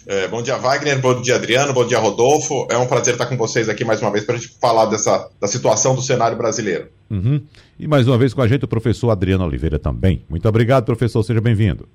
É, 0.06 0.28
bom 0.28 0.42
dia, 0.42 0.58
Wagner. 0.58 1.00
Bom 1.00 1.22
dia, 1.22 1.36
Adriano. 1.36 1.74
Bom 1.74 1.86
dia, 1.86 2.00
Rodolfo. 2.00 2.68
É 2.70 2.78
um 2.78 2.88
prazer 2.88 3.14
estar 3.14 3.28
com 3.28 3.38
vocês 3.38 3.70
aqui 3.70 3.86
mais 3.86 4.02
uma 4.02 4.12
vez 4.12 4.26
para 4.26 4.36
a 4.36 4.38
gente 4.38 4.56
falar 4.60 4.86
dessa, 4.86 5.30
da 5.40 5.48
situação 5.48 5.96
do 5.96 6.02
cenário 6.02 6.38
brasileiro. 6.38 6.88
Uhum. 7.10 7.42
E 7.80 7.88
mais 7.88 8.08
uma 8.08 8.18
vez 8.18 8.34
com 8.34 8.42
a 8.42 8.48
gente 8.48 8.66
o 8.66 8.68
professor 8.68 9.12
Adriano 9.12 9.46
Oliveira 9.46 9.78
também. 9.78 10.24
Muito 10.30 10.48
obrigado, 10.48 10.86
professor. 10.86 11.24
Seja 11.24 11.40
bem-vindo. 11.40 11.88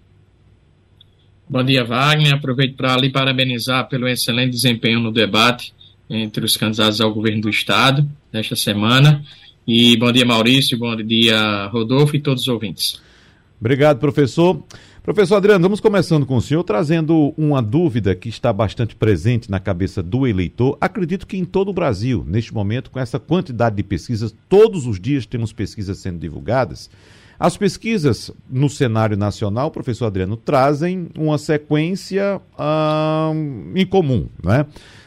Bom 1.48 1.62
dia, 1.64 1.84
Wagner. 1.84 2.34
Aproveito 2.34 2.76
para 2.76 2.96
lhe 2.96 3.10
parabenizar 3.10 3.88
pelo 3.88 4.08
excelente 4.08 4.50
desempenho 4.50 5.00
no 5.00 5.12
debate 5.12 5.74
entre 6.08 6.44
os 6.44 6.56
candidatos 6.56 7.00
ao 7.00 7.12
governo 7.12 7.42
do 7.42 7.50
Estado 7.50 8.08
desta 8.32 8.54
semana 8.54 9.24
e 9.66 9.96
bom 9.96 10.12
dia, 10.12 10.24
Maurício, 10.24 10.78
bom 10.78 10.94
dia, 10.96 11.66
Rodolfo 11.66 12.14
e 12.14 12.20
todos 12.20 12.42
os 12.42 12.48
ouvintes. 12.48 13.00
Obrigado, 13.60 13.98
professor. 13.98 14.62
Professor 15.02 15.36
Adriano, 15.36 15.62
vamos 15.62 15.78
começando 15.78 16.26
com 16.26 16.36
o 16.36 16.42
senhor, 16.42 16.64
trazendo 16.64 17.32
uma 17.38 17.62
dúvida 17.62 18.14
que 18.14 18.28
está 18.28 18.52
bastante 18.52 18.96
presente 18.96 19.48
na 19.48 19.60
cabeça 19.60 20.02
do 20.02 20.26
eleitor. 20.26 20.76
Acredito 20.80 21.28
que 21.28 21.36
em 21.36 21.44
todo 21.44 21.68
o 21.68 21.72
Brasil, 21.72 22.24
neste 22.26 22.52
momento, 22.52 22.90
com 22.90 22.98
essa 22.98 23.18
quantidade 23.18 23.76
de 23.76 23.84
pesquisas, 23.84 24.34
todos 24.48 24.84
os 24.84 24.98
dias 24.98 25.24
temos 25.24 25.52
pesquisas 25.52 25.98
sendo 25.98 26.18
divulgadas. 26.18 26.90
As 27.38 27.56
pesquisas 27.56 28.32
no 28.50 28.68
cenário 28.68 29.16
nacional, 29.16 29.70
professor 29.70 30.06
Adriano, 30.06 30.36
trazem 30.36 31.08
uma 31.16 31.38
sequência 31.38 32.40
hum, 33.32 33.72
em 33.76 33.86
comum, 33.86 34.26
né? 34.42 34.66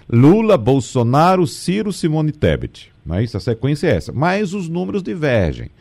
Lula, 0.10 0.58
Bolsonaro, 0.58 1.46
Ciro, 1.46 1.92
Simone 1.92 2.32
Tebet. 2.32 2.90
Mas 3.10 3.34
a 3.34 3.40
sequência 3.40 3.88
é 3.88 3.96
essa. 3.96 4.14
Mas 4.14 4.54
os 4.54 4.70
números 4.70 5.02
divergem. 5.02 5.72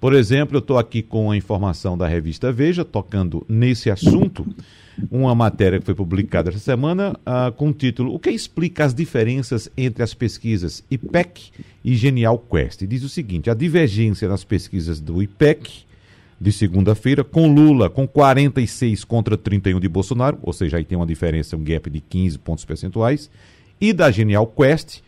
Por 0.00 0.14
exemplo, 0.14 0.56
eu 0.56 0.60
estou 0.60 0.78
aqui 0.78 1.02
com 1.02 1.28
a 1.28 1.36
informação 1.36 1.98
da 1.98 2.06
revista 2.06 2.52
Veja, 2.52 2.84
tocando 2.84 3.44
nesse 3.48 3.90
assunto, 3.90 4.46
uma 5.10 5.34
matéria 5.34 5.80
que 5.80 5.84
foi 5.84 5.94
publicada 5.96 6.50
essa 6.50 6.60
semana 6.60 7.18
uh, 7.26 7.50
com 7.50 7.70
o 7.70 7.72
título 7.72 8.14
O 8.14 8.18
que 8.20 8.30
explica 8.30 8.84
as 8.84 8.94
diferenças 8.94 9.68
entre 9.76 10.04
as 10.04 10.14
pesquisas 10.14 10.84
IPEC 10.88 11.50
e 11.84 11.96
Genial 11.96 12.38
Quest? 12.38 12.82
E 12.82 12.86
diz 12.86 13.02
o 13.02 13.08
seguinte: 13.08 13.50
a 13.50 13.54
divergência 13.54 14.28
nas 14.28 14.44
pesquisas 14.44 15.00
do 15.00 15.20
IPEC 15.20 15.88
de 16.40 16.52
segunda-feira, 16.52 17.24
com 17.24 17.52
Lula 17.52 17.90
com 17.90 18.06
46 18.06 19.02
contra 19.02 19.36
31 19.36 19.80
de 19.80 19.88
Bolsonaro, 19.88 20.38
ou 20.42 20.52
seja, 20.52 20.76
aí 20.76 20.84
tem 20.84 20.96
uma 20.96 21.04
diferença, 21.04 21.56
um 21.56 21.64
gap 21.64 21.90
de 21.90 22.00
15 22.00 22.38
pontos 22.38 22.64
percentuais, 22.64 23.28
e 23.80 23.92
da 23.92 24.12
Genial 24.12 24.46
Quest, 24.46 25.00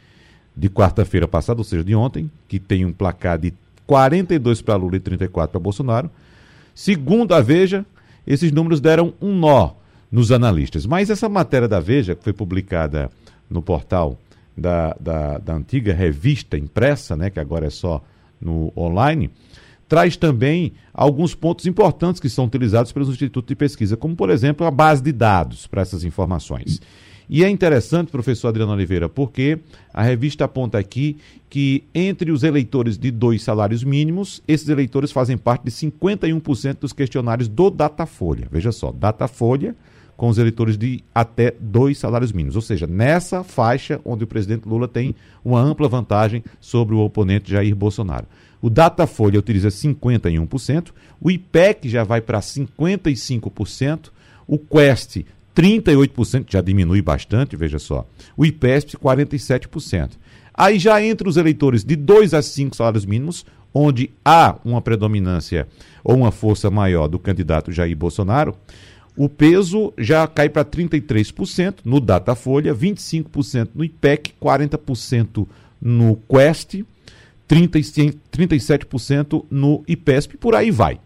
de 0.60 0.68
quarta-feira 0.68 1.26
passada, 1.26 1.58
ou 1.58 1.64
seja, 1.64 1.82
de 1.82 1.94
ontem, 1.94 2.30
que 2.46 2.60
tem 2.60 2.84
um 2.84 2.92
placar 2.92 3.38
de 3.38 3.54
42 3.86 4.60
para 4.60 4.76
Lula 4.76 4.96
e 4.96 5.00
34 5.00 5.52
para 5.52 5.58
Bolsonaro. 5.58 6.10
Segundo 6.74 7.32
a 7.34 7.40
Veja, 7.40 7.84
esses 8.26 8.52
números 8.52 8.78
deram 8.78 9.14
um 9.22 9.34
nó 9.34 9.72
nos 10.12 10.30
analistas. 10.30 10.84
Mas 10.84 11.08
essa 11.08 11.30
matéria 11.30 11.66
da 11.66 11.80
Veja, 11.80 12.14
que 12.14 12.22
foi 12.22 12.34
publicada 12.34 13.10
no 13.48 13.62
portal 13.62 14.18
da, 14.54 14.94
da, 15.00 15.38
da 15.38 15.54
antiga 15.54 15.94
revista 15.94 16.58
impressa, 16.58 17.16
né, 17.16 17.30
que 17.30 17.40
agora 17.40 17.66
é 17.66 17.70
só 17.70 18.04
no 18.38 18.70
online, 18.76 19.30
traz 19.88 20.14
também 20.14 20.74
alguns 20.92 21.34
pontos 21.34 21.64
importantes 21.64 22.20
que 22.20 22.28
são 22.28 22.44
utilizados 22.44 22.92
pelos 22.92 23.08
institutos 23.08 23.48
de 23.48 23.56
pesquisa, 23.56 23.96
como, 23.96 24.14
por 24.14 24.28
exemplo, 24.28 24.66
a 24.66 24.70
base 24.70 25.02
de 25.02 25.10
dados 25.10 25.66
para 25.66 25.80
essas 25.80 26.04
informações. 26.04 26.82
E 27.32 27.44
é 27.44 27.48
interessante, 27.48 28.10
professor 28.10 28.48
Adriano 28.48 28.72
Oliveira, 28.72 29.08
porque 29.08 29.60
a 29.94 30.02
revista 30.02 30.46
aponta 30.46 30.76
aqui 30.78 31.16
que 31.48 31.84
entre 31.94 32.32
os 32.32 32.42
eleitores 32.42 32.98
de 32.98 33.12
dois 33.12 33.44
salários 33.44 33.84
mínimos, 33.84 34.42
esses 34.48 34.68
eleitores 34.68 35.12
fazem 35.12 35.38
parte 35.38 35.62
de 35.62 35.70
51% 35.70 36.78
dos 36.80 36.92
questionários 36.92 37.46
do 37.46 37.70
Datafolha. 37.70 38.48
Veja 38.50 38.72
só, 38.72 38.90
Datafolha 38.90 39.76
com 40.16 40.28
os 40.28 40.38
eleitores 40.38 40.76
de 40.76 41.04
até 41.14 41.54
dois 41.60 41.98
salários 41.98 42.32
mínimos, 42.32 42.56
ou 42.56 42.62
seja, 42.62 42.86
nessa 42.88 43.44
faixa 43.44 44.00
onde 44.04 44.24
o 44.24 44.26
presidente 44.26 44.68
Lula 44.68 44.88
tem 44.88 45.14
uma 45.44 45.60
ampla 45.60 45.88
vantagem 45.88 46.42
sobre 46.60 46.96
o 46.96 46.98
oponente 46.98 47.52
Jair 47.52 47.76
Bolsonaro. 47.76 48.26
O 48.60 48.68
Datafolha 48.68 49.38
utiliza 49.38 49.68
51%, 49.68 50.88
o 51.20 51.30
IPEC 51.30 51.88
já 51.88 52.02
vai 52.02 52.20
para 52.20 52.40
55%, 52.40 54.10
o 54.48 54.58
Quest 54.58 55.22
38% 55.60 56.46
já 56.48 56.62
diminui 56.62 57.02
bastante, 57.02 57.54
veja 57.54 57.78
só. 57.78 58.06
O 58.34 58.46
IPESP, 58.46 58.96
47%. 58.96 60.12
Aí 60.54 60.78
já 60.78 61.02
entre 61.02 61.28
os 61.28 61.36
eleitores 61.36 61.84
de 61.84 61.96
2 61.96 62.32
a 62.32 62.40
5 62.40 62.74
salários 62.74 63.04
mínimos, 63.04 63.44
onde 63.72 64.10
há 64.24 64.56
uma 64.64 64.80
predominância 64.80 65.68
ou 66.02 66.16
uma 66.16 66.32
força 66.32 66.70
maior 66.70 67.08
do 67.08 67.18
candidato 67.18 67.70
Jair 67.70 67.96
Bolsonaro, 67.96 68.56
o 69.14 69.28
peso 69.28 69.92
já 69.98 70.26
cai 70.26 70.48
para 70.48 70.64
33% 70.64 71.80
no 71.84 72.00
Datafolha, 72.00 72.74
25% 72.74 73.68
no 73.74 73.84
IPEC, 73.84 74.32
40% 74.40 75.46
no 75.80 76.16
Quest, 76.28 76.82
35, 77.46 78.18
37% 78.32 79.44
no 79.50 79.84
IPESP, 79.86 80.38
por 80.38 80.54
aí 80.54 80.70
vai. 80.70 80.98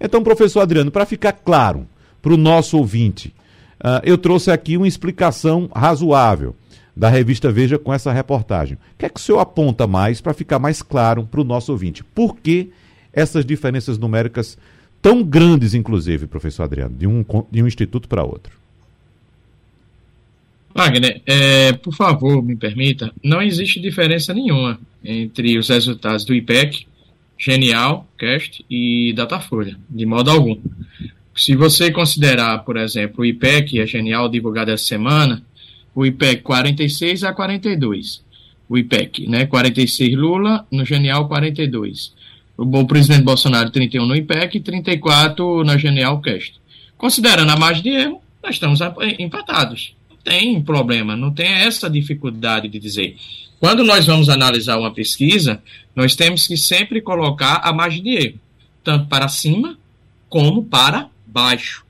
Então, 0.00 0.22
professor 0.22 0.60
Adriano, 0.60 0.90
para 0.90 1.04
ficar 1.04 1.32
claro 1.32 1.86
para 2.22 2.32
o 2.32 2.38
nosso 2.38 2.78
ouvinte, 2.78 3.34
Uh, 3.80 4.02
eu 4.02 4.18
trouxe 4.18 4.50
aqui 4.50 4.76
uma 4.76 4.88
explicação 4.88 5.70
razoável 5.74 6.54
da 6.96 7.08
revista 7.08 7.52
Veja 7.52 7.78
com 7.78 7.94
essa 7.94 8.12
reportagem. 8.12 8.76
O 8.76 8.98
que 8.98 9.06
é 9.06 9.08
que 9.08 9.20
o 9.20 9.22
senhor 9.22 9.38
aponta 9.38 9.86
mais 9.86 10.20
para 10.20 10.34
ficar 10.34 10.58
mais 10.58 10.82
claro 10.82 11.24
para 11.24 11.40
o 11.40 11.44
nosso 11.44 11.70
ouvinte? 11.70 12.02
Por 12.02 12.36
que 12.36 12.70
essas 13.12 13.44
diferenças 13.44 13.96
numéricas 13.96 14.58
tão 15.00 15.22
grandes, 15.22 15.74
inclusive, 15.74 16.26
professor 16.26 16.64
Adriano, 16.64 16.96
de 16.96 17.06
um, 17.06 17.24
de 17.50 17.62
um 17.62 17.68
instituto 17.68 18.08
para 18.08 18.24
outro? 18.24 18.58
Wagner, 20.74 21.22
é, 21.24 21.72
por 21.72 21.94
favor, 21.94 22.42
me 22.42 22.56
permita, 22.56 23.12
não 23.22 23.42
existe 23.42 23.80
diferença 23.80 24.34
nenhuma 24.34 24.78
entre 25.04 25.56
os 25.58 25.68
resultados 25.68 26.24
do 26.24 26.34
IPEC, 26.34 26.86
Genial, 27.38 28.06
Cast 28.18 28.64
e 28.68 29.12
Datafolha, 29.12 29.78
de 29.88 30.04
modo 30.04 30.30
algum. 30.30 30.58
Se 31.38 31.54
você 31.54 31.92
considerar, 31.92 32.58
por 32.64 32.76
exemplo, 32.76 33.22
o 33.22 33.24
IPEC, 33.24 33.78
é 33.78 33.86
genial, 33.86 34.28
divulgado 34.28 34.72
essa 34.72 34.84
semana, 34.84 35.40
o 35.94 36.04
IPEC 36.04 36.42
46 36.42 37.22
a 37.22 37.32
42. 37.32 38.24
o 38.68 38.76
IPEC, 38.76 39.28
né? 39.28 39.46
46 39.46 40.16
Lula, 40.16 40.66
no 40.70 40.84
Genial 40.84 41.28
42. 41.28 42.12
O, 42.56 42.84
presidente 42.86 43.22
Bolsonaro 43.22 43.70
31 43.70 44.04
no 44.04 44.16
IPEC 44.16 44.58
e 44.58 44.60
34 44.60 45.62
na 45.62 45.78
Genial 45.78 46.20
Cast. 46.20 46.54
Considerando 46.96 47.50
a 47.50 47.56
margem 47.56 47.84
de 47.84 47.90
erro, 47.90 48.20
nós 48.42 48.56
estamos 48.56 48.80
empatados. 49.16 49.94
Não 50.10 50.16
tem 50.16 50.60
problema, 50.60 51.16
não 51.16 51.32
tem 51.32 51.46
essa 51.46 51.88
dificuldade 51.88 52.68
de 52.68 52.80
dizer. 52.80 53.16
Quando 53.60 53.84
nós 53.84 54.04
vamos 54.06 54.28
analisar 54.28 54.76
uma 54.76 54.92
pesquisa, 54.92 55.62
nós 55.94 56.16
temos 56.16 56.48
que 56.48 56.56
sempre 56.56 57.00
colocar 57.00 57.60
a 57.62 57.72
margem 57.72 58.02
de 58.02 58.10
erro, 58.10 58.40
tanto 58.82 59.06
para 59.06 59.28
cima 59.28 59.78
como 60.28 60.64
para 60.64 61.08
baixo. 61.38 61.84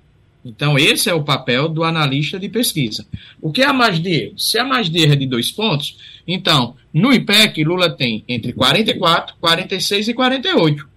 Então, 0.44 0.78
esse 0.78 1.08
é 1.08 1.14
o 1.14 1.24
papel 1.24 1.68
do 1.68 1.82
analista 1.82 2.38
de 2.38 2.48
pesquisa. 2.48 3.06
O 3.40 3.50
que 3.50 3.62
é 3.62 3.66
a 3.66 3.72
margem 3.72 4.02
de 4.02 4.10
erro? 4.10 4.38
Se 4.38 4.58
a 4.58 4.64
margem 4.64 4.92
de 4.92 5.02
erro 5.02 5.12
é 5.14 5.16
de 5.16 5.26
dois 5.26 5.50
pontos, 5.50 5.96
então, 6.26 6.76
no 6.92 7.12
IPEC, 7.12 7.64
Lula 7.64 7.90
tem 7.90 8.22
entre 8.28 8.52
44, 8.52 9.36
46 9.40 10.08
e 10.08 10.14
48. 10.14 10.88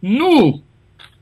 No 0.00 0.62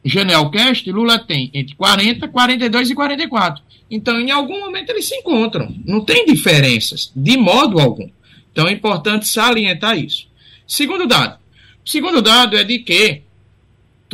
Generalcast, 0.05 0.91
Lula 0.93 1.19
tem 1.19 1.51
entre 1.55 1.75
40, 1.75 2.29
42 2.29 2.91
e 2.91 2.95
44. 2.95 3.63
Então, 3.91 4.21
em 4.21 4.31
algum 4.31 4.61
momento, 4.61 4.91
eles 4.91 5.07
se 5.07 5.17
encontram. 5.17 5.75
Não 5.85 6.05
tem 6.05 6.27
diferenças, 6.27 7.11
de 7.15 7.37
modo 7.37 7.81
algum. 7.81 8.09
Então, 8.53 8.69
é 8.69 8.73
importante 8.73 9.27
salientar 9.27 9.99
isso. 9.99 10.27
Segundo 10.67 11.07
dado. 11.07 11.39
O 11.85 11.89
segundo 11.89 12.23
dado 12.23 12.57
é 12.57 12.65
de 12.65 12.79
que 12.79 13.23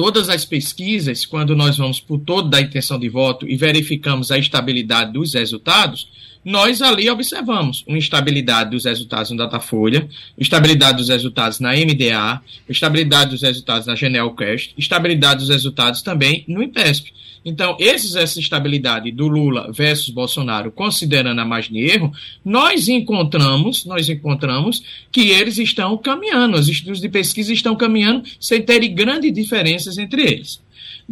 todas 0.00 0.31
as 0.31 0.47
pesquisas, 0.47 1.26
quando 1.26 1.55
nós 1.55 1.76
vamos 1.76 2.00
por 2.00 2.19
toda 2.20 2.56
a 2.56 2.61
intenção 2.62 2.99
de 2.99 3.11
voto 3.11 3.47
e 3.47 3.55
verificamos 3.55 4.31
a 4.31 4.38
estabilidade 4.38 5.12
dos 5.12 5.35
resultados, 5.35 6.08
nós 6.44 6.81
ali 6.81 7.08
observamos 7.10 7.84
uma 7.87 7.98
estabilidade 7.98 8.70
dos 8.70 8.84
resultados 8.84 9.31
no 9.31 9.37
Datafolha, 9.37 10.08
estabilidade 10.38 10.98
dos 10.98 11.08
resultados 11.08 11.60
na 11.60 11.72
MDA, 11.72 12.40
estabilidade 12.69 13.31
dos 13.31 13.42
resultados 13.42 13.87
na 13.87 13.94
Genelcast, 13.94 14.75
estabilidade 14.76 15.40
dos 15.40 15.48
resultados 15.50 16.02
também 16.02 16.44
no 16.48 16.62
IPESP. 16.62 17.12
Então, 17.44 17.76
esses, 17.78 18.16
essa 18.16 18.38
estabilidade 18.38 19.10
do 19.10 19.26
Lula 19.26 19.72
versus 19.72 20.10
Bolsonaro, 20.10 20.70
considerando 20.70 21.40
a 21.40 21.44
margem 21.44 21.72
de 21.72 21.90
erro, 21.90 22.12
nós 22.44 22.87
encontramos, 22.88 23.84
nós 23.87 24.08
encontramos 24.08 24.82
que 25.10 25.31
eles 25.31 25.56
estão 25.56 25.96
caminhando, 25.96 26.58
os 26.58 26.69
institutos 26.69 27.00
de 27.00 27.08
pesquisa 27.08 27.52
estão 27.52 27.75
caminhando 27.75 28.25
sem 28.38 28.60
terem 28.60 28.94
grandes 28.94 29.32
diferenças 29.32 29.96
entre 29.96 30.22
eles. 30.22 30.60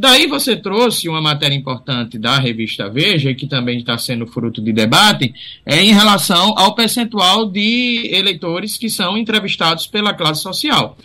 Daí 0.00 0.28
você 0.28 0.54
trouxe 0.54 1.08
uma 1.08 1.20
matéria 1.20 1.56
importante 1.56 2.16
da 2.20 2.38
revista 2.38 2.88
Veja, 2.88 3.34
que 3.34 3.48
também 3.48 3.78
está 3.78 3.98
sendo 3.98 4.28
fruto 4.28 4.62
de 4.62 4.72
debate, 4.72 5.34
é 5.66 5.82
em 5.82 5.92
relação 5.92 6.54
ao 6.56 6.72
percentual 6.72 7.50
de 7.50 8.08
eleitores 8.12 8.76
que 8.76 8.88
são 8.88 9.18
entrevistados 9.18 9.88
pela 9.88 10.14
classe 10.14 10.40
social. 10.40 10.96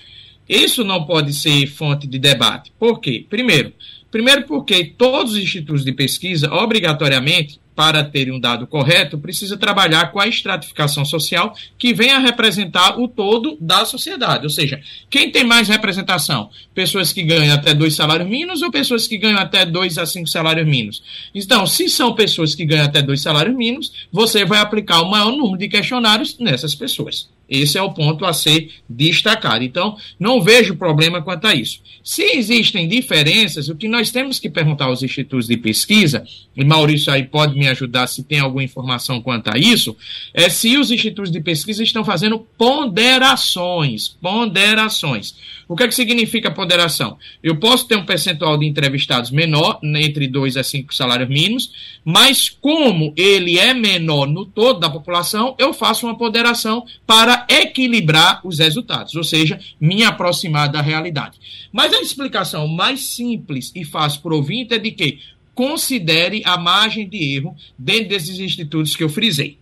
Isso 0.48 0.84
não 0.84 1.06
pode 1.06 1.34
ser 1.34 1.66
fonte 1.66 2.06
de 2.06 2.20
debate. 2.20 2.72
Por 2.78 3.00
quê? 3.00 3.26
Primeiro, 3.28 3.74
Primeiro, 4.14 4.44
porque 4.44 4.94
todos 4.96 5.34
os 5.34 5.40
institutos 5.40 5.84
de 5.84 5.92
pesquisa, 5.92 6.54
obrigatoriamente, 6.54 7.60
para 7.76 8.04
terem 8.04 8.34
um 8.34 8.40
dado 8.40 8.68
correto, 8.68 9.18
precisa 9.18 9.58
trabalhar 9.58 10.12
com 10.12 10.20
a 10.20 10.28
estratificação 10.28 11.04
social 11.04 11.56
que 11.78 11.94
vem 11.94 12.12
a 12.12 12.20
representar 12.20 13.00
o 13.00 13.08
todo 13.08 13.58
da 13.60 13.86
sociedade. 13.86 14.44
Ou 14.44 14.50
seja, 14.50 14.82
quem 15.10 15.32
tem 15.32 15.44
mais 15.44 15.68
representação? 15.68 16.50
Pessoas 16.74 17.12
que 17.12 17.24
ganham 17.24 17.54
até 17.54 17.74
dois 17.74 17.96
salários 17.96 18.30
mínimos 18.30 18.62
ou 18.62 18.72
pessoas 18.72 19.08
que 19.08 19.18
ganham 19.18 19.40
até 19.40 19.66
dois 19.66 19.98
a 19.98 20.06
cinco 20.06 20.28
salários 20.28 20.68
mínimos? 20.68 21.04
Então, 21.34 21.66
se 21.66 21.90
são 21.90 22.14
pessoas 22.14 22.56
que 22.56 22.66
ganham 22.66 22.86
até 22.86 23.02
dois 23.02 23.22
salários 23.22 23.56
mínimos, 23.56 23.92
você 24.12 24.46
vai 24.46 24.60
aplicar 24.60 25.02
o 25.02 25.10
maior 25.10 25.32
número 25.32 25.58
de 25.58 25.68
questionários 25.68 26.38
nessas 26.40 26.76
pessoas. 26.76 27.33
Esse 27.50 27.78
é 27.78 27.82
o 27.82 27.94
ponto 27.94 28.26
a 28.26 28.34
ser 28.34 28.72
destacado. 28.90 29.64
Então, 29.64 29.98
não 30.20 30.42
vejo 30.42 30.76
problema 30.76 31.22
quanto 31.22 31.46
a 31.46 31.54
isso. 31.54 31.82
Se 32.04 32.24
existem 32.24 32.88
diferenças, 32.88 33.70
o 33.70 33.76
que 33.76 33.88
nós 33.88 34.12
temos 34.12 34.40
que 34.40 34.50
perguntar 34.50 34.86
aos 34.86 35.04
institutos 35.04 35.48
de 35.48 35.56
pesquisa, 35.56 36.24
e 36.56 36.64
Maurício 36.66 37.12
aí 37.12 37.24
pode 37.24 37.58
me 37.58 37.68
ajudar 37.68 38.08
se 38.08 38.24
tem 38.24 38.40
alguma 38.40 38.64
informação 38.64 39.22
quanto 39.22 39.50
a 39.50 39.58
isso, 39.58 39.96
é 40.34 40.50
se 40.50 40.78
os 40.78 40.92
institutos 40.92 41.32
de 41.32 41.40
pesquisa 41.40 41.84
estão 41.84 42.04
fazendo 42.04 42.40
ponderações. 42.58 44.10
Ponderações. 44.22 45.36
O 45.68 45.76
que, 45.76 45.84
é 45.84 45.88
que 45.88 45.96
significa 45.96 46.52
ponderação? 46.52 47.18
Eu 47.42 47.56
posso 47.56 47.88
ter 47.88 47.96
um 47.96 48.06
percentual 48.06 48.58
de 48.58 48.66
entrevistados 48.66 49.32
menor, 49.32 49.80
entre 49.84 50.28
2 50.28 50.58
a 50.58 50.64
5 50.64 50.94
salários 50.94 51.30
mínimos, 51.30 51.72
mas 52.04 52.50
como 52.50 53.14
ele 53.16 53.58
é 53.58 53.74
menor 53.74 54.28
no 54.28 54.46
todo 54.46 54.80
da 54.80 54.90
população, 54.90 55.56
eu 55.58 55.74
faço 55.74 56.06
uma 56.06 56.18
ponderação 56.18 56.86
para 57.08 57.43
equilibrar 57.50 58.42
os 58.44 58.60
resultados, 58.60 59.16
ou 59.16 59.24
seja, 59.24 59.60
me 59.80 60.04
aproximar 60.04 60.70
da 60.70 60.82
realidade. 60.82 61.40
Mas 61.72 61.94
a 61.94 62.02
explicação 62.02 62.68
mais 62.68 63.02
simples 63.02 63.72
e 63.76 63.84
fácil 63.84 64.22
para 64.22 64.34
o 64.34 64.38
ouvinte 64.38 64.74
é 64.74 64.80
de 64.80 64.92
que 64.92 65.20
considere 65.54 66.42
a 66.46 66.58
margem 66.58 67.08
de 67.08 67.36
erro 67.36 67.56
dentro 67.78 68.10
desses 68.10 68.40
institutos 68.40 68.96
que 68.96 69.04
eu 69.04 69.10
frisei. 69.10 69.58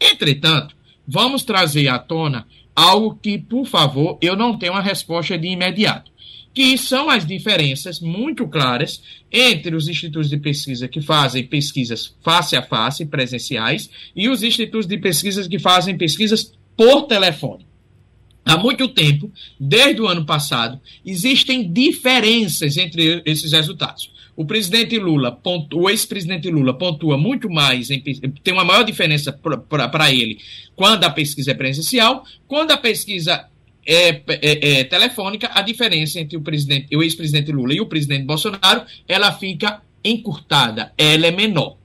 Entretanto, 0.00 0.74
vamos 1.06 1.42
trazer 1.42 1.88
à 1.88 1.98
tona 1.98 2.46
algo 2.74 3.18
que, 3.20 3.38
por 3.38 3.66
favor, 3.66 4.18
eu 4.20 4.36
não 4.36 4.56
tenho 4.56 4.72
uma 4.72 4.82
resposta 4.82 5.36
de 5.36 5.48
imediato, 5.48 6.12
que 6.54 6.78
são 6.78 7.10
as 7.10 7.26
diferenças 7.26 8.00
muito 8.00 8.46
claras 8.46 9.02
entre 9.30 9.74
os 9.74 9.88
institutos 9.88 10.30
de 10.30 10.36
pesquisa 10.38 10.88
que 10.88 11.00
fazem 11.00 11.44
pesquisas 11.44 12.14
face 12.22 12.56
a 12.56 12.62
face, 12.62 13.06
presenciais, 13.06 13.90
e 14.14 14.28
os 14.28 14.42
institutos 14.42 14.86
de 14.86 14.98
pesquisa 14.98 15.48
que 15.48 15.58
fazem 15.58 15.96
pesquisas 15.96 16.52
por 16.78 17.08
telefone. 17.08 17.66
Há 18.44 18.56
muito 18.56 18.86
tempo, 18.88 19.30
desde 19.58 20.00
o 20.00 20.06
ano 20.06 20.24
passado, 20.24 20.80
existem 21.04 21.70
diferenças 21.70 22.76
entre 22.76 23.20
esses 23.26 23.52
resultados. 23.52 24.10
O 24.36 24.46
presidente 24.46 24.96
Lula, 24.96 25.36
o 25.74 25.90
ex-presidente 25.90 26.48
Lula 26.48 26.72
pontua 26.72 27.18
muito 27.18 27.50
mais, 27.50 27.90
em, 27.90 28.00
tem 28.00 28.54
uma 28.54 28.64
maior 28.64 28.84
diferença 28.84 29.32
para 29.32 30.14
ele 30.14 30.38
quando 30.76 31.02
a 31.02 31.10
pesquisa 31.10 31.50
é 31.50 31.54
presencial, 31.54 32.24
quando 32.46 32.70
a 32.70 32.76
pesquisa 32.76 33.46
é, 33.84 34.22
é, 34.28 34.80
é, 34.80 34.84
telefônica, 34.84 35.50
a 35.52 35.60
diferença 35.60 36.20
entre 36.20 36.36
o 36.36 36.40
presidente, 36.40 36.96
o 36.96 37.02
ex-presidente 37.02 37.50
Lula 37.50 37.74
e 37.74 37.80
o 37.80 37.86
presidente 37.86 38.24
Bolsonaro, 38.24 38.84
ela 39.08 39.32
fica 39.32 39.82
encurtada, 40.04 40.92
ela 40.96 41.26
é 41.26 41.32
menor. 41.32 41.76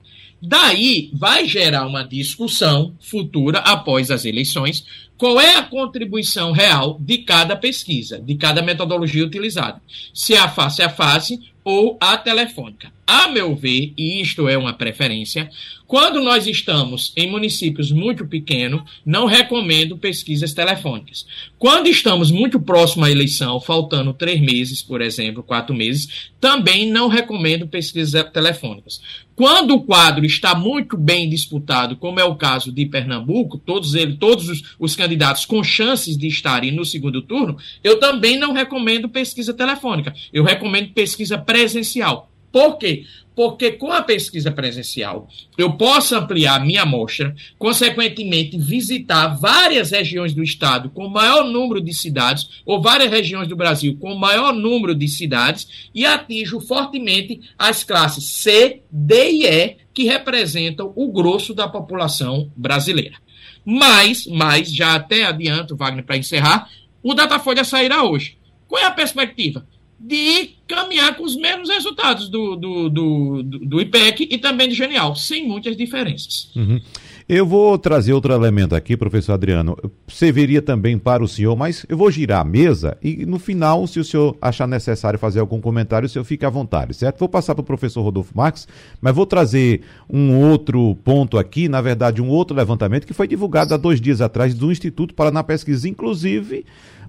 Daí 0.46 1.10
vai 1.14 1.48
gerar 1.48 1.88
uma 1.88 2.04
discussão 2.04 2.94
futura 3.00 3.60
após 3.60 4.12
as 4.12 4.26
eleições 4.26 4.86
qual 5.18 5.40
é 5.40 5.56
a 5.56 5.64
contribuição 5.64 6.52
real 6.52 6.98
de 7.00 7.20
cada 7.20 7.56
pesquisa, 7.56 8.20
de 8.20 8.36
cada 8.36 8.62
metodologia 8.62 9.24
utilizada. 9.24 9.82
Se 10.14 10.34
é 10.34 10.40
a 10.40 10.50
face 10.50 10.82
a 10.82 10.90
face 10.90 11.40
ou 11.64 11.98
a 12.00 12.18
telefônica. 12.18 12.92
A 13.06 13.28
meu 13.28 13.56
ver, 13.56 13.94
e 13.98 14.22
isto 14.22 14.48
é 14.48 14.58
uma 14.58 14.74
preferência, 14.74 15.50
quando 15.86 16.22
nós 16.22 16.48
estamos 16.48 17.14
em 17.16 17.30
municípios 17.30 17.92
muito 17.92 18.26
pequenos, 18.26 18.82
não 19.06 19.26
recomendo 19.26 19.98
pesquisas 19.98 20.54
telefônicas. 20.54 21.26
Quando 21.60 21.88
estamos 21.88 22.32
muito 22.32 22.60
próximo 22.60 23.06
à 23.06 23.12
eleição, 23.12 23.60
faltando 23.60 24.14
três 24.14 24.42
meses, 24.42 24.82
por 24.82 25.02
exemplo, 25.02 25.44
quatro 25.44 25.76
meses, 25.76 26.32
também 26.40 26.90
não 26.90 27.08
recomendo 27.08 27.68
pesquisas 27.68 28.24
telefônicas. 28.32 29.00
Quando 29.36 29.76
o 29.76 29.82
quadro 29.82 30.26
está 30.26 30.54
muito 30.54 30.96
bem 30.96 31.28
disputado, 31.30 31.96
como 31.96 32.20
é 32.20 32.24
o 32.24 32.36
caso 32.36 32.72
de 32.72 32.86
Pernambuco, 32.86 33.58
todos 33.58 33.96
eles, 33.96 34.18
todos 34.20 34.48
os, 34.48 34.76
os 34.80 34.96
candidatos 34.96 35.46
com 35.46 35.64
chances 35.64 36.18
de 36.18 36.28
estarem 36.28 36.72
no 36.72 36.86
segundo 36.86 37.22
turno, 37.22 37.58
eu 37.84 38.00
também 38.00 38.38
não 38.38 38.54
recomendo 38.54 39.10
pesquisa 39.10 39.54
telefônica. 39.54 40.14
Eu 40.32 40.44
recomendo 40.44 40.94
pesquisa 40.94 41.38
presencial. 41.54 42.32
Por 42.52 42.80
quê? 42.80 43.06
Porque 43.36 43.74
com 43.74 43.92
a 43.92 44.02
pesquisa 44.02 44.52
presencial 44.52 45.28
eu 45.56 45.74
posso 45.74 46.16
ampliar 46.16 46.64
minha 46.66 46.82
amostra, 46.82 47.36
consequentemente 47.60 48.58
visitar 48.58 49.28
várias 49.40 49.92
regiões 49.92 50.34
do 50.34 50.42
estado 50.42 50.90
com 50.90 51.08
maior 51.08 51.44
número 51.44 51.80
de 51.80 51.94
cidades, 51.94 52.50
ou 52.66 52.82
várias 52.82 53.12
regiões 53.12 53.48
do 53.48 53.56
Brasil 53.56 53.96
com 54.00 54.16
maior 54.16 54.52
número 54.52 54.96
de 54.96 55.08
cidades, 55.08 55.90
e 55.94 56.08
atinjo 56.08 56.60
fortemente 56.60 57.40
as 57.58 57.84
classes 57.84 58.24
C, 58.24 58.82
D 58.92 59.32
e 59.32 59.46
E, 59.46 59.78
que 59.94 60.06
representam 60.06 60.92
o 60.96 61.12
grosso 61.12 61.54
da 61.54 61.68
população 61.68 62.52
brasileira. 62.56 63.18
Mas, 63.64 64.26
mas 64.26 64.74
já 64.74 64.96
até 64.96 65.24
adianto, 65.24 65.76
Wagner, 65.76 66.04
para 66.04 66.18
encerrar, 66.18 66.68
o 67.04 67.14
Datafolha 67.14 67.64
sairá 67.64 68.04
hoje. 68.04 68.38
Qual 68.68 68.82
é 68.82 68.86
a 68.86 68.92
perspectiva? 68.92 69.68
De 70.06 70.56
caminhar 70.68 71.16
com 71.16 71.24
os 71.24 71.38
mesmos 71.38 71.70
resultados 71.70 72.28
do, 72.28 72.58
do, 72.58 72.90
do, 72.90 73.44
do 73.44 73.82
IPEC 73.82 74.28
e 74.30 74.38
também 74.38 74.68
de 74.68 74.76
Genial, 74.76 75.16
sem 75.16 75.48
muitas 75.48 75.78
diferenças. 75.78 76.52
Uhum. 76.54 76.82
Eu 77.28 77.46
vou 77.46 77.78
trazer 77.78 78.12
outro 78.12 78.34
elemento 78.34 78.76
aqui, 78.76 78.98
professor 78.98 79.32
Adriano. 79.32 79.78
Serviria 80.10 80.62
também 80.62 80.98
para 80.98 81.24
o 81.24 81.28
senhor, 81.28 81.56
mas 81.56 81.86
eu 81.88 81.96
vou 81.96 82.12
girar 82.12 82.42
a 82.42 82.44
mesa 82.44 82.98
e 83.02 83.26
no 83.26 83.40
final, 83.40 83.88
se 83.88 83.98
o 83.98 84.04
senhor 84.04 84.36
achar 84.42 84.68
necessário 84.68 85.18
fazer 85.18 85.40
algum 85.40 85.62
comentário, 85.62 86.06
o 86.06 86.10
senhor 86.10 86.26
fica 86.26 86.48
à 86.48 86.50
vontade, 86.50 86.94
certo? 86.94 87.20
Vou 87.20 87.30
passar 87.30 87.56
para 87.56 87.62
o 87.62 87.66
professor 87.66 88.02
Rodolfo 88.02 88.36
Marques, 88.36 88.68
mas 89.00 89.16
vou 89.16 89.26
trazer 89.26 89.84
um 90.10 90.38
outro 90.38 90.96
ponto 90.96 91.38
aqui, 91.38 91.70
na 91.70 91.80
verdade, 91.80 92.22
um 92.22 92.28
outro 92.28 92.58
levantamento 92.58 93.08
que 93.08 93.14
foi 93.14 93.28
divulgado 93.28 93.74
há 93.74 93.78
dois 93.78 94.02
dias 94.02 94.20
atrás 94.20 94.54
do 94.54 94.70
Instituto 94.70 95.14
Paraná 95.14 95.42
Pesquisa, 95.44 95.88
inclusive 95.88 96.66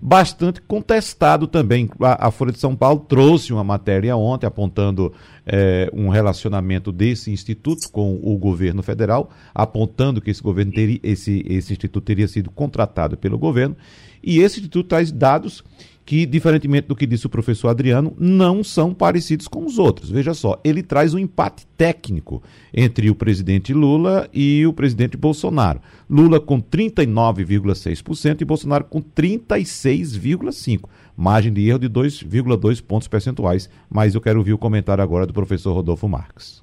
bastante 0.07 0.61
contestado 0.61 1.47
também. 1.47 1.89
A, 1.99 2.29
a, 2.29 2.31
Folha 2.31 2.53
de 2.53 2.59
São 2.59 2.77
Paulo 2.77 3.01
trouxe 3.09 3.55
uma 3.55 3.65
matéria 3.65 4.15
ontem 4.15 4.47
apontando 4.47 5.15
é, 5.47 5.91
um 5.95 6.11
relacionamento 6.11 6.93
desse 6.93 7.31
instituto 7.31 7.91
com 7.91 8.21
o 8.23 8.37
governo 8.37 8.83
federal, 8.83 9.31
apontando 9.55 10.21
que 10.21 10.31
esse 10.31 10.43
governo 10.43 10.73
teria, 10.73 11.01
esse, 11.03 11.43
esse 11.47 11.73
instituto 11.73 12.05
teria 12.05 12.29
sido 12.29 12.51
contratado 12.51 13.17
pelo 13.17 13.39
governo, 13.39 13.75
e 14.23 14.41
esse 14.41 14.59
instituto 14.59 14.89
traz 14.89 15.11
dados 15.11 15.65
que, 16.05 16.27
diferentemente 16.27 16.89
do 16.89 16.97
que 16.97 17.07
disse 17.07 17.27
o 17.27 17.31
professor 17.31 17.69
Adriano, 17.69 18.15
não 18.19 18.63
são 18.63 18.93
parecidos 18.93 19.49
com 19.49 19.65
os 19.65 19.79
outros. 19.79 20.11
Veja 20.11 20.35
só, 20.35 20.61
ele 20.63 20.83
traz 20.83 21.15
um 21.15 21.19
empate 21.19 21.67
técnico 21.79 22.43
entre 22.73 23.09
o 23.09 23.15
presidente 23.15 23.73
Lula 23.73 24.29
e 24.33 24.67
o 24.67 24.73
presidente 24.73 25.17
Bolsonaro. 25.17 25.81
Lula 26.09 26.39
com 26.39 26.61
39,6% 26.61 28.43
e 28.43 28.45
Bolsonaro 28.45 28.85
com 28.85 29.01
36,5%. 29.01 30.85
Margem 31.17 31.53
de 31.53 31.69
erro 31.69 31.79
de 31.79 31.89
2,2 31.89 32.83
pontos 32.83 33.09
percentuais. 33.09 33.71
Mas 33.89 34.15
eu 34.15 34.21
quero 34.21 34.41
ouvir 34.41 34.53
o 34.53 34.59
comentário 34.59 35.03
agora 35.03 35.27
do 35.27 35.33
professor 35.33 35.73
Rodolfo 35.73 36.09
Marques. 36.09 36.63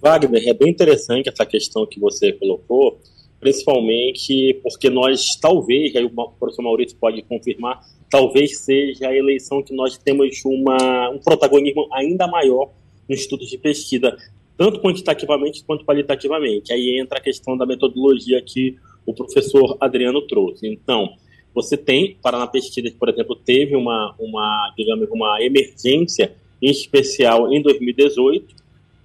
Wagner, 0.00 0.48
é 0.48 0.54
bem 0.54 0.70
interessante 0.70 1.28
essa 1.28 1.44
questão 1.44 1.84
que 1.84 1.98
você 1.98 2.32
colocou 2.32 3.00
principalmente 3.40 4.58
porque 4.62 4.90
nós, 4.90 5.36
talvez, 5.40 5.94
aí 5.94 6.04
o 6.04 6.10
professor 6.10 6.62
Maurício 6.62 6.96
pode 6.98 7.22
confirmar, 7.22 7.80
talvez 8.10 8.58
seja 8.58 9.08
a 9.08 9.16
eleição 9.16 9.62
que 9.62 9.74
nós 9.74 9.96
temos 9.98 10.42
uma, 10.44 11.10
um 11.10 11.18
protagonismo 11.18 11.88
ainda 11.92 12.26
maior 12.26 12.70
nos 13.08 13.20
estudos 13.20 13.48
de 13.48 13.58
pesquisa, 13.58 14.16
tanto 14.56 14.80
quantitativamente 14.80 15.64
quanto 15.64 15.84
qualitativamente. 15.84 16.72
Aí 16.72 16.98
entra 16.98 17.18
a 17.18 17.22
questão 17.22 17.56
da 17.56 17.64
metodologia 17.64 18.42
que 18.42 18.76
o 19.06 19.14
professor 19.14 19.76
Adriano 19.80 20.20
trouxe. 20.22 20.66
Então, 20.66 21.14
você 21.54 21.76
tem, 21.76 22.16
Paraná 22.22 22.46
Pesquisa, 22.46 22.92
por 22.98 23.08
exemplo, 23.08 23.34
teve 23.34 23.74
uma, 23.74 24.14
uma 24.18 24.72
digamos, 24.76 25.08
uma 25.10 25.42
emergência, 25.42 26.34
em 26.60 26.70
especial 26.70 27.52
em 27.52 27.62
2018, 27.62 28.54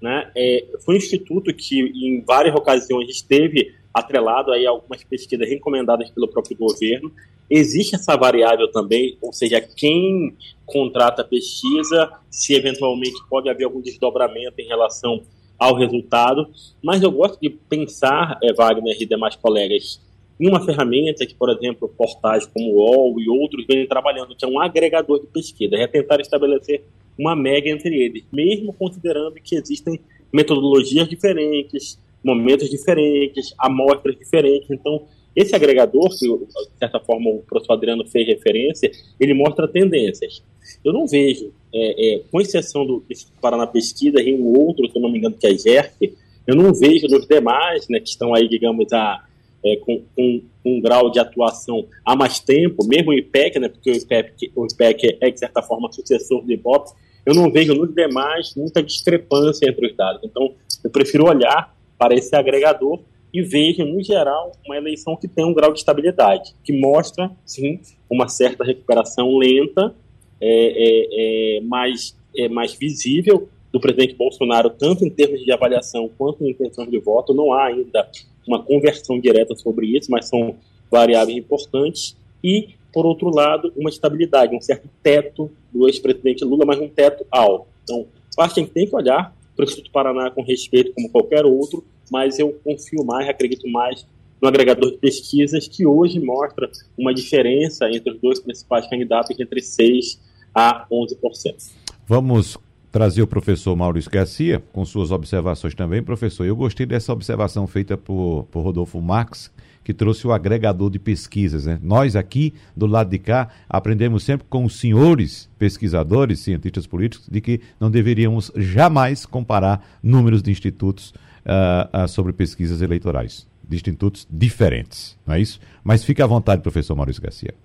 né? 0.03 0.29
É, 0.35 0.65
foi 0.83 0.95
um 0.95 0.97
instituto 0.97 1.53
que, 1.53 1.79
em 1.79 2.21
várias 2.25 2.53
ocasiões, 2.53 3.09
esteve 3.09 3.73
atrelado 3.93 4.51
aí 4.51 4.67
a 4.67 4.71
algumas 4.71 5.01
pesquisas 5.01 5.47
recomendadas 5.47 6.09
pelo 6.11 6.27
próprio 6.27 6.57
governo. 6.57 7.09
Existe 7.49 7.95
essa 7.95 8.17
variável 8.17 8.69
também, 8.69 9.17
ou 9.21 9.31
seja, 9.31 9.61
quem 9.61 10.35
contrata 10.65 11.21
a 11.21 11.25
pesquisa, 11.25 12.11
se 12.29 12.53
eventualmente 12.53 13.15
pode 13.29 13.49
haver 13.49 13.63
algum 13.63 13.79
desdobramento 13.79 14.59
em 14.59 14.67
relação 14.67 15.23
ao 15.57 15.73
resultado, 15.75 16.49
mas 16.83 17.01
eu 17.01 17.11
gosto 17.11 17.39
de 17.39 17.49
pensar, 17.49 18.37
é, 18.43 18.51
Wagner 18.51 18.97
e 18.99 19.05
demais 19.05 19.37
colegas, 19.37 20.01
em 20.37 20.49
uma 20.49 20.65
ferramenta 20.65 21.25
que, 21.25 21.35
por 21.35 21.49
exemplo, 21.49 21.87
portais 21.87 22.45
como 22.45 22.73
o 22.73 22.75
UOL 22.79 23.21
e 23.21 23.29
outros 23.29 23.65
vêm 23.65 23.87
trabalhando, 23.87 24.35
que 24.35 24.43
é 24.43 24.47
um 24.47 24.59
agregador 24.59 25.21
de 25.21 25.27
pesquisa, 25.27 25.77
é 25.77 25.87
tentar 25.87 26.19
estabelecer 26.19 26.83
uma 27.17 27.35
média 27.35 27.71
entre 27.71 27.95
eles, 27.95 28.23
mesmo 28.31 28.73
considerando 28.73 29.35
que 29.35 29.55
existem 29.55 29.99
metodologias 30.31 31.07
diferentes, 31.07 31.99
momentos 32.23 32.69
diferentes, 32.69 33.53
amostras 33.57 34.17
diferentes. 34.17 34.69
Então, 34.69 35.03
esse 35.35 35.55
agregador, 35.55 36.09
que 36.09 36.27
de 36.27 36.77
certa 36.77 36.99
forma 36.99 37.29
o 37.29 37.39
professor 37.39 37.73
Adriano 37.73 38.05
fez 38.07 38.27
referência, 38.27 38.91
ele 39.19 39.33
mostra 39.33 39.67
tendências. 39.67 40.43
Eu 40.83 40.93
não 40.93 41.07
vejo, 41.07 41.51
é, 41.73 42.15
é, 42.15 42.21
com 42.31 42.39
exceção 42.39 42.85
do 42.85 43.03
Paraná 43.41 43.65
Pesquisa 43.65 44.21
e 44.21 44.33
um 44.33 44.45
outro, 44.59 44.89
se 44.89 44.97
eu 44.97 45.01
não 45.01 45.11
me 45.11 45.17
engano, 45.17 45.35
que 45.35 45.47
é 45.47 45.49
a 45.49 45.57
GERF, 45.57 46.13
eu 46.45 46.55
não 46.55 46.73
vejo 46.73 47.07
nos 47.07 47.25
demais, 47.25 47.87
né, 47.89 47.99
que 47.99 48.09
estão 48.09 48.33
aí, 48.33 48.47
digamos, 48.47 48.91
a, 48.93 49.23
é, 49.63 49.75
com, 49.77 50.03
com, 50.15 50.41
um 50.65 50.79
grau 50.79 51.09
de 51.09 51.19
atuação 51.19 51.85
há 52.05 52.15
mais 52.15 52.39
tempo, 52.39 52.85
mesmo 52.85 53.11
o 53.11 53.13
IPEC, 53.13 53.59
né, 53.59 53.67
porque 53.67 53.91
o 53.91 53.95
IPEC, 53.95 54.51
o 54.55 54.65
IPEC 54.65 55.17
é, 55.19 55.29
de 55.29 55.39
certa 55.39 55.61
forma, 55.61 55.91
sucessor 55.91 56.41
do 56.41 56.51
IBOP, 56.51 56.91
eu 57.25 57.33
não 57.33 57.51
vejo 57.51 57.73
nos 57.73 57.93
demais 57.93 58.53
muita 58.55 58.81
discrepância 58.81 59.67
entre 59.67 59.87
os 59.87 59.95
dados. 59.95 60.21
Então, 60.23 60.53
eu 60.83 60.89
prefiro 60.89 61.25
olhar 61.25 61.75
para 61.97 62.13
esse 62.13 62.35
agregador 62.35 62.99
e 63.33 63.41
veja, 63.41 63.83
no 63.83 64.01
geral, 64.03 64.51
uma 64.65 64.77
eleição 64.77 65.15
que 65.15 65.27
tem 65.27 65.43
um 65.43 65.53
grau 65.53 65.73
de 65.73 65.79
estabilidade, 65.79 66.53
que 66.63 66.71
mostra, 66.71 67.31
sim, 67.45 67.79
uma 68.09 68.27
certa 68.27 68.63
recuperação 68.63 69.37
lenta, 69.37 69.95
é, 70.39 70.47
é, 70.47 71.57
é 71.57 71.61
mais, 71.61 72.15
é, 72.37 72.47
mais 72.47 72.73
visível 72.73 73.49
do 73.71 73.79
presidente 73.79 74.13
Bolsonaro, 74.13 74.69
tanto 74.69 75.03
em 75.03 75.09
termos 75.09 75.43
de 75.43 75.51
avaliação 75.51 76.09
quanto 76.15 76.45
em 76.45 76.51
intenção 76.51 76.85
de 76.85 76.99
voto. 76.99 77.33
Não 77.33 77.51
há 77.53 77.65
ainda 77.65 78.07
uma 78.47 78.63
conversão 78.63 79.19
direta 79.19 79.55
sobre 79.55 79.87
isso, 79.87 80.11
mas 80.11 80.27
são 80.27 80.55
variáveis 80.91 81.37
importantes. 81.37 82.15
E, 82.43 82.69
por 82.91 83.05
outro 83.05 83.29
lado, 83.29 83.73
uma 83.75 83.89
estabilidade, 83.89 84.55
um 84.55 84.61
certo 84.61 84.89
teto 85.01 85.49
do 85.71 85.87
ex-presidente 85.87 86.43
Lula, 86.43 86.65
mas 86.65 86.79
um 86.79 86.87
teto 86.87 87.25
alto. 87.31 87.67
Então, 87.83 88.05
acho 88.39 88.53
que 88.53 88.59
a 88.59 88.63
gente 88.63 88.73
tem 88.73 88.87
que 88.87 88.95
olhar 88.95 89.35
para 89.55 89.63
o 89.63 89.65
Instituto 89.65 89.91
Paraná 89.91 90.29
com 90.31 90.41
respeito 90.43 90.93
como 90.93 91.09
qualquer 91.09 91.45
outro, 91.45 91.83
mas 92.11 92.39
eu 92.39 92.53
confio 92.63 93.03
mais, 93.03 93.27
acredito 93.27 93.67
mais 93.69 94.05
no 94.41 94.47
agregador 94.47 94.91
de 94.91 94.97
pesquisas 94.97 95.67
que 95.67 95.85
hoje 95.85 96.19
mostra 96.19 96.69
uma 96.97 97.13
diferença 97.13 97.89
entre 97.89 98.11
os 98.11 98.19
dois 98.19 98.39
principais 98.39 98.85
candidatos 98.87 99.39
entre 99.39 99.61
6 99.61 100.19
a 100.53 100.85
11%. 100.91 101.71
Vamos 102.05 102.57
trazer 102.93 103.23
o 103.23 103.27
professor 103.27 103.75
Maurício 103.75 104.09
Garcia 104.09 104.61
com 104.71 104.85
suas 104.85 105.09
observações 105.09 105.73
também. 105.73 106.03
Professor, 106.03 106.45
eu 106.45 106.55
gostei 106.55 106.85
dessa 106.85 107.11
observação 107.11 107.65
feita 107.65 107.97
por, 107.97 108.47
por 108.51 108.61
Rodolfo 108.61 109.01
Marx, 109.01 109.51
que 109.83 109.95
trouxe 109.95 110.27
o 110.27 110.31
agregador 110.31 110.91
de 110.91 110.99
pesquisas. 110.99 111.65
Né? 111.65 111.79
Nós 111.81 112.15
aqui, 112.15 112.53
do 112.77 112.85
lado 112.85 113.09
de 113.09 113.17
cá, 113.17 113.49
aprendemos 113.67 114.23
sempre 114.23 114.45
com 114.47 114.63
os 114.63 114.79
senhores 114.79 115.49
pesquisadores, 115.57 116.41
cientistas 116.41 116.85
políticos, 116.85 117.27
de 117.27 117.41
que 117.41 117.61
não 117.79 117.89
deveríamos 117.89 118.51
jamais 118.55 119.25
comparar 119.25 119.83
números 120.03 120.43
de 120.43 120.51
institutos 120.51 121.15
uh, 121.47 122.03
uh, 122.03 122.07
sobre 122.07 122.31
pesquisas 122.31 122.79
eleitorais, 122.79 123.47
de 123.67 123.75
institutos 123.75 124.27
diferentes, 124.29 125.17
não 125.25 125.33
é 125.33 125.41
isso? 125.41 125.59
Mas 125.83 126.03
fique 126.03 126.21
à 126.21 126.27
vontade, 126.27 126.61
professor 126.61 126.95
Maurício 126.95 127.23
Garcia. 127.23 127.55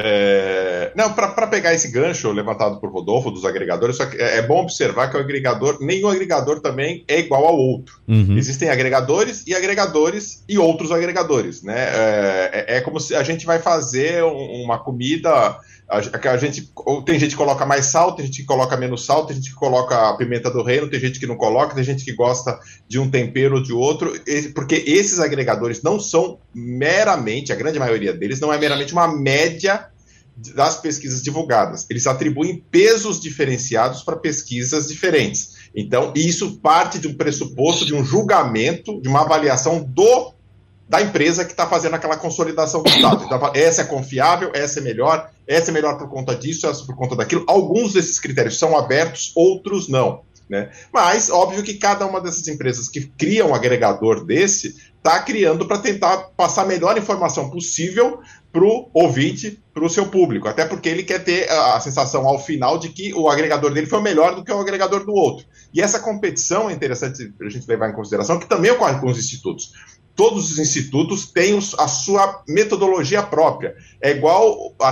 É, 0.00 0.92
não, 0.94 1.12
para 1.12 1.48
pegar 1.48 1.74
esse 1.74 1.90
gancho 1.90 2.30
levantado 2.30 2.78
por 2.78 2.88
Rodolfo 2.88 3.32
dos 3.32 3.44
agregadores, 3.44 3.96
só 3.96 4.06
que 4.06 4.16
é, 4.16 4.36
é, 4.36 4.42
bom 4.42 4.62
observar 4.62 5.10
que 5.10 5.16
o 5.16 5.20
agregador, 5.20 5.78
nenhum 5.80 6.08
agregador 6.08 6.60
também 6.60 7.04
é 7.08 7.18
igual 7.18 7.44
ao 7.44 7.56
outro. 7.58 7.98
Uhum. 8.06 8.38
Existem 8.38 8.70
agregadores 8.70 9.44
e 9.44 9.56
agregadores 9.56 10.44
e 10.48 10.56
outros 10.56 10.92
agregadores, 10.92 11.64
né? 11.64 11.76
É, 11.76 12.50
é, 12.52 12.76
é 12.76 12.80
como 12.80 13.00
se 13.00 13.16
a 13.16 13.24
gente 13.24 13.44
vai 13.44 13.58
fazer 13.58 14.22
um, 14.22 14.62
uma 14.62 14.78
comida, 14.78 15.58
a, 15.88 15.96
a, 16.32 16.36
gente 16.36 16.70
tem 17.06 17.18
gente 17.18 17.30
que 17.30 17.36
coloca 17.36 17.64
mais 17.64 17.86
sal, 17.86 18.14
tem 18.14 18.26
gente 18.26 18.42
que 18.42 18.46
coloca 18.46 18.76
menos 18.76 19.06
sal, 19.06 19.26
tem 19.26 19.36
gente 19.36 19.48
que 19.48 19.56
coloca 19.56 20.10
a 20.10 20.16
pimenta 20.16 20.50
do 20.50 20.62
reino, 20.62 20.90
tem 20.90 21.00
gente 21.00 21.18
que 21.18 21.26
não 21.26 21.36
coloca, 21.36 21.74
tem 21.74 21.82
gente 21.82 22.04
que 22.04 22.12
gosta 22.12 22.58
de 22.86 22.98
um 22.98 23.10
tempero 23.10 23.56
ou 23.56 23.62
de 23.62 23.72
outro, 23.72 24.12
porque 24.54 24.84
esses 24.86 25.18
agregadores 25.18 25.82
não 25.82 25.98
são 25.98 26.38
meramente, 26.54 27.52
a 27.52 27.56
grande 27.56 27.78
maioria 27.78 28.12
deles 28.12 28.38
não 28.38 28.52
é 28.52 28.58
meramente 28.58 28.92
uma 28.92 29.08
média 29.08 29.88
das 30.54 30.80
pesquisas 30.80 31.22
divulgadas. 31.22 31.86
Eles 31.90 32.06
atribuem 32.06 32.62
pesos 32.70 33.20
diferenciados 33.20 34.02
para 34.02 34.16
pesquisas 34.16 34.86
diferentes. 34.86 35.56
Então, 35.74 36.12
isso 36.14 36.58
parte 36.60 36.98
de 36.98 37.08
um 37.08 37.14
pressuposto, 37.14 37.84
de 37.84 37.94
um 37.94 38.04
julgamento, 38.04 39.00
de 39.00 39.08
uma 39.08 39.22
avaliação 39.22 39.82
do 39.82 40.34
da 40.88 41.02
empresa 41.02 41.44
que 41.44 41.50
está 41.50 41.66
fazendo 41.66 41.94
aquela 41.94 42.16
consolidação 42.16 42.82
do 42.82 43.02
dado. 43.02 43.24
Então, 43.24 43.52
essa 43.54 43.82
é 43.82 43.84
confiável, 43.84 44.50
essa 44.54 44.80
é 44.80 44.82
melhor, 44.82 45.30
essa 45.46 45.70
é 45.70 45.74
melhor 45.74 45.98
por 45.98 46.08
conta 46.08 46.34
disso, 46.34 46.66
essa 46.66 46.84
por 46.84 46.96
conta 46.96 47.14
daquilo. 47.14 47.44
Alguns 47.46 47.92
desses 47.92 48.18
critérios 48.18 48.58
são 48.58 48.76
abertos, 48.76 49.32
outros 49.36 49.88
não. 49.88 50.22
Né? 50.48 50.70
Mas, 50.90 51.28
óbvio 51.28 51.62
que 51.62 51.74
cada 51.74 52.06
uma 52.06 52.22
dessas 52.22 52.48
empresas 52.48 52.88
que 52.88 53.02
cria 53.06 53.44
um 53.44 53.54
agregador 53.54 54.24
desse 54.24 54.74
está 54.96 55.20
criando 55.20 55.66
para 55.66 55.78
tentar 55.78 56.30
passar 56.36 56.62
a 56.62 56.66
melhor 56.66 56.96
informação 56.96 57.50
possível 57.50 58.20
para 58.50 58.64
o 58.64 58.88
ouvinte, 58.94 59.62
para 59.74 59.84
o 59.84 59.90
seu 59.90 60.06
público. 60.06 60.48
Até 60.48 60.64
porque 60.64 60.88
ele 60.88 61.02
quer 61.02 61.22
ter 61.22 61.50
a 61.50 61.78
sensação 61.80 62.26
ao 62.26 62.38
final 62.38 62.78
de 62.78 62.88
que 62.88 63.12
o 63.12 63.28
agregador 63.28 63.72
dele 63.72 63.86
foi 63.86 64.00
melhor 64.00 64.34
do 64.34 64.42
que 64.42 64.50
o 64.50 64.58
agregador 64.58 65.04
do 65.04 65.12
outro. 65.12 65.44
E 65.72 65.82
essa 65.82 66.00
competição 66.00 66.70
é 66.70 66.72
interessante 66.72 67.30
a 67.40 67.48
gente 67.50 67.68
levar 67.68 67.90
em 67.90 67.94
consideração, 67.94 68.38
que 68.38 68.48
também 68.48 68.70
ocorre 68.70 68.98
com 69.00 69.08
os 69.08 69.18
institutos. 69.18 69.72
Todos 70.18 70.50
os 70.50 70.58
institutos 70.58 71.30
têm 71.30 71.56
a 71.78 71.86
sua 71.86 72.42
metodologia 72.48 73.22
própria. 73.22 73.76
É 74.02 74.10
igual, 74.10 74.74
a, 74.82 74.90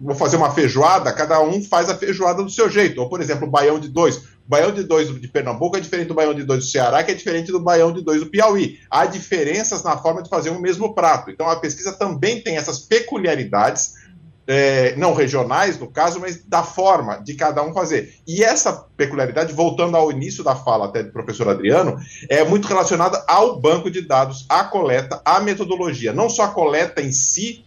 vou 0.00 0.14
fazer 0.14 0.38
uma 0.38 0.50
feijoada, 0.50 1.12
cada 1.12 1.38
um 1.42 1.62
faz 1.62 1.90
a 1.90 1.94
feijoada 1.94 2.42
do 2.42 2.48
seu 2.48 2.70
jeito. 2.70 2.98
Ou, 2.98 3.06
por 3.06 3.20
exemplo, 3.20 3.46
o 3.46 3.50
baião 3.50 3.78
de 3.78 3.90
dois. 3.90 4.16
O 4.16 4.48
baião 4.48 4.72
de 4.72 4.82
dois 4.82 5.08
de 5.20 5.28
Pernambuco 5.28 5.76
é 5.76 5.80
diferente 5.80 6.08
do 6.08 6.14
baião 6.14 6.32
de 6.32 6.42
dois 6.42 6.60
do 6.60 6.70
Ceará, 6.70 7.04
que 7.04 7.10
é 7.10 7.14
diferente 7.14 7.52
do 7.52 7.60
baião 7.60 7.92
de 7.92 8.00
dois 8.02 8.20
do 8.20 8.30
Piauí. 8.30 8.78
Há 8.90 9.04
diferenças 9.04 9.82
na 9.82 9.98
forma 9.98 10.22
de 10.22 10.30
fazer 10.30 10.48
um 10.48 10.58
mesmo 10.58 10.94
prato. 10.94 11.30
Então, 11.30 11.50
a 11.50 11.56
pesquisa 11.56 11.92
também 11.92 12.40
tem 12.40 12.56
essas 12.56 12.78
peculiaridades 12.78 13.92
é, 14.52 14.94
não 14.96 15.14
regionais, 15.14 15.78
no 15.78 15.90
caso, 15.90 16.20
mas 16.20 16.44
da 16.44 16.62
forma 16.62 17.16
de 17.24 17.32
cada 17.32 17.62
um 17.62 17.72
fazer. 17.72 18.14
E 18.26 18.44
essa 18.44 18.84
peculiaridade, 18.96 19.54
voltando 19.54 19.96
ao 19.96 20.12
início 20.12 20.44
da 20.44 20.54
fala 20.54 20.84
até 20.84 21.02
do 21.02 21.10
professor 21.10 21.48
Adriano, 21.48 21.98
é 22.28 22.44
muito 22.44 22.68
relacionada 22.68 23.24
ao 23.26 23.58
banco 23.58 23.90
de 23.90 24.02
dados, 24.02 24.44
à 24.50 24.64
coleta, 24.64 25.22
à 25.24 25.40
metodologia. 25.40 26.12
Não 26.12 26.28
só 26.28 26.44
a 26.44 26.48
coleta 26.48 27.00
em 27.00 27.12
si, 27.12 27.64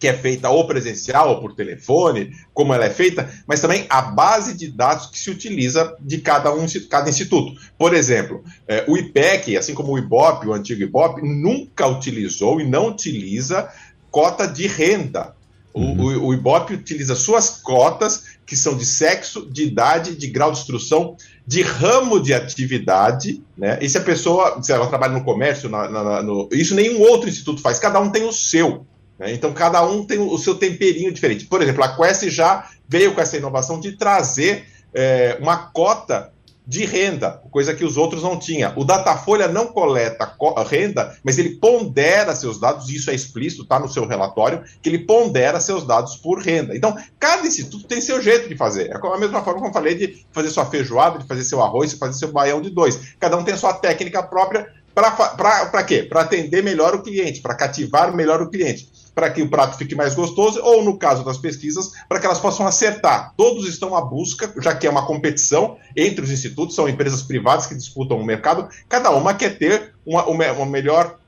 que 0.00 0.08
é 0.08 0.12
feita 0.12 0.50
ou 0.50 0.66
presencial 0.66 1.28
ou 1.28 1.40
por 1.40 1.54
telefone, 1.54 2.34
como 2.52 2.74
ela 2.74 2.86
é 2.86 2.90
feita, 2.90 3.30
mas 3.46 3.60
também 3.60 3.86
a 3.88 4.02
base 4.02 4.56
de 4.56 4.66
dados 4.66 5.06
que 5.06 5.18
se 5.18 5.30
utiliza 5.30 5.94
de 6.00 6.18
cada 6.18 6.52
um, 6.52 6.66
cada 6.90 7.08
instituto. 7.08 7.52
Por 7.78 7.94
exemplo, 7.94 8.42
é, 8.66 8.84
o 8.88 8.96
IPEC, 8.96 9.56
assim 9.56 9.74
como 9.74 9.92
o 9.92 9.98
IBOP, 9.98 10.48
o 10.48 10.54
antigo 10.54 10.82
IBOP, 10.82 11.22
nunca 11.22 11.86
utilizou 11.86 12.60
e 12.60 12.66
não 12.66 12.88
utiliza 12.88 13.70
cota 14.10 14.48
de 14.48 14.66
renda 14.66 15.38
Uhum. 15.74 16.00
O, 16.00 16.26
o, 16.26 16.34
Ibope 16.34 16.74
utiliza 16.74 17.14
suas 17.14 17.60
cotas, 17.62 18.24
que 18.44 18.56
são 18.56 18.76
de 18.76 18.84
sexo, 18.84 19.48
de 19.50 19.64
idade, 19.64 20.16
de 20.16 20.26
grau 20.26 20.50
de 20.50 20.58
instrução, 20.58 21.16
de 21.46 21.62
ramo 21.62 22.20
de 22.20 22.34
atividade, 22.34 23.42
né? 23.56 23.78
E 23.80 23.88
se 23.88 23.96
a 23.96 24.00
pessoa, 24.00 24.60
se 24.62 24.72
ela 24.72 24.88
trabalha 24.88 25.12
no 25.12 25.24
comércio, 25.24 25.68
na, 25.68 25.88
na, 25.88 26.22
no, 26.22 26.48
isso 26.52 26.74
nenhum 26.74 27.00
outro 27.00 27.28
instituto 27.28 27.60
faz, 27.60 27.78
cada 27.78 28.00
um 28.00 28.10
tem 28.10 28.24
o 28.24 28.32
seu. 28.32 28.84
Né? 29.18 29.32
Então, 29.32 29.52
cada 29.52 29.84
um 29.86 30.04
tem 30.04 30.18
o, 30.18 30.38
seu 30.38 30.54
temperinho 30.54 31.12
diferente. 31.12 31.44
Por 31.44 31.62
exemplo, 31.62 31.84
a 31.84 31.94
Quest 31.94 32.28
já 32.30 32.68
veio 32.88 33.14
com 33.14 33.20
essa 33.20 33.36
inovação 33.36 33.78
de 33.78 33.92
trazer 33.92 34.64
é, 34.94 35.36
uma 35.40 35.56
cota 35.56 36.32
de 36.66 36.84
renda, 36.84 37.42
coisa 37.50 37.74
que 37.74 37.84
os 37.84 37.96
outros 37.96 38.22
não 38.22 38.38
tinham. 38.38 38.72
O 38.76 38.84
Datafolha 38.84 39.48
não 39.48 39.66
coleta 39.66 40.36
renda, 40.68 41.16
mas 41.24 41.38
ele 41.38 41.56
pondera 41.56 42.34
seus 42.34 42.60
dados, 42.60 42.88
e 42.88 42.96
isso 42.96 43.10
é 43.10 43.14
explícito, 43.14 43.62
está 43.62 43.78
no 43.78 43.88
seu 43.88 44.06
relatório, 44.06 44.62
que 44.80 44.88
ele 44.88 45.00
pondera 45.00 45.58
seus 45.60 45.86
dados 45.86 46.16
por 46.16 46.40
renda. 46.40 46.76
Então, 46.76 46.96
cada 47.18 47.46
instituto 47.46 47.86
tem 47.86 48.00
seu 48.00 48.22
jeito 48.22 48.48
de 48.48 48.56
fazer. 48.56 48.90
É 48.90 48.96
a 48.96 49.18
mesma 49.18 49.42
forma 49.42 49.60
como 49.60 49.70
eu 49.70 49.74
falei 49.74 49.94
de 49.94 50.24
fazer 50.32 50.50
sua 50.50 50.66
feijoada, 50.66 51.18
de 51.18 51.26
fazer 51.26 51.44
seu 51.44 51.62
arroz, 51.62 51.90
de 51.90 51.96
fazer 51.96 52.18
seu 52.18 52.30
baião 52.30 52.60
de 52.60 52.70
dois. 52.70 53.14
Cada 53.18 53.36
um 53.36 53.42
tem 53.42 53.54
a 53.54 53.58
sua 53.58 53.74
técnica 53.74 54.22
própria 54.22 54.72
para 54.94 55.82
quê? 55.84 56.02
Para 56.02 56.22
atender 56.22 56.62
melhor 56.62 56.94
o 56.94 57.02
cliente, 57.02 57.40
para 57.40 57.54
cativar 57.54 58.14
melhor 58.14 58.42
o 58.42 58.50
cliente 58.50 58.88
para 59.14 59.30
que 59.30 59.42
o 59.42 59.48
prato 59.48 59.76
fique 59.76 59.94
mais 59.94 60.14
gostoso, 60.14 60.60
ou 60.62 60.82
no 60.82 60.96
caso 60.96 61.24
das 61.24 61.38
pesquisas, 61.38 61.92
para 62.08 62.18
que 62.18 62.26
elas 62.26 62.38
possam 62.38 62.66
acertar. 62.66 63.34
Todos 63.36 63.68
estão 63.68 63.96
à 63.96 64.00
busca, 64.00 64.52
já 64.58 64.74
que 64.74 64.86
é 64.86 64.90
uma 64.90 65.06
competição 65.06 65.76
entre 65.96 66.24
os 66.24 66.30
institutos, 66.30 66.74
são 66.74 66.88
empresas 66.88 67.22
privadas 67.22 67.66
que 67.66 67.74
disputam 67.74 68.18
o 68.18 68.24
mercado, 68.24 68.68
cada 68.88 69.10
uma 69.10 69.34
quer 69.34 69.58
ter 69.58 69.94
uma, 70.04 70.24
uma, 70.26 70.66
melhor 70.66 71.18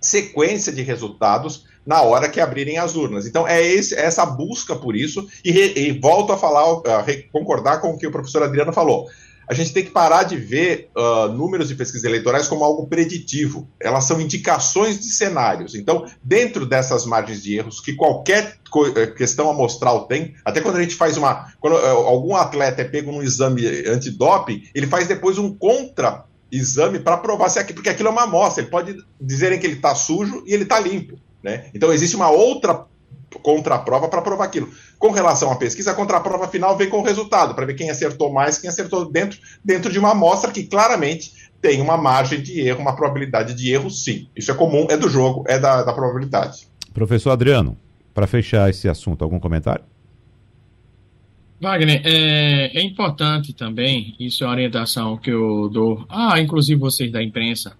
sequência 0.00 0.72
de 0.72 0.82
resultados 0.82 1.64
na 1.86 2.02
hora 2.02 2.28
que 2.28 2.40
abrirem 2.40 2.78
as 2.78 2.96
urnas. 2.96 3.26
Então, 3.26 3.46
é 3.46 3.62
esse, 3.62 3.94
é 3.94 4.04
essa 4.04 4.26
busca 4.26 4.74
por 4.74 4.96
isso, 4.96 5.28
e, 5.44 5.52
re, 5.52 5.72
e 5.76 5.92
volto 5.92 6.32
a 6.32 6.36
falar, 6.36 6.64
a 6.64 7.04
concordar 7.32 7.80
com 7.80 7.90
o 7.90 7.98
que 7.98 8.06
o 8.06 8.10
professor 8.10 8.42
Adriano 8.42 8.72
falou 8.72 9.08
a 9.48 9.54
gente 9.54 9.72
tem 9.72 9.84
que 9.84 9.90
parar 9.90 10.24
de 10.24 10.36
ver 10.36 10.90
uh, 10.96 11.28
números 11.28 11.68
de 11.68 11.74
pesquisas 11.74 12.04
eleitorais 12.04 12.48
como 12.48 12.64
algo 12.64 12.86
preditivo. 12.86 13.68
Elas 13.80 14.04
são 14.04 14.20
indicações 14.20 14.98
de 14.98 15.06
cenários. 15.06 15.74
Então, 15.74 16.06
dentro 16.22 16.66
dessas 16.66 17.06
margens 17.06 17.42
de 17.42 17.56
erros 17.56 17.80
que 17.80 17.94
qualquer 17.94 18.58
eh, 18.96 19.06
questão 19.06 19.48
amostral 19.48 20.06
tem, 20.06 20.34
até 20.44 20.60
quando 20.60 20.76
a 20.76 20.82
gente 20.82 20.94
faz 20.94 21.16
uma. 21.16 21.52
Quando 21.60 21.74
uh, 21.74 22.06
algum 22.06 22.34
atleta 22.34 22.82
é 22.82 22.84
pego 22.84 23.12
num 23.12 23.22
exame 23.22 23.66
antidoping, 23.86 24.64
ele 24.74 24.86
faz 24.86 25.06
depois 25.06 25.38
um 25.38 25.54
contra 25.54 26.24
exame 26.50 26.98
para 26.98 27.16
provar 27.16 27.48
se 27.48 27.58
é 27.58 27.62
aquilo, 27.62 27.76
porque 27.76 27.90
aquilo 27.90 28.08
é 28.08 28.12
uma 28.12 28.24
amostra. 28.24 28.62
Ele 28.62 28.70
pode 28.70 28.96
dizerem 29.20 29.58
que 29.58 29.66
ele 29.66 29.74
está 29.74 29.94
sujo 29.94 30.42
e 30.46 30.52
ele 30.52 30.64
está 30.64 30.80
limpo. 30.80 31.18
Né? 31.42 31.70
Então, 31.72 31.92
existe 31.92 32.16
uma 32.16 32.30
outra 32.30 32.84
contraprova 33.38 34.08
para 34.08 34.22
provar 34.22 34.44
aquilo. 34.44 34.68
Com 34.98 35.10
relação 35.10 35.50
à 35.50 35.56
pesquisa, 35.56 35.92
a 35.92 35.94
contraprova 35.94 36.48
final 36.48 36.76
vem 36.76 36.88
com 36.88 36.98
o 36.98 37.02
resultado, 37.02 37.54
para 37.54 37.66
ver 37.66 37.74
quem 37.74 37.90
acertou 37.90 38.32
mais, 38.32 38.58
quem 38.58 38.68
acertou 38.68 39.10
dentro, 39.10 39.38
dentro 39.64 39.92
de 39.92 39.98
uma 39.98 40.12
amostra 40.12 40.50
que 40.50 40.64
claramente 40.64 41.32
tem 41.60 41.80
uma 41.80 41.96
margem 41.96 42.40
de 42.40 42.60
erro, 42.60 42.80
uma 42.80 42.94
probabilidade 42.94 43.54
de 43.54 43.72
erro, 43.72 43.90
sim. 43.90 44.28
Isso 44.36 44.50
é 44.50 44.54
comum, 44.54 44.86
é 44.90 44.96
do 44.96 45.08
jogo, 45.08 45.44
é 45.46 45.58
da, 45.58 45.82
da 45.82 45.92
probabilidade. 45.92 46.66
Professor 46.92 47.30
Adriano, 47.30 47.76
para 48.14 48.26
fechar 48.26 48.70
esse 48.70 48.88
assunto, 48.88 49.22
algum 49.22 49.38
comentário? 49.38 49.84
Wagner, 51.60 52.02
é, 52.04 52.78
é, 52.78 52.82
importante 52.82 53.54
também, 53.54 54.14
isso 54.20 54.44
é 54.44 54.46
uma 54.46 54.52
orientação 54.52 55.16
que 55.16 55.30
eu 55.30 55.70
dou, 55.70 56.04
ah, 56.08 56.38
inclusive 56.38 56.78
vocês 56.78 57.10
da 57.10 57.22
imprensa, 57.22 57.76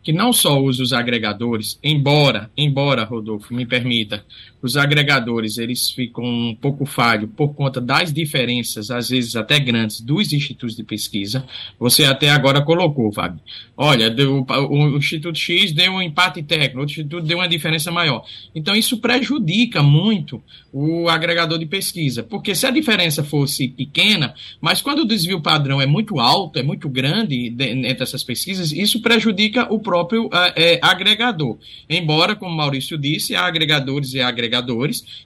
que 0.00 0.12
não 0.12 0.32
só 0.32 0.60
usa 0.60 0.84
os 0.84 0.92
agregadores, 0.92 1.80
embora, 1.82 2.48
embora, 2.56 3.02
Rodolfo, 3.02 3.52
me 3.52 3.66
permita, 3.66 4.24
os 4.66 4.76
agregadores 4.76 5.56
eles 5.56 5.90
ficam 5.90 6.24
um 6.24 6.54
pouco 6.54 6.84
falhos 6.84 7.30
por 7.36 7.54
conta 7.54 7.80
das 7.80 8.12
diferenças, 8.12 8.90
às 8.90 9.08
vezes 9.08 9.36
até 9.36 9.58
grandes, 9.58 10.00
dos 10.00 10.32
institutos 10.32 10.76
de 10.76 10.82
pesquisa. 10.82 11.46
Você 11.78 12.04
até 12.04 12.30
agora 12.30 12.60
colocou, 12.60 13.12
Fábio. 13.12 13.40
Olha, 13.76 14.10
deu, 14.10 14.44
o, 14.48 14.96
Instituto 14.96 15.38
X 15.38 15.72
deu 15.72 15.92
um 15.92 16.02
empate 16.02 16.42
técnico, 16.42 16.80
o 16.80 16.84
instituto 16.84 17.24
deu 17.24 17.38
uma 17.38 17.48
diferença 17.48 17.92
maior. 17.92 18.24
Então, 18.54 18.74
isso 18.74 18.98
prejudica 18.98 19.82
muito 19.82 20.42
o 20.72 21.08
agregador 21.08 21.58
de 21.58 21.66
pesquisa, 21.66 22.22
porque 22.22 22.54
se 22.54 22.66
a 22.66 22.70
diferença 22.70 23.22
fosse 23.22 23.68
pequena, 23.68 24.34
mas 24.60 24.82
quando 24.82 25.00
o 25.00 25.06
desvio 25.06 25.40
padrão 25.40 25.80
é 25.80 25.86
muito 25.86 26.18
alto, 26.18 26.58
é 26.58 26.62
muito 26.62 26.88
grande 26.88 27.50
de, 27.50 27.64
entre 27.64 28.02
essas 28.02 28.24
pesquisas, 28.24 28.72
isso 28.72 29.00
prejudica 29.00 29.72
o 29.72 29.78
próprio 29.78 30.28
é, 30.54 30.78
agregador. 30.82 31.56
Embora, 31.88 32.34
como 32.34 32.54
Maurício 32.54 32.98
disse, 32.98 33.34
há 33.34 33.46
agregadores 33.46 34.14
e 34.14 34.20
agregadores 34.20 34.55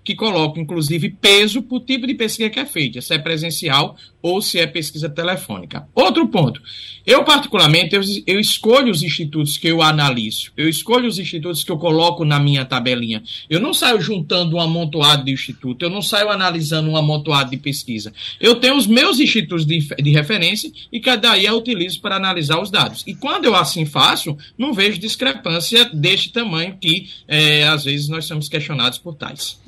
que 0.04 0.14
colocam, 0.14 0.62
inclusive, 0.62 1.10
peso 1.10 1.62
para 1.62 1.76
o 1.76 1.80
tipo 1.80 2.06
de 2.06 2.14
pesquisa 2.14 2.50
que 2.50 2.60
é 2.60 2.66
feita, 2.66 3.00
se 3.00 3.14
é 3.14 3.18
presencial 3.18 3.96
ou 4.22 4.42
se 4.42 4.58
é 4.58 4.66
pesquisa 4.66 5.08
telefônica. 5.08 5.88
Outro 5.94 6.28
ponto. 6.28 6.60
Eu, 7.06 7.24
particularmente, 7.24 7.94
eu, 7.94 8.02
eu, 8.26 8.38
escolho 8.38 8.92
os 8.92 9.02
institutos 9.02 9.56
que 9.56 9.66
eu 9.66 9.80
analiso. 9.80 10.52
Eu 10.54 10.68
escolho 10.68 11.08
os 11.08 11.18
institutos 11.18 11.64
que 11.64 11.72
eu 11.72 11.78
coloco 11.78 12.22
na 12.24 12.38
minha 12.38 12.64
tabelinha. 12.66 13.22
Eu 13.48 13.58
não 13.58 13.72
saio 13.72 13.98
juntando 14.00 14.56
um 14.56 14.60
amontoado 14.60 15.24
de 15.24 15.32
instituto, 15.32 15.82
eu 15.82 15.90
não 15.90 16.02
saio 16.02 16.28
analisando 16.28 16.90
um 16.90 16.96
amontoado 16.98 17.50
de 17.50 17.56
pesquisa. 17.56 18.12
Eu 18.38 18.56
tenho 18.56 18.76
os 18.76 18.86
meus 18.86 19.18
institutos 19.18 19.64
de, 19.64 19.78
de 19.78 20.10
referência 20.10 20.70
e 20.92 21.00
cada 21.00 21.30
daí 21.30 21.46
eu 21.46 21.56
utilizo 21.56 22.00
para 22.00 22.16
analisar 22.16 22.60
os 22.60 22.70
dados. 22.70 23.04
E 23.06 23.14
quando 23.14 23.44
eu 23.44 23.54
assim 23.54 23.84
faço, 23.84 24.36
não 24.58 24.72
vejo 24.72 24.98
discrepância 24.98 25.84
deste 25.92 26.32
tamanho 26.32 26.76
que, 26.80 27.08
é, 27.28 27.64
às 27.68 27.84
vezes, 27.84 28.08
nós 28.08 28.24
somos 28.24 28.48
questionados 28.48 28.98
por 28.98 29.14
tais. 29.20 29.60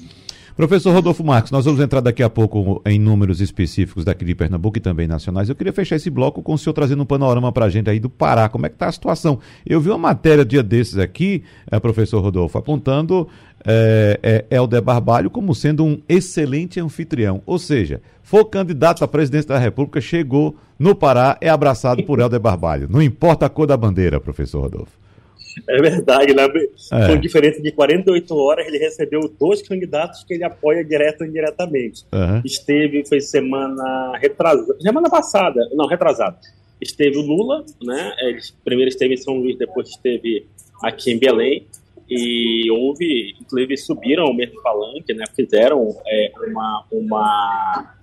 Professor 0.55 0.93
Rodolfo 0.93 1.25
Marques, 1.25 1.51
nós 1.51 1.65
vamos 1.65 1.81
entrar 1.81 2.01
daqui 2.01 2.23
a 2.23 2.29
pouco 2.29 2.83
em 2.85 2.99
números 2.99 3.41
específicos 3.41 4.05
daqui 4.05 4.23
de 4.23 4.35
Pernambuco 4.35 4.77
e 4.77 4.81
também 4.81 5.07
nacionais. 5.09 5.49
Eu 5.49 5.55
queria 5.55 5.73
fechar 5.73 5.97
esse 5.97 6.11
bloco 6.11 6.43
com 6.43 6.53
o 6.53 6.59
senhor 6.59 6.75
trazendo 6.75 7.03
um 7.03 7.07
panorama 7.07 7.51
para 7.51 7.65
a 7.65 7.71
gente 7.71 7.89
aí 7.89 7.99
do 7.99 8.11
Pará. 8.11 8.51
Como 8.51 8.67
é 8.67 8.69
que 8.69 8.75
está 8.75 8.89
a 8.89 8.93
situação? 8.93 9.39
Eu 9.65 9.81
vi 9.81 9.89
uma 9.89 9.97
matéria 9.97 10.45
dia 10.45 10.63
desses 10.63 10.99
aqui, 10.99 11.43
é, 11.71 11.81
professor 11.81 12.21
Rodolfo, 12.21 12.59
apontando 12.59 13.27
é, 13.65 14.45
é, 14.51 14.57
Helder 14.57 14.83
Barbalho 14.83 15.31
como 15.31 15.55
sendo 15.55 15.87
um 15.87 15.99
excelente 16.07 16.79
anfitrião. 16.79 17.41
Ou 17.47 17.59
seja, 17.59 18.03
for 18.23 18.45
candidato 18.45 19.03
à 19.03 19.09
presidência 19.09 19.49
da 19.49 19.59
República, 19.59 20.03
chegou 20.03 20.55
no 20.79 20.95
Pará, 20.95 21.39
é 21.41 21.49
abraçado 21.49 22.03
por 22.03 22.21
Helder 22.21 22.41
Barbalho. 22.41 22.89
Não 22.91 23.01
importa 23.01 23.47
a 23.47 23.49
cor 23.49 23.67
da 23.67 23.77
bandeira, 23.77 24.21
professor 24.21 24.61
Rodolfo. 24.61 25.02
É 25.69 25.81
verdade, 25.81 26.35
né? 26.35 26.49
É. 26.93 27.07
Com 27.07 27.21
diferença 27.21 27.61
de 27.61 27.73
48 27.73 28.37
horas, 28.37 28.67
ele 28.67 28.79
recebeu 28.79 29.21
dois 29.39 29.63
candidatos 29.63 30.25
que 30.25 30.35
ele 30.35 30.45
apoia 30.45 30.85
direto 30.85 31.23
ou 31.23 31.27
indiretamente. 31.27 32.05
Uhum. 32.13 32.43
Esteve, 32.45 33.07
foi 33.07 33.21
semana 33.21 34.17
retrasada, 34.19 34.77
semana 34.81 35.11
passada, 35.11 35.61
não, 35.75 35.87
retrasada. 35.87 36.39
Esteve 36.81 37.19
o 37.19 37.23
Lula, 37.23 37.65
né? 37.83 38.15
Ele 38.19 38.41
primeiro 38.65 38.89
esteve 38.89 39.15
em 39.15 39.17
São 39.17 39.35
Luís, 39.35 39.57
depois 39.57 39.89
esteve 39.89 40.47
aqui 40.83 41.13
em 41.13 41.19
Belém. 41.19 41.67
E 42.11 42.71
houve, 42.71 43.35
inclusive, 43.41 43.77
subiram 43.79 44.27
o 44.27 44.35
mesmo 44.35 44.61
palanque, 44.61 45.15
né? 45.15 45.25
Fizeram 45.35 45.97
é, 46.07 46.33
uma, 46.49 46.85
uma, 46.91 47.95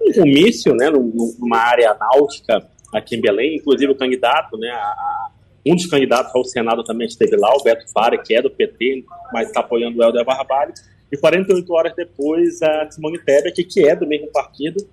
um 0.00 0.12
comício, 0.12 0.74
né? 0.74 0.90
Numa 0.90 1.58
área 1.58 1.94
náutica 1.94 2.66
aqui 2.92 3.16
em 3.16 3.20
Belém. 3.20 3.56
Inclusive, 3.56 3.92
o 3.92 3.94
candidato, 3.94 4.56
né? 4.56 4.70
A, 4.70 5.28
um 5.64 5.74
dos 5.74 5.86
candidatos 5.86 6.34
ao 6.34 6.44
Senado 6.44 6.82
também 6.84 7.06
esteve 7.06 7.36
lá, 7.36 7.54
o 7.54 7.62
Beto 7.62 7.90
Fara, 7.92 8.18
que 8.18 8.34
é 8.34 8.42
do 8.42 8.50
PT, 8.50 9.04
mas 9.32 9.48
está 9.48 9.60
apoiando 9.60 9.98
o 9.98 10.02
Helder 10.02 10.24
Barbalho. 10.24 10.72
E 11.10 11.16
48 11.16 11.72
horas 11.72 11.94
depois, 11.94 12.62
a 12.62 12.90
Simone 12.90 13.18
Tebet, 13.18 13.62
que 13.64 13.86
é 13.86 13.94
do 13.94 14.06
mesmo 14.06 14.28
partido, 14.28 14.84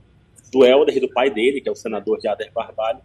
do 0.52 0.66
Helder 0.66 0.98
e 0.98 1.00
do 1.00 1.10
pai 1.10 1.30
dele, 1.30 1.62
que 1.62 1.70
é 1.70 1.72
o 1.72 1.76
senador 1.76 2.20
de 2.20 2.28
Helder 2.28 2.52
Barbalho, 2.54 3.00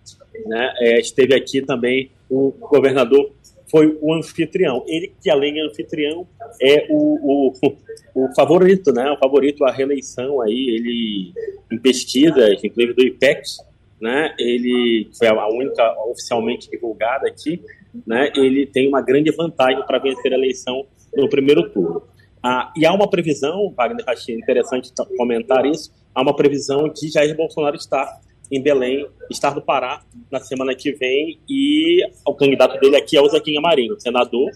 né, 0.46 0.74
é, 0.78 0.98
esteve 0.98 1.34
aqui 1.34 1.62
também 1.62 2.10
o 2.28 2.50
governador 2.52 3.30
foi 3.70 3.98
o 4.00 4.14
anfitrião. 4.14 4.84
Ele, 4.86 5.12
que 5.20 5.28
além 5.28 5.54
de 5.54 5.60
anfitrião, 5.60 6.26
é 6.60 6.86
o, 6.88 7.50
o, 7.52 7.74
o 8.14 8.34
favorito, 8.34 8.92
né? 8.92 9.10
O 9.10 9.18
favorito 9.18 9.64
à 9.64 9.72
reeleição 9.72 10.40
aí, 10.40 10.70
ele 10.70 11.32
em 11.72 11.78
pesquisas, 11.78 12.62
inclusive 12.62 12.94
do 12.94 13.02
IPEC, 13.02 13.42
né? 14.04 14.34
Ele 14.38 15.08
foi 15.16 15.28
a 15.28 15.48
única 15.48 15.82
oficialmente 16.10 16.70
divulgada 16.70 17.26
aqui, 17.26 17.62
né? 18.06 18.30
Ele 18.36 18.66
tem 18.66 18.86
uma 18.86 19.00
grande 19.00 19.30
vantagem 19.30 19.82
para 19.86 19.98
vencer 19.98 20.30
a 20.30 20.36
eleição 20.36 20.86
no 21.16 21.26
primeiro 21.26 21.70
turno. 21.70 22.02
Ah, 22.42 22.70
e 22.76 22.84
há 22.84 22.92
uma 22.92 23.08
previsão, 23.08 23.72
Wagner, 23.74 24.04
achei 24.06 24.34
interessante 24.34 24.92
comentar 25.16 25.64
isso, 25.64 25.90
há 26.14 26.20
uma 26.20 26.36
previsão 26.36 26.86
de 26.90 27.08
Jair 27.08 27.34
Bolsonaro 27.34 27.76
estar 27.76 28.20
em 28.52 28.62
Belém, 28.62 29.08
estado 29.30 29.54
do 29.54 29.62
Pará, 29.62 30.02
na 30.30 30.38
semana 30.38 30.74
que 30.74 30.92
vem, 30.92 31.40
e 31.48 32.06
o 32.26 32.34
candidato 32.34 32.78
dele 32.78 32.96
aqui 32.96 33.16
é 33.16 33.22
o 33.22 33.28
Zequinha 33.30 33.62
Marinho, 33.62 33.98
senador, 33.98 34.50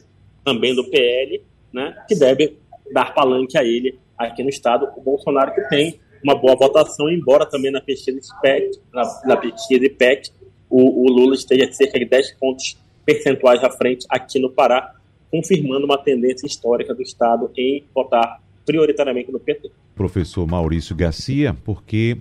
também 0.45 0.75
do 0.75 0.85
PL, 0.91 1.43
né, 1.73 1.97
que 2.07 2.15
deve 2.15 2.59
dar 2.93 3.15
palanque 3.15 3.57
a 3.57 3.65
ele 3.65 3.99
aqui 4.19 4.43
no 4.43 4.51
estado. 4.51 4.91
O 4.95 5.01
Bolsonaro 5.01 5.55
que 5.55 5.63
tem 5.71 5.99
uma 6.23 6.35
boa 6.35 6.57
votação, 6.57 7.09
embora 7.09 7.47
também 7.47 7.71
na 7.71 7.81
pesquisa 7.81 8.19
IPEC, 8.19 8.81
na, 8.93 9.21
na 9.25 9.37
pesquisa 9.37 9.85
IPEC, 9.85 10.31
o, 10.69 11.07
o 11.07 11.09
Lula 11.13 11.35
esteja 11.35 11.73
cerca 11.73 11.99
de 11.99 12.05
10 12.05 12.33
pontos 12.33 12.77
percentuais 13.05 13.63
à 13.65 13.71
frente 13.71 14.07
aqui 14.09 14.39
no 14.39 14.51
Pará, 14.51 14.95
confirmando 15.31 15.87
uma 15.87 15.99
tendência 15.99 16.47
histórica 16.47 16.95
do 16.95 17.03
Estado 17.03 17.51
em 17.57 17.85
votar 17.95 18.41
prioritariamente 18.67 19.33
no 19.33 19.41
PT. 19.41 19.71
Professor 19.95 20.47
Maurício 20.47 20.95
Garcia, 20.95 21.57
porque 21.65 22.19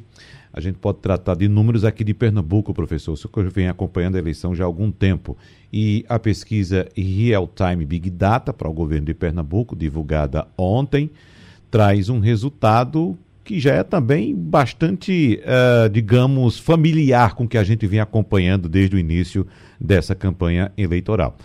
a 0.53 0.60
gente 0.62 0.77
pode 0.79 0.99
tratar 0.99 1.36
de 1.36 1.47
números 1.47 1.83
aqui 1.83 2.03
de 2.03 2.13
Pernambuco, 2.13 2.73
professor, 2.73 3.12
o 3.12 3.17
senhor 3.17 3.49
vem 3.49 3.67
acompanhando 3.67 4.15
a 4.15 4.19
eleição 4.19 4.55
já 4.55 4.63
há 4.63 4.67
algum 4.67 4.89
tempo. 4.89 5.38
E 5.71 6.05
a 6.07 6.17
pesquisa 6.17 6.88
Real 6.95 7.47
Time 7.47 7.86
Big 7.86 8.10
Data 8.10 8.53
para 8.53 8.69
o 8.69 8.73
governo 8.73 9.05
de 9.05 9.13
Pernambuco, 9.13 9.75
divulgada 9.75 10.47
ontem, 10.57 11.12
traz 11.69 12.10
um 12.10 12.19
resultado 12.19 13.17
que 13.47 13.62
já 13.62 13.75
é 13.75 13.83
também 13.83 14.36
bastante, 14.36 15.39
uh, 15.41 15.89
digamos, 15.89 16.60
familiar 16.60 17.33
com 17.33 17.45
o 17.45 17.47
que 17.47 17.57
a 17.57 17.63
gente 17.63 17.88
vem 17.88 18.01
acompanhando 18.01 18.67
desde 18.67 18.97
o 18.97 18.99
início 18.99 19.47
dessa 19.79 20.13
campanha 20.13 20.69
eleitoral. 20.77 21.38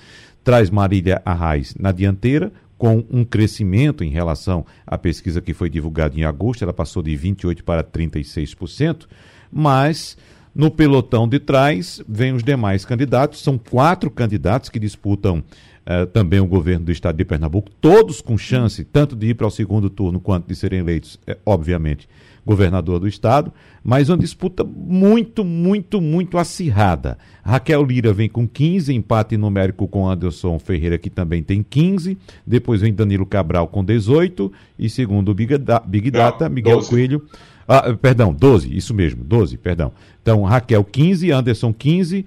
Traz 0.42 0.68
Marília 0.68 1.22
Arraes 1.24 1.76
na 1.78 1.92
dianteira, 1.92 2.52
com 2.76 3.04
um 3.08 3.24
crescimento 3.24 4.02
em 4.02 4.10
relação 4.10 4.66
à 4.84 4.98
pesquisa 4.98 5.40
que 5.40 5.54
foi 5.54 5.70
divulgada 5.70 6.18
em 6.18 6.24
agosto, 6.24 6.64
ela 6.64 6.72
passou 6.72 7.04
de 7.04 7.12
28% 7.12 7.62
para 7.62 7.84
36%, 7.84 9.06
mas 9.52 10.18
no 10.52 10.72
pelotão 10.72 11.28
de 11.28 11.38
trás 11.38 12.02
vem 12.08 12.32
os 12.32 12.42
demais 12.42 12.84
candidatos, 12.84 13.44
são 13.44 13.56
quatro 13.56 14.10
candidatos 14.10 14.68
que 14.68 14.80
disputam 14.80 15.44
uh, 15.86 16.06
também 16.06 16.40
o 16.40 16.46
governo 16.46 16.86
do 16.86 16.92
estado 16.92 17.16
de 17.16 17.24
Pernambuco, 17.24 17.70
todos 17.80 18.20
com 18.20 18.36
chance 18.36 18.84
tanto 18.84 19.14
de 19.16 19.28
ir 19.28 19.34
para 19.34 19.46
o 19.46 19.50
segundo 19.50 19.88
turno 19.90 20.20
quanto 20.20 20.48
de 20.48 20.54
serem 20.54 20.80
eleitos, 20.80 21.18
eh, 21.26 21.36
obviamente, 21.44 22.08
governador 22.44 22.98
do 22.98 23.06
estado, 23.06 23.52
mas 23.84 24.08
uma 24.08 24.18
disputa 24.18 24.64
muito, 24.64 25.44
muito, 25.44 26.00
muito 26.00 26.38
acirrada. 26.38 27.16
Raquel 27.44 27.84
Lira 27.84 28.12
vem 28.12 28.28
com 28.28 28.48
15, 28.48 28.92
empate 28.92 29.36
numérico 29.36 29.86
com 29.86 30.08
Anderson 30.08 30.58
Ferreira, 30.58 30.98
que 30.98 31.08
também 31.08 31.42
tem 31.42 31.62
15. 31.62 32.18
Depois 32.46 32.80
vem 32.80 32.92
Danilo 32.92 33.26
Cabral 33.26 33.68
com 33.68 33.84
18. 33.84 34.52
E 34.78 34.88
segundo 34.88 35.30
o 35.30 35.34
Big, 35.34 35.56
da 35.58 35.78
Big 35.78 36.10
Data, 36.10 36.48
Miguel 36.48 36.76
12. 36.76 36.90
Coelho. 36.90 37.26
Ah, 37.66 37.94
perdão, 37.94 38.34
12, 38.34 38.76
isso 38.76 38.92
mesmo, 38.92 39.22
12, 39.24 39.56
perdão. 39.56 39.92
Então, 40.20 40.42
Raquel 40.42 40.84
15, 40.84 41.30
Anderson 41.30 41.72
15, 41.72 42.26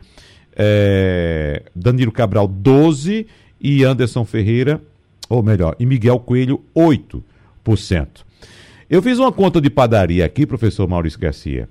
é, 0.55 1.63
Danilo 1.75 2.11
Cabral 2.11 2.47
12 2.47 3.27
e 3.59 3.83
Anderson 3.83 4.25
Ferreira, 4.25 4.81
ou 5.29 5.41
melhor, 5.41 5.75
e 5.79 5.85
Miguel 5.85 6.19
Coelho 6.19 6.61
8%. 6.75 7.23
Eu 8.89 9.01
fiz 9.01 9.17
uma 9.17 9.31
conta 9.31 9.59
de 9.59 9.69
padaria 9.69 10.25
aqui, 10.25 10.45
professor 10.45 10.87
Maurício 10.87 11.19
Garcia, 11.19 11.67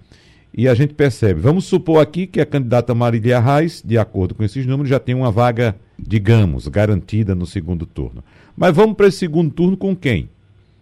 e 0.56 0.68
a 0.68 0.74
gente 0.74 0.94
percebe, 0.94 1.40
vamos 1.40 1.64
supor 1.64 2.00
aqui 2.00 2.26
que 2.26 2.40
a 2.40 2.46
candidata 2.46 2.94
Marília 2.94 3.40
Reis, 3.40 3.82
de 3.84 3.98
acordo 3.98 4.34
com 4.34 4.44
esses 4.44 4.64
números, 4.64 4.88
já 4.88 5.00
tem 5.00 5.14
uma 5.14 5.30
vaga, 5.30 5.76
digamos, 5.98 6.68
garantida 6.68 7.34
no 7.34 7.46
segundo 7.46 7.84
turno. 7.86 8.22
Mas 8.56 8.74
vamos 8.74 8.96
para 8.96 9.08
esse 9.08 9.18
segundo 9.18 9.52
turno 9.52 9.76
com 9.76 9.96
quem? 9.96 10.28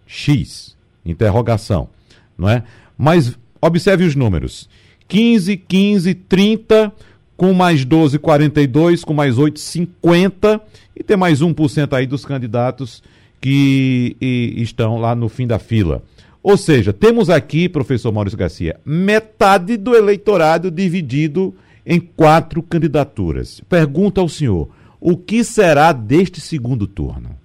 X, 0.06 0.76
interrogação, 1.04 1.88
não 2.36 2.48
é? 2.48 2.64
Mas 2.98 3.38
observe 3.60 4.04
os 4.04 4.14
números. 4.14 4.68
15, 5.08 5.56
15, 5.56 6.14
30, 6.14 6.92
com 7.36 7.52
mais 7.52 7.84
12, 7.84 8.18
42, 8.18 9.04
com 9.04 9.14
mais 9.14 9.38
8, 9.38 9.58
50, 9.58 10.60
e 10.96 11.02
tem 11.02 11.16
mais 11.16 11.40
1% 11.40 11.92
aí 11.92 12.06
dos 12.06 12.24
candidatos 12.24 13.02
que 13.40 14.16
estão 14.20 14.98
lá 14.98 15.14
no 15.14 15.28
fim 15.28 15.46
da 15.46 15.58
fila. 15.58 16.02
Ou 16.42 16.56
seja, 16.56 16.92
temos 16.92 17.30
aqui, 17.30 17.68
professor 17.68 18.12
Maurício 18.12 18.38
Garcia, 18.38 18.78
metade 18.84 19.76
do 19.76 19.94
eleitorado 19.94 20.70
dividido 20.70 21.54
em 21.86 22.00
quatro 22.00 22.62
candidaturas. 22.62 23.60
Pergunta 23.68 24.20
ao 24.20 24.28
senhor: 24.28 24.68
o 25.00 25.16
que 25.16 25.44
será 25.44 25.92
deste 25.92 26.40
segundo 26.40 26.86
turno? 26.86 27.41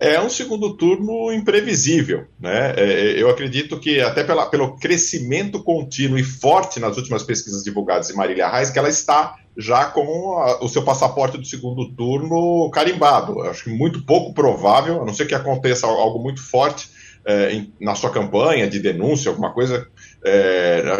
É 0.00 0.20
um 0.20 0.30
segundo 0.30 0.76
turno 0.76 1.32
imprevisível. 1.32 2.26
Né? 2.38 2.74
É, 2.76 2.82
é, 2.82 3.22
eu 3.22 3.28
acredito 3.28 3.80
que, 3.80 4.00
até 4.00 4.22
pela, 4.22 4.46
pelo 4.46 4.76
crescimento 4.76 5.62
contínuo 5.62 6.18
e 6.18 6.22
forte 6.22 6.78
nas 6.78 6.96
últimas 6.96 7.22
pesquisas 7.24 7.64
divulgadas 7.64 8.08
de 8.08 8.14
Marília 8.14 8.48
Reis, 8.48 8.70
que 8.70 8.78
ela 8.78 8.88
está 8.88 9.34
já 9.56 9.86
com 9.86 10.38
a, 10.38 10.64
o 10.64 10.68
seu 10.68 10.82
passaporte 10.82 11.36
do 11.36 11.44
segundo 11.44 11.90
turno 11.94 12.70
carimbado. 12.70 13.42
Acho 13.42 13.64
que 13.64 13.70
muito 13.70 14.04
pouco 14.04 14.32
provável, 14.32 15.02
a 15.02 15.04
não 15.04 15.12
ser 15.12 15.26
que 15.26 15.34
aconteça 15.34 15.86
algo 15.86 16.22
muito 16.22 16.40
forte 16.40 16.88
é, 17.26 17.52
em, 17.52 17.72
na 17.80 17.96
sua 17.96 18.10
campanha 18.10 18.68
de 18.68 18.78
denúncia, 18.78 19.30
alguma 19.30 19.52
coisa, 19.52 19.88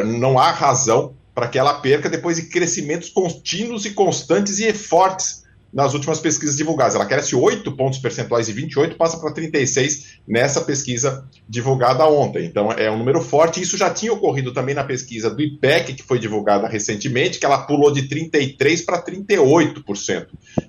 não 0.04 0.38
há 0.38 0.50
razão 0.50 1.14
para 1.34 1.46
que 1.46 1.56
ela 1.56 1.74
perca 1.74 2.10
depois 2.10 2.36
de 2.36 2.48
crescimentos 2.48 3.10
contínuos 3.10 3.86
e 3.86 3.90
constantes 3.90 4.58
e 4.58 4.72
fortes 4.72 5.44
nas 5.72 5.94
últimas 5.94 6.20
pesquisas 6.20 6.56
divulgadas. 6.56 6.94
Ela 6.94 7.06
cresce 7.06 7.34
8 7.34 7.70
pontos 7.72 7.98
percentuais 7.98 8.48
e 8.48 8.52
28, 8.52 8.96
passa 8.96 9.18
para 9.18 9.32
36 9.32 10.18
nessa 10.26 10.60
pesquisa 10.60 11.24
divulgada 11.48 12.06
ontem. 12.06 12.46
Então 12.46 12.72
é 12.72 12.90
um 12.90 12.98
número 12.98 13.20
forte. 13.20 13.60
Isso 13.60 13.76
já 13.76 13.90
tinha 13.90 14.12
ocorrido 14.12 14.52
também 14.52 14.74
na 14.74 14.84
pesquisa 14.84 15.30
do 15.30 15.42
IPEC, 15.42 15.94
que 15.94 16.02
foi 16.02 16.18
divulgada 16.18 16.68
recentemente, 16.68 17.38
que 17.38 17.46
ela 17.46 17.58
pulou 17.58 17.92
de 17.92 18.02
33% 18.08 18.84
para 18.84 19.02
38%, 19.02 20.26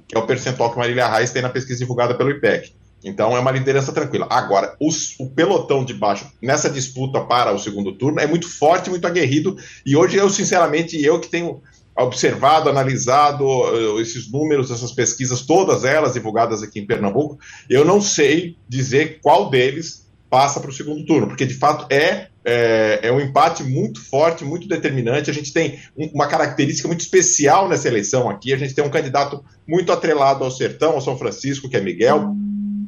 que 0.07 0.15
é 0.15 0.19
o 0.19 0.25
percentual 0.25 0.71
que 0.71 0.77
Marília 0.77 1.07
Reis 1.07 1.31
tem 1.31 1.41
na 1.41 1.49
pesquisa 1.49 1.79
divulgada 1.79 2.15
pelo 2.15 2.31
IPEC. 2.31 2.73
Então 3.03 3.35
é 3.35 3.39
uma 3.39 3.51
liderança 3.51 3.93
tranquila. 3.93 4.27
Agora, 4.29 4.75
os, 4.79 5.17
o 5.19 5.29
pelotão 5.29 5.85
de 5.85 5.93
baixo 5.93 6.29
nessa 6.41 6.69
disputa 6.69 7.21
para 7.21 7.53
o 7.53 7.59
segundo 7.59 7.93
turno 7.93 8.19
é 8.19 8.27
muito 8.27 8.49
forte, 8.49 8.89
muito 8.89 9.07
aguerrido. 9.07 9.57
E 9.85 9.95
hoje 9.95 10.17
eu, 10.17 10.29
sinceramente, 10.29 11.01
eu 11.01 11.19
que 11.19 11.29
tenho 11.29 11.62
observado, 11.99 12.69
analisado 12.69 13.45
uh, 13.45 13.99
esses 13.99 14.31
números, 14.31 14.71
essas 14.71 14.91
pesquisas, 14.91 15.41
todas 15.41 15.83
elas 15.83 16.13
divulgadas 16.13 16.63
aqui 16.63 16.79
em 16.79 16.85
Pernambuco, 16.88 17.38
eu 17.69 17.83
não 17.83 18.01
sei 18.01 18.57
dizer 18.67 19.19
qual 19.21 19.49
deles 19.49 20.07
passa 20.29 20.59
para 20.59 20.69
o 20.69 20.73
segundo 20.73 21.05
turno, 21.05 21.27
porque 21.27 21.45
de 21.45 21.55
fato 21.55 21.91
é, 21.91 22.27
é, 22.45 22.99
é, 23.03 23.12
um 23.12 23.19
empate 23.19 23.63
muito 23.63 23.99
forte, 23.99 24.45
muito 24.45 24.67
determinante. 24.67 25.29
A 25.29 25.33
gente 25.33 25.51
tem 25.51 25.79
um, 25.97 26.09
uma 26.13 26.27
característica 26.27 26.88
muito 26.88 27.01
especial 27.01 27.67
nessa 27.67 27.88
eleição 27.88 28.29
aqui. 28.29 28.53
A 28.53 28.57
gente 28.57 28.73
tem 28.73 28.83
um 28.83 28.89
candidato 28.89 29.43
muito 29.67 29.91
atrelado 29.91 30.43
ao 30.43 30.51
Sertão, 30.51 30.93
ao 30.93 31.01
São 31.01 31.17
Francisco, 31.17 31.67
que 31.67 31.75
é 31.75 31.81
Miguel. 31.81 32.35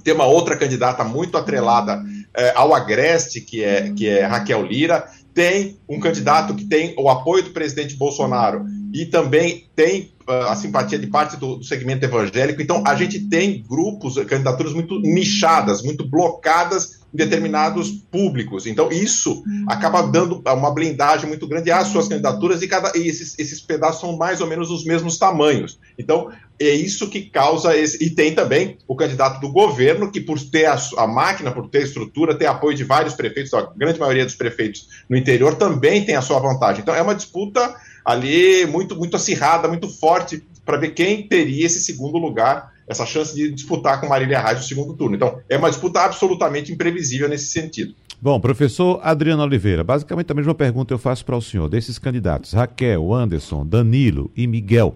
Tem 0.03 0.13
uma 0.13 0.25
outra 0.25 0.55
candidata 0.55 1.03
muito 1.03 1.37
atrelada 1.37 2.03
é, 2.35 2.53
ao 2.55 2.73
Agreste, 2.73 3.41
que 3.41 3.63
é, 3.63 3.91
que 3.91 4.07
é 4.07 4.23
Raquel 4.23 4.63
Lira. 4.63 5.05
Tem 5.33 5.79
um 5.89 5.99
candidato 5.99 6.53
que 6.53 6.65
tem 6.65 6.93
o 6.97 7.09
apoio 7.09 7.43
do 7.43 7.51
presidente 7.51 7.95
Bolsonaro 7.95 8.65
e 8.93 9.05
também 9.05 9.67
tem 9.75 10.11
uh, 10.27 10.49
a 10.49 10.55
simpatia 10.55 10.99
de 10.99 11.07
parte 11.07 11.37
do, 11.37 11.57
do, 11.57 11.63
segmento 11.63 12.05
evangélico. 12.05 12.61
Então, 12.61 12.83
a 12.85 12.95
gente 12.95 13.19
tem 13.27 13.63
grupos, 13.67 14.15
candidaturas 14.25 14.73
muito 14.73 14.99
nichadas, 14.99 15.81
muito 15.81 16.07
blocadas 16.07 17.01
em 17.13 17.17
determinados 17.17 17.91
públicos. 18.11 18.65
Então, 18.65 18.91
isso 18.91 19.43
acaba 19.67 20.01
dando 20.01 20.41
uma 20.45 20.71
blindagem 20.71 21.27
muito 21.27 21.47
grande 21.47 21.69
às 21.71 21.87
suas 21.87 22.07
candidaturas 22.07 22.61
e, 22.61 22.67
cada, 22.67 22.97
e 22.97 23.07
esses, 23.07 23.37
esses 23.37 23.59
pedaços 23.59 24.01
são 24.01 24.17
mais 24.17 24.39
ou 24.39 24.47
menos 24.47 24.71
os 24.71 24.85
mesmos 24.85 25.17
tamanhos. 25.17 25.77
Então, 25.97 26.31
é 26.59 26.69
isso 26.69 27.09
que 27.09 27.23
causa 27.23 27.75
esse. 27.75 28.01
E 28.03 28.09
tem 28.09 28.33
também 28.33 28.77
o 28.87 28.95
candidato 28.95 29.41
do 29.41 29.51
governo, 29.51 30.11
que 30.11 30.21
por 30.21 30.39
ter 30.39 30.65
a, 30.65 30.77
a 30.97 31.07
máquina, 31.07 31.51
por 31.51 31.67
ter 31.69 31.79
a 31.79 31.83
estrutura, 31.83 32.37
ter 32.37 32.45
apoio 32.45 32.75
de 32.75 32.83
vários 32.83 33.13
prefeitos, 33.13 33.53
a 33.53 33.61
grande 33.75 33.99
maioria 33.99 34.25
dos 34.25 34.35
prefeitos 34.35 34.87
no 35.09 35.17
interior 35.17 35.55
também 35.55 36.05
tem 36.05 36.15
a 36.15 36.21
sua 36.21 36.39
vantagem. 36.39 36.81
Então, 36.81 36.95
é 36.95 37.01
uma 37.01 37.15
disputa 37.15 37.75
ali 38.05 38.65
muito, 38.65 38.95
muito 38.95 39.15
acirrada, 39.15 39.67
muito 39.67 39.87
forte, 39.87 40.43
para 40.65 40.77
ver 40.77 40.91
quem 40.91 41.27
teria 41.27 41.65
esse 41.65 41.81
segundo 41.81 42.17
lugar, 42.17 42.71
essa 42.87 43.05
chance 43.05 43.33
de 43.35 43.51
disputar 43.51 43.99
com 43.99 44.07
Marília 44.07 44.39
Reis 44.39 44.59
o 44.59 44.67
segundo 44.67 44.93
turno. 44.93 45.15
Então, 45.15 45.39
é 45.49 45.57
uma 45.57 45.69
disputa 45.69 46.01
absolutamente 46.01 46.71
imprevisível 46.71 47.27
nesse 47.27 47.47
sentido. 47.47 47.93
Bom, 48.21 48.39
professor 48.39 48.99
Adriano 49.01 49.41
Oliveira, 49.41 49.83
basicamente 49.83 50.31
a 50.31 50.35
mesma 50.35 50.53
pergunta 50.53 50.93
eu 50.93 50.99
faço 50.99 51.25
para 51.25 51.35
o 51.35 51.41
senhor. 51.41 51.67
Desses 51.67 51.97
candidatos, 51.97 52.53
Raquel, 52.53 53.11
Anderson, 53.11 53.65
Danilo 53.65 54.29
e 54.37 54.45
Miguel, 54.45 54.95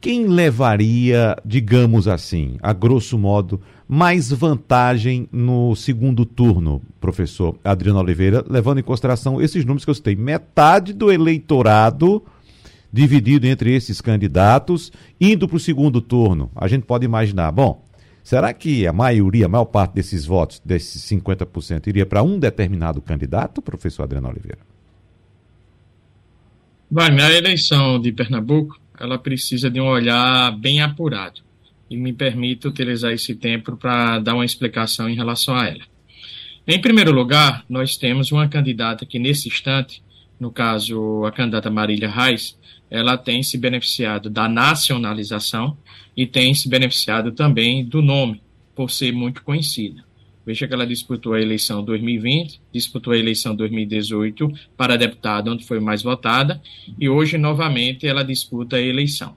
quem 0.00 0.26
levaria, 0.26 1.36
digamos 1.44 2.08
assim, 2.08 2.56
a 2.60 2.72
grosso 2.72 3.16
modo, 3.16 3.60
mais 3.92 4.30
vantagem 4.30 5.28
no 5.32 5.74
segundo 5.74 6.24
turno, 6.24 6.80
professor 7.00 7.58
Adriano 7.64 7.98
Oliveira, 7.98 8.44
levando 8.48 8.78
em 8.78 8.84
consideração 8.84 9.42
esses 9.42 9.64
números 9.64 9.84
que 9.84 9.90
eu 9.90 9.94
citei? 9.96 10.14
Metade 10.14 10.92
do 10.92 11.10
eleitorado 11.10 12.22
dividido 12.92 13.48
entre 13.48 13.74
esses 13.74 14.00
candidatos, 14.00 14.92
indo 15.20 15.48
para 15.48 15.56
o 15.56 15.60
segundo 15.60 16.00
turno. 16.00 16.52
A 16.54 16.68
gente 16.68 16.84
pode 16.84 17.04
imaginar, 17.04 17.50
bom, 17.50 17.84
será 18.22 18.52
que 18.52 18.86
a 18.86 18.92
maioria, 18.92 19.46
a 19.46 19.48
maior 19.48 19.64
parte 19.64 19.94
desses 19.94 20.24
votos, 20.24 20.62
desses 20.64 21.02
50%, 21.10 21.88
iria 21.88 22.06
para 22.06 22.22
um 22.22 22.38
determinado 22.38 23.02
candidato, 23.02 23.60
professor 23.60 24.04
Adriano 24.04 24.28
Oliveira? 24.28 24.60
Vai, 26.88 27.10
a 27.10 27.32
eleição 27.32 28.00
de 28.00 28.12
Pernambuco, 28.12 28.80
ela 29.00 29.18
precisa 29.18 29.68
de 29.68 29.80
um 29.80 29.86
olhar 29.86 30.56
bem 30.56 30.80
apurado. 30.80 31.49
E 31.90 31.96
me 31.96 32.12
permito 32.12 32.68
utilizar 32.68 33.12
esse 33.12 33.34
tempo 33.34 33.76
para 33.76 34.20
dar 34.20 34.34
uma 34.34 34.44
explicação 34.44 35.10
em 35.10 35.16
relação 35.16 35.56
a 35.56 35.66
ela. 35.66 35.84
Em 36.66 36.80
primeiro 36.80 37.10
lugar, 37.10 37.64
nós 37.68 37.96
temos 37.96 38.30
uma 38.30 38.48
candidata 38.48 39.04
que, 39.04 39.18
nesse 39.18 39.48
instante, 39.48 40.02
no 40.38 40.50
caso, 40.50 41.24
a 41.24 41.32
candidata 41.32 41.68
Marília 41.68 42.08
Reis, 42.08 42.56
ela 42.90 43.18
tem 43.18 43.42
se 43.42 43.58
beneficiado 43.58 44.30
da 44.30 44.48
nacionalização 44.48 45.76
e 46.16 46.26
tem 46.26 46.54
se 46.54 46.68
beneficiado 46.68 47.32
também 47.32 47.84
do 47.84 48.00
nome, 48.00 48.40
por 48.74 48.90
ser 48.90 49.12
muito 49.12 49.42
conhecida. 49.42 50.04
Veja 50.44 50.66
que 50.66 50.72
ela 50.72 50.86
disputou 50.86 51.34
a 51.34 51.40
eleição 51.40 51.84
2020, 51.84 52.60
disputou 52.72 53.12
a 53.12 53.18
eleição 53.18 53.54
2018 53.54 54.50
para 54.76 54.96
deputada, 54.96 55.50
onde 55.50 55.64
foi 55.64 55.78
mais 55.78 56.02
votada, 56.02 56.60
e 56.98 57.08
hoje, 57.08 57.36
novamente, 57.36 58.06
ela 58.06 58.24
disputa 58.24 58.76
a 58.76 58.80
eleição. 58.80 59.36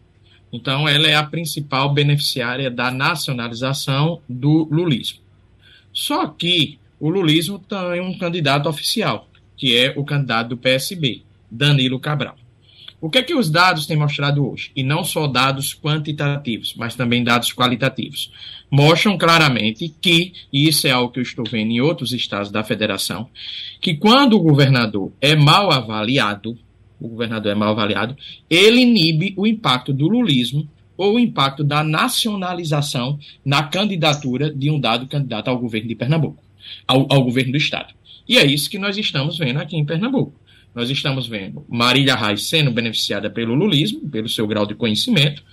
Então, 0.54 0.88
ela 0.88 1.08
é 1.08 1.16
a 1.16 1.24
principal 1.24 1.92
beneficiária 1.92 2.70
da 2.70 2.92
nacionalização 2.92 4.22
do 4.30 4.68
lulismo. 4.72 5.18
Só 5.92 6.28
que 6.28 6.78
o 7.00 7.10
lulismo 7.10 7.58
tem 7.58 8.00
um 8.00 8.16
candidato 8.18 8.70
oficial, 8.70 9.28
que 9.58 9.76
é 9.76 9.94
o 9.98 10.06
candidato 10.06 10.50
do 10.50 10.58
PSB, 10.58 11.24
Danilo 11.50 12.00
Cabral. 12.00 12.38
O 13.02 13.10
que 13.10 13.18
é 13.18 13.24
que 13.24 13.36
os 13.36 13.50
dados 13.50 13.86
têm 13.86 13.98
mostrado 13.98 14.50
hoje? 14.50 14.72
E 14.74 14.82
não 14.82 15.04
só 15.04 15.28
dados 15.28 15.74
quantitativos, 15.74 16.74
mas 16.78 16.96
também 16.96 17.22
dados 17.22 17.52
qualitativos. 17.52 18.32
Mostram 18.72 19.18
claramente 19.18 19.94
que, 20.02 20.32
e 20.54 20.70
isso 20.70 20.88
é 20.88 20.92
algo 20.92 21.12
que 21.12 21.20
eu 21.20 21.24
estou 21.24 21.44
vendo 21.44 21.72
em 21.72 21.82
outros 21.82 22.14
estados 22.14 22.50
da 22.50 22.64
federação, 22.64 23.30
que 23.82 23.96
quando 23.96 24.38
o 24.38 24.40
governador 24.40 25.12
é 25.20 25.36
mal 25.36 25.70
avaliado, 25.70 26.58
o 27.00 27.08
governador 27.08 27.52
é 27.52 27.56
mal 27.56 27.70
avaliado, 27.70 28.16
ele 28.50 28.82
inibe 28.82 29.34
o 29.38 29.46
impacto 29.46 29.94
do 29.94 30.08
lulismo 30.08 30.68
ou 30.96 31.16
o 31.16 31.20
impacto 31.20 31.64
da 31.64 31.84
nacionalização 31.84 33.20
na 33.44 33.64
candidatura 33.64 34.54
de 34.54 34.70
um 34.70 34.80
dado 34.80 35.08
candidato 35.08 35.50
ao 35.50 35.60
governo 35.60 35.88
de 35.88 35.96
Pernambuco, 35.96 36.44
ao, 36.88 37.08
ao 37.12 37.24
governo 37.24 37.52
do 37.52 37.58
estado. 37.58 37.94
E 38.28 38.38
é 38.38 38.46
isso 38.46 38.70
que 38.70 38.78
nós 38.78 38.98
estamos 38.98 39.38
vendo 39.38 39.60
aqui 39.60 39.76
em 39.76 39.86
Pernambuco 39.86 40.44
nós 40.74 40.90
estamos 40.90 41.28
vendo 41.28 41.64
Marília 41.70 42.16
Reis 42.16 42.48
sendo 42.48 42.72
beneficiada 42.72 43.30
pelo 43.30 43.54
lulismo, 43.54 44.10
pelo 44.10 44.28
seu 44.28 44.48
grau 44.48 44.66
de 44.66 44.74
conhecimento, 44.74 45.44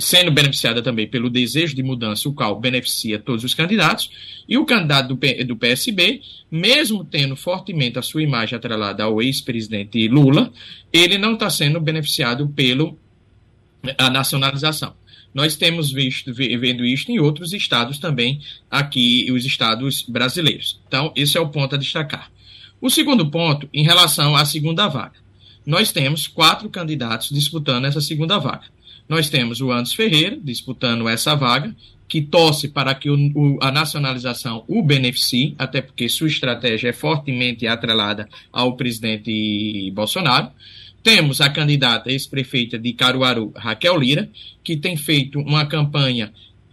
sendo 0.00 0.30
beneficiada 0.30 0.82
também 0.82 1.06
pelo 1.06 1.30
desejo 1.30 1.74
de 1.74 1.82
mudança, 1.82 2.28
o 2.28 2.32
qual 2.32 2.58
beneficia 2.58 3.18
todos 3.18 3.44
os 3.44 3.54
candidatos, 3.54 4.10
e 4.48 4.56
o 4.58 4.64
candidato 4.64 5.08
do, 5.08 5.16
P, 5.16 5.44
do 5.44 5.56
PSB, 5.56 6.20
mesmo 6.50 7.04
tendo 7.04 7.36
fortemente 7.36 7.98
a 7.98 8.02
sua 8.02 8.22
imagem 8.22 8.56
atrelada 8.56 9.04
ao 9.04 9.22
ex-presidente 9.22 10.08
Lula, 10.08 10.52
ele 10.92 11.18
não 11.18 11.34
está 11.34 11.48
sendo 11.50 11.80
beneficiado 11.80 12.48
pelo 12.48 12.98
a 13.96 14.10
nacionalização. 14.10 14.94
Nós 15.32 15.54
temos 15.54 15.92
visto 15.92 16.34
vendo 16.34 16.84
isso 16.84 17.10
em 17.10 17.20
outros 17.20 17.52
estados 17.52 17.98
também, 17.98 18.40
aqui 18.70 19.30
os 19.30 19.44
estados 19.44 20.02
brasileiros. 20.02 20.80
Então, 20.88 21.12
esse 21.14 21.38
é 21.38 21.40
o 21.40 21.48
ponto 21.48 21.76
a 21.76 21.78
destacar. 21.78 22.30
O 22.80 22.90
segundo 22.90 23.30
ponto, 23.30 23.68
em 23.72 23.84
relação 23.84 24.34
à 24.34 24.44
segunda 24.44 24.88
vaga. 24.88 25.14
Nós 25.64 25.92
temos 25.92 26.26
quatro 26.26 26.68
candidatos 26.68 27.28
disputando 27.30 27.84
essa 27.84 28.00
segunda 28.00 28.38
vaga. 28.38 28.64
Nós 29.10 29.28
temos 29.28 29.60
o 29.60 29.72
Anderson 29.72 29.96
Ferreira 29.96 30.38
disputando 30.40 31.08
essa 31.08 31.34
vaga, 31.34 31.74
que 32.08 32.22
torce 32.22 32.68
para 32.68 32.94
que 32.94 33.10
o, 33.10 33.16
o, 33.34 33.58
a 33.60 33.72
nacionalização 33.72 34.62
o 34.68 34.84
beneficie, 34.84 35.52
até 35.58 35.82
porque 35.82 36.08
sua 36.08 36.28
estratégia 36.28 36.90
é 36.90 36.92
fortemente 36.92 37.66
atrelada 37.66 38.28
ao 38.52 38.76
presidente 38.76 39.90
Bolsonaro. 39.92 40.52
Temos 41.02 41.40
a 41.40 41.50
candidata 41.50 42.08
ex-prefeita 42.08 42.78
de 42.78 42.92
Caruaru, 42.92 43.52
Raquel 43.56 43.98
Lira, 43.98 44.30
que 44.62 44.76
tem 44.76 44.96
feito 44.96 45.40
uma 45.40 45.66
campanha 45.66 46.32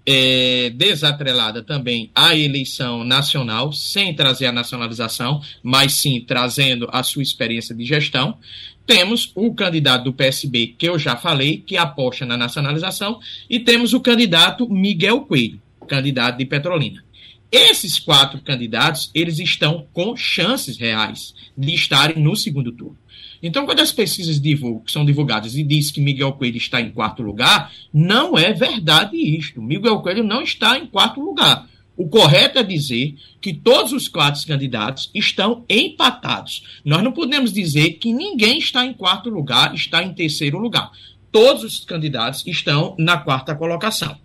é, 0.10 0.70
desatrelada 0.70 1.62
também 1.62 2.10
à 2.15 2.34
eleição 2.34 3.04
nacional, 3.04 3.74
sem 3.74 4.15
trazer 4.15 4.46
a 4.46 4.54
nacionalização, 4.54 5.41
mas 5.62 5.96
sim 5.96 6.24
trazendo 6.26 6.88
a 6.93 7.04
sua 7.04 7.22
experiência 7.22 7.76
de 7.76 7.84
gestão. 7.84 8.38
Temos 8.86 9.34
o 9.36 9.54
candidato 9.54 10.06
do 10.06 10.13
PSB, 10.13 10.76
que 10.78 10.88
eu 10.88 10.98
já 10.98 11.17
falei, 11.17 11.58
que 11.58 11.76
aposta 11.76 12.26
na 12.26 12.38
nacionalização, 12.38 13.20
e 13.50 13.60
temos 13.60 13.93
o 13.93 14.00
candidato 14.00 14.70
Miguel 14.70 15.22
Coelho, 15.22 15.62
candidato 15.86 16.38
de 16.38 16.46
Petrolina. 16.46 17.04
Esses 17.52 18.00
quatro 18.00 18.39
candidatos, 18.41 19.12
eles 19.13 19.39
estão 19.39 19.88
com 19.91 20.15
chances 20.15 20.78
reais 20.78 21.34
de 21.58 21.74
estarem 21.74 22.22
no 22.24 22.34
segundo 22.34 22.72
turno. 22.72 22.98
Então, 23.41 23.65
quando 23.65 23.80
as 23.80 23.91
pesquisas 23.91 24.39
divulgam, 24.39 24.84
são 24.88 25.06
divulgadas 25.06 25.56
e 25.56 25.63
diz 25.63 25.91
que 25.91 26.02
Miguel 26.02 26.34
Coelho 26.34 26.58
está 26.58 26.82
em 26.82 26.91
quarto 26.91 27.21
lugar, 27.21 27.71
não 27.93 28.38
é 28.38 28.54
verdade 28.54 29.17
isto. 29.17 29.62
Miguel 29.62 30.00
Coelho 30.00 30.23
não 30.23 30.41
está 30.41 30.78
em 30.78 30.88
quarto 30.88 31.21
lugar. 31.21 31.67
O 31.97 32.08
correto 32.08 32.60
é 32.60 32.63
dizer 32.63 33.15
que 33.41 33.52
todos 33.52 33.91
os 33.91 34.08
quatro 34.08 34.45
candidatos 34.45 35.10
estão 35.15 35.65
empatados. 35.67 36.63
Nós 36.86 37.04
não 37.04 37.12
podemos 37.12 37.52
dizer 37.52 37.93
que 37.93 38.13
ninguém 38.13 38.60
está 38.60 38.86
em 38.86 38.93
quarto 38.93 39.32
lugar, 39.32 39.73
está 39.73 40.04
em 40.04 40.13
terceiro 40.13 40.60
lugar. 40.60 40.91
Todos 41.32 41.63
os 41.63 41.80
candidatos 41.84 42.45
estão 42.45 42.95
na 43.00 43.17
quarta 43.17 43.56
colocação. 43.56 44.15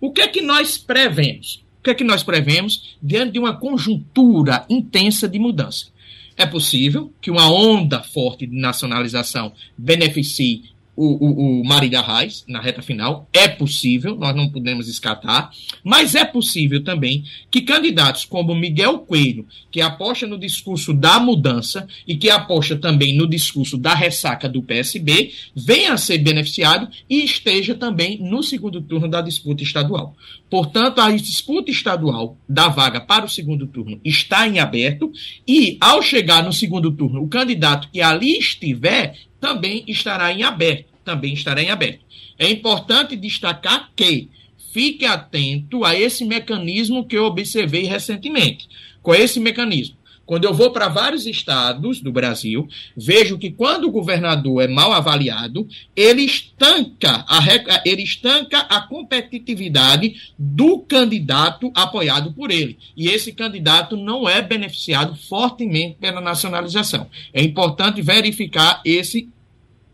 O 0.00 0.10
que 0.10 0.22
é 0.22 0.28
que 0.28 0.40
nós 0.40 0.78
prevemos? 0.78 1.62
O 1.80 1.82
que 1.82 1.90
é 1.90 1.94
que 1.94 2.04
nós 2.04 2.22
prevemos 2.22 2.96
diante 3.02 3.32
de 3.32 3.38
uma 3.38 3.56
conjuntura 3.56 4.64
intensa 4.70 5.28
de 5.28 5.38
mudança? 5.38 5.88
É 6.38 6.46
possível 6.46 7.12
que 7.20 7.32
uma 7.32 7.50
onda 7.50 8.00
forte 8.00 8.46
de 8.46 8.56
nacionalização 8.56 9.52
beneficie 9.76 10.70
o, 10.98 11.24
o, 11.24 11.60
o 11.60 11.64
Marília 11.64 12.00
Reis 12.00 12.44
na 12.48 12.60
reta 12.60 12.82
final. 12.82 13.28
É 13.32 13.46
possível, 13.46 14.16
nós 14.16 14.34
não 14.34 14.48
podemos 14.48 14.88
escatar, 14.88 15.50
mas 15.84 16.16
é 16.16 16.24
possível 16.24 16.82
também 16.82 17.22
que 17.50 17.60
candidatos 17.60 18.24
como 18.24 18.54
Miguel 18.54 18.98
Coelho, 18.98 19.46
que 19.70 19.80
aposta 19.80 20.26
no 20.26 20.36
discurso 20.36 20.92
da 20.92 21.20
mudança 21.20 21.86
e 22.06 22.16
que 22.16 22.28
aposta 22.28 22.76
também 22.76 23.16
no 23.16 23.28
discurso 23.28 23.78
da 23.78 23.94
ressaca 23.94 24.48
do 24.48 24.60
PSB, 24.60 25.32
venha 25.54 25.92
a 25.92 25.96
ser 25.96 26.18
beneficiado 26.18 26.88
e 27.08 27.24
esteja 27.24 27.76
também 27.76 28.18
no 28.18 28.42
segundo 28.42 28.82
turno 28.82 29.08
da 29.08 29.20
disputa 29.20 29.62
estadual. 29.62 30.16
Portanto, 30.50 31.00
a 31.00 31.10
disputa 31.10 31.70
estadual 31.70 32.36
da 32.48 32.68
vaga 32.68 33.00
para 33.00 33.24
o 33.24 33.28
segundo 33.28 33.66
turno 33.66 34.00
está 34.04 34.48
em 34.48 34.58
aberto 34.58 35.12
e, 35.46 35.76
ao 35.80 36.02
chegar 36.02 36.42
no 36.42 36.52
segundo 36.52 36.90
turno, 36.90 37.22
o 37.22 37.28
candidato 37.28 37.88
que 37.92 38.00
ali 38.00 38.38
estiver 38.38 39.14
também 39.40 39.84
estará 39.86 40.32
em 40.32 40.42
aberto 40.42 40.98
também 41.08 41.32
estará 41.32 41.62
em 41.62 41.70
aberto. 41.70 42.00
É 42.38 42.50
importante 42.50 43.16
destacar 43.16 43.90
que 43.96 44.28
fique 44.72 45.06
atento 45.06 45.82
a 45.84 45.98
esse 45.98 46.22
mecanismo 46.24 47.06
que 47.06 47.16
eu 47.16 47.24
observei 47.24 47.84
recentemente. 47.84 48.68
É 49.06 49.20
esse 49.22 49.40
mecanismo? 49.40 49.96
Quando 50.28 50.44
eu 50.44 50.52
vou 50.52 50.70
para 50.70 50.88
vários 50.88 51.24
estados 51.24 52.02
do 52.02 52.12
Brasil, 52.12 52.68
vejo 52.94 53.38
que 53.38 53.50
quando 53.50 53.84
o 53.84 53.90
governador 53.90 54.62
é 54.62 54.68
mal 54.68 54.92
avaliado, 54.92 55.66
ele 55.96 56.20
estanca 56.20 57.24
a, 57.26 57.40
ele 57.82 58.02
estanca 58.02 58.58
a 58.58 58.82
competitividade 58.82 60.34
do 60.38 60.80
candidato 60.80 61.72
apoiado 61.74 62.30
por 62.34 62.50
ele. 62.50 62.76
E 62.94 63.08
esse 63.08 63.32
candidato 63.32 63.96
não 63.96 64.28
é 64.28 64.42
beneficiado 64.42 65.16
fortemente 65.16 65.96
pela 65.98 66.20
nacionalização. 66.20 67.08
É 67.32 67.42
importante 67.42 68.02
verificar 68.02 68.82
esse 68.84 69.30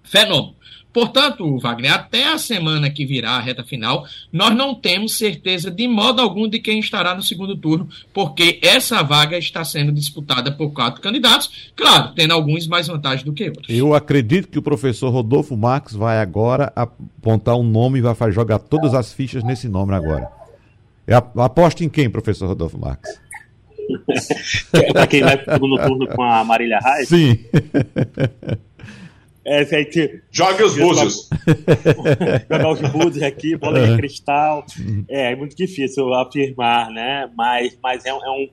fenômeno. 0.02 0.56
Portanto, 0.94 1.58
Wagner, 1.58 1.92
até 1.92 2.32
a 2.32 2.38
semana 2.38 2.88
que 2.88 3.04
virá 3.04 3.32
a 3.32 3.40
reta 3.40 3.64
final, 3.64 4.06
nós 4.32 4.54
não 4.54 4.76
temos 4.76 5.18
certeza 5.18 5.68
de 5.68 5.88
modo 5.88 6.22
algum 6.22 6.48
de 6.48 6.60
quem 6.60 6.78
estará 6.78 7.16
no 7.16 7.22
segundo 7.22 7.56
turno, 7.56 7.88
porque 8.12 8.60
essa 8.62 9.02
vaga 9.02 9.36
está 9.36 9.64
sendo 9.64 9.90
disputada 9.90 10.52
por 10.52 10.72
quatro 10.72 11.02
candidatos, 11.02 11.72
claro, 11.74 12.12
tendo 12.14 12.32
alguns 12.32 12.68
mais 12.68 12.86
vantagens 12.86 13.24
do 13.24 13.32
que 13.32 13.48
outros. 13.48 13.68
Eu 13.68 13.92
acredito 13.92 14.46
que 14.46 14.58
o 14.58 14.62
professor 14.62 15.10
Rodolfo 15.10 15.56
Marques 15.56 15.96
vai 15.96 16.18
agora 16.18 16.72
apontar 16.76 17.56
um 17.56 17.64
nome 17.64 17.98
e 17.98 18.02
vai 18.02 18.30
jogar 18.30 18.60
todas 18.60 18.94
as 18.94 19.12
fichas 19.12 19.42
nesse 19.42 19.68
nome 19.68 19.94
agora. 19.94 20.30
Aposta 21.36 21.84
em 21.84 21.88
quem, 21.88 22.08
professor 22.08 22.46
Rodolfo 22.46 22.78
Marques? 22.78 23.20
Para 24.92 25.08
quem 25.08 25.22
vai 25.22 25.36
para 25.36 25.52
o 25.52 25.54
segundo 25.54 25.76
turno 25.76 26.06
com 26.06 26.22
a 26.22 26.44
Marília 26.44 26.78
Reis? 26.78 27.08
Sim. 27.08 27.38
É, 29.46 29.64
gente, 29.64 30.22
Jogue 30.30 30.62
os 30.62 30.76
búzios. 30.76 31.28
Jogar 32.50 32.70
os 32.70 32.80
búzios 32.80 33.22
aqui, 33.22 33.56
bola 33.56 33.86
de 33.86 33.96
cristal. 33.96 34.64
É, 35.08 35.32
é 35.32 35.36
muito 35.36 35.54
difícil 35.54 36.12
afirmar, 36.14 36.90
né? 36.90 37.30
Mas, 37.36 37.78
mas 37.82 38.06
é, 38.06 38.08
é 38.08 38.12
um, 38.12 38.48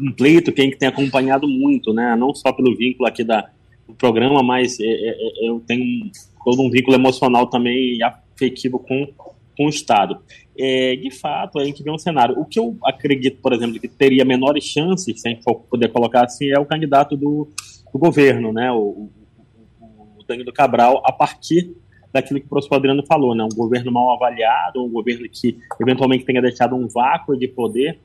um 0.00 0.12
pleito 0.12 0.50
que 0.50 0.62
a 0.62 0.64
gente 0.64 0.78
tem 0.78 0.88
acompanhado 0.88 1.46
muito, 1.46 1.92
né? 1.92 2.16
Não 2.16 2.34
só 2.34 2.52
pelo 2.52 2.74
vínculo 2.74 3.06
aqui 3.06 3.22
da, 3.22 3.50
do 3.86 3.94
programa, 3.94 4.42
mas 4.42 4.80
é, 4.80 4.84
é, 4.84 5.10
é 5.10 5.48
eu 5.48 5.62
tenho 5.66 6.10
todo 6.42 6.62
um 6.62 6.70
vínculo 6.70 6.96
emocional 6.96 7.46
também 7.46 7.98
afetivo 8.02 8.78
com, 8.78 9.06
com 9.56 9.66
o 9.66 9.68
Estado. 9.68 10.18
É, 10.58 10.96
de 10.96 11.10
fato, 11.10 11.58
a 11.58 11.64
gente 11.64 11.82
vê 11.82 11.90
um 11.90 11.98
cenário. 11.98 12.38
O 12.38 12.46
que 12.46 12.58
eu 12.58 12.78
acredito, 12.84 13.42
por 13.42 13.52
exemplo, 13.52 13.78
que 13.78 13.88
teria 13.88 14.24
menores 14.24 14.64
chances, 14.64 15.20
se 15.20 15.28
a 15.28 15.32
gente 15.32 15.42
for 15.42 15.56
poder 15.56 15.88
colocar 15.88 16.24
assim, 16.24 16.48
é 16.50 16.58
o 16.58 16.64
candidato 16.64 17.14
do, 17.14 17.50
do 17.92 17.98
governo, 17.98 18.52
né? 18.52 18.72
O, 18.72 19.10
Danilo 20.26 20.52
Cabral 20.52 21.02
a 21.04 21.12
partir 21.12 21.74
daquilo 22.12 22.38
que 22.40 22.46
o 22.46 22.48
professor 22.48 22.76
Adriano 22.76 23.04
falou, 23.06 23.34
né? 23.34 23.44
Um 23.44 23.56
governo 23.56 23.90
mal 23.90 24.12
avaliado, 24.12 24.84
um 24.84 24.88
governo 24.88 25.28
que 25.28 25.58
eventualmente 25.80 26.24
tenha 26.24 26.40
deixado 26.40 26.76
um 26.76 26.86
vácuo 26.86 27.36
de 27.36 27.48
poder 27.48 27.98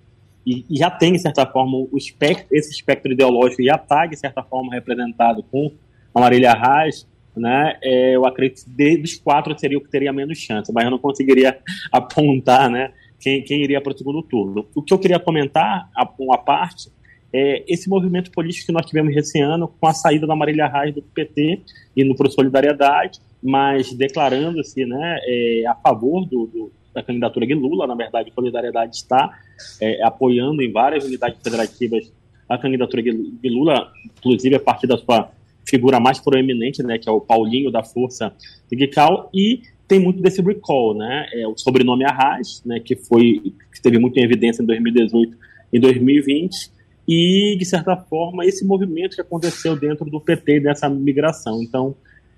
e, 0.45 0.65
e 0.69 0.77
já 0.77 0.89
tem, 0.89 1.13
de 1.13 1.19
certa 1.19 1.45
forma, 1.45 1.77
o 1.77 1.97
espectro, 1.97 2.47
esse 2.51 2.71
espectro 2.71 3.12
ideológico 3.12 3.63
já 3.63 3.75
está, 3.75 4.05
de 4.05 4.15
certa 4.15 4.41
forma, 4.41 4.73
representado 4.73 5.43
com 5.43 5.71
a 6.13 6.19
Marília 6.19 6.53
Reis, 6.53 7.08
né? 7.36 7.77
É, 7.84 8.15
eu 8.15 8.25
acredito 8.25 8.65
que 8.75 8.97
dos 8.97 9.15
quatro 9.15 9.58
seria 9.60 9.77
o 9.77 9.82
que 9.82 9.89
teria 9.89 10.12
menos 10.12 10.38
chance, 10.39 10.71
mas 10.73 10.86
eu 10.86 10.91
não 10.91 10.97
conseguiria 10.97 11.60
apontar, 11.91 12.69
né? 12.69 12.91
Quem, 13.19 13.43
quem 13.43 13.62
iria 13.62 13.82
para 13.82 13.93
o 13.93 13.97
segundo 13.97 14.23
turno. 14.23 14.65
O 14.73 14.82
que 14.82 14.93
eu 14.93 14.97
queria 14.97 15.19
comentar, 15.19 15.89
uma 16.17 16.38
parte, 16.38 16.89
é, 17.33 17.63
esse 17.67 17.89
movimento 17.89 18.31
político 18.31 18.67
que 18.67 18.71
nós 18.71 18.85
tivemos 18.85 19.15
esse 19.15 19.39
ano 19.39 19.67
com 19.67 19.87
a 19.87 19.93
saída 19.93 20.25
da 20.25 20.35
Marília 20.35 20.67
Reis 20.67 20.95
do 20.95 21.01
PT 21.01 21.61
no 21.97 22.15
Pro 22.15 22.31
Solidariedade, 22.31 23.19
mas 23.41 23.93
declarando-se 23.93 24.85
né, 24.85 25.19
é, 25.23 25.63
a 25.67 25.75
favor 25.75 26.25
do, 26.25 26.47
do, 26.47 26.71
da 26.93 27.03
candidatura 27.03 27.45
de 27.45 27.53
Lula. 27.53 27.85
Na 27.85 27.95
verdade, 27.95 28.31
Solidariedade 28.33 28.95
está 28.95 29.31
é, 29.81 30.03
apoiando 30.03 30.61
em 30.61 30.71
várias 30.71 31.05
unidades 31.05 31.39
federativas 31.43 32.11
a 32.47 32.57
candidatura 32.57 33.03
de 33.03 33.49
Lula, 33.49 33.91
inclusive 34.17 34.55
a 34.55 34.59
partir 34.59 34.87
da 34.87 34.97
sua 34.97 35.31
figura 35.69 35.99
mais 35.99 36.19
proeminente, 36.19 36.81
né, 36.81 36.97
que 36.97 37.07
é 37.07 37.11
o 37.11 37.21
Paulinho 37.21 37.69
da 37.69 37.83
Força 37.83 38.33
Sindical, 38.67 39.29
e 39.31 39.61
tem 39.87 39.99
muito 39.99 40.19
desse 40.19 40.41
recall, 40.41 40.95
né, 40.95 41.27
é, 41.31 41.47
o 41.47 41.55
sobrenome 41.55 42.03
Arras, 42.05 42.63
né, 42.65 42.79
que 42.79 42.95
foi 42.95 43.53
que 43.71 43.81
teve 43.81 43.99
muito 43.99 44.17
em 44.17 44.23
evidência 44.23 44.63
em 44.63 44.65
2018 44.65 45.37
e 45.71 45.79
2020, 45.79 46.71
e, 47.12 47.58
de 47.58 47.65
certa 47.65 47.98
forma, 47.98 48.45
esse 48.45 48.63
movimento 48.63 49.15
que 49.15 49.22
aconteceu 49.22 49.76
dentro 49.76 50.06
do 50.06 50.22
PT 50.22 50.60
dessa 50.60 50.88
migração. 50.88 51.60
Então, 51.63 51.95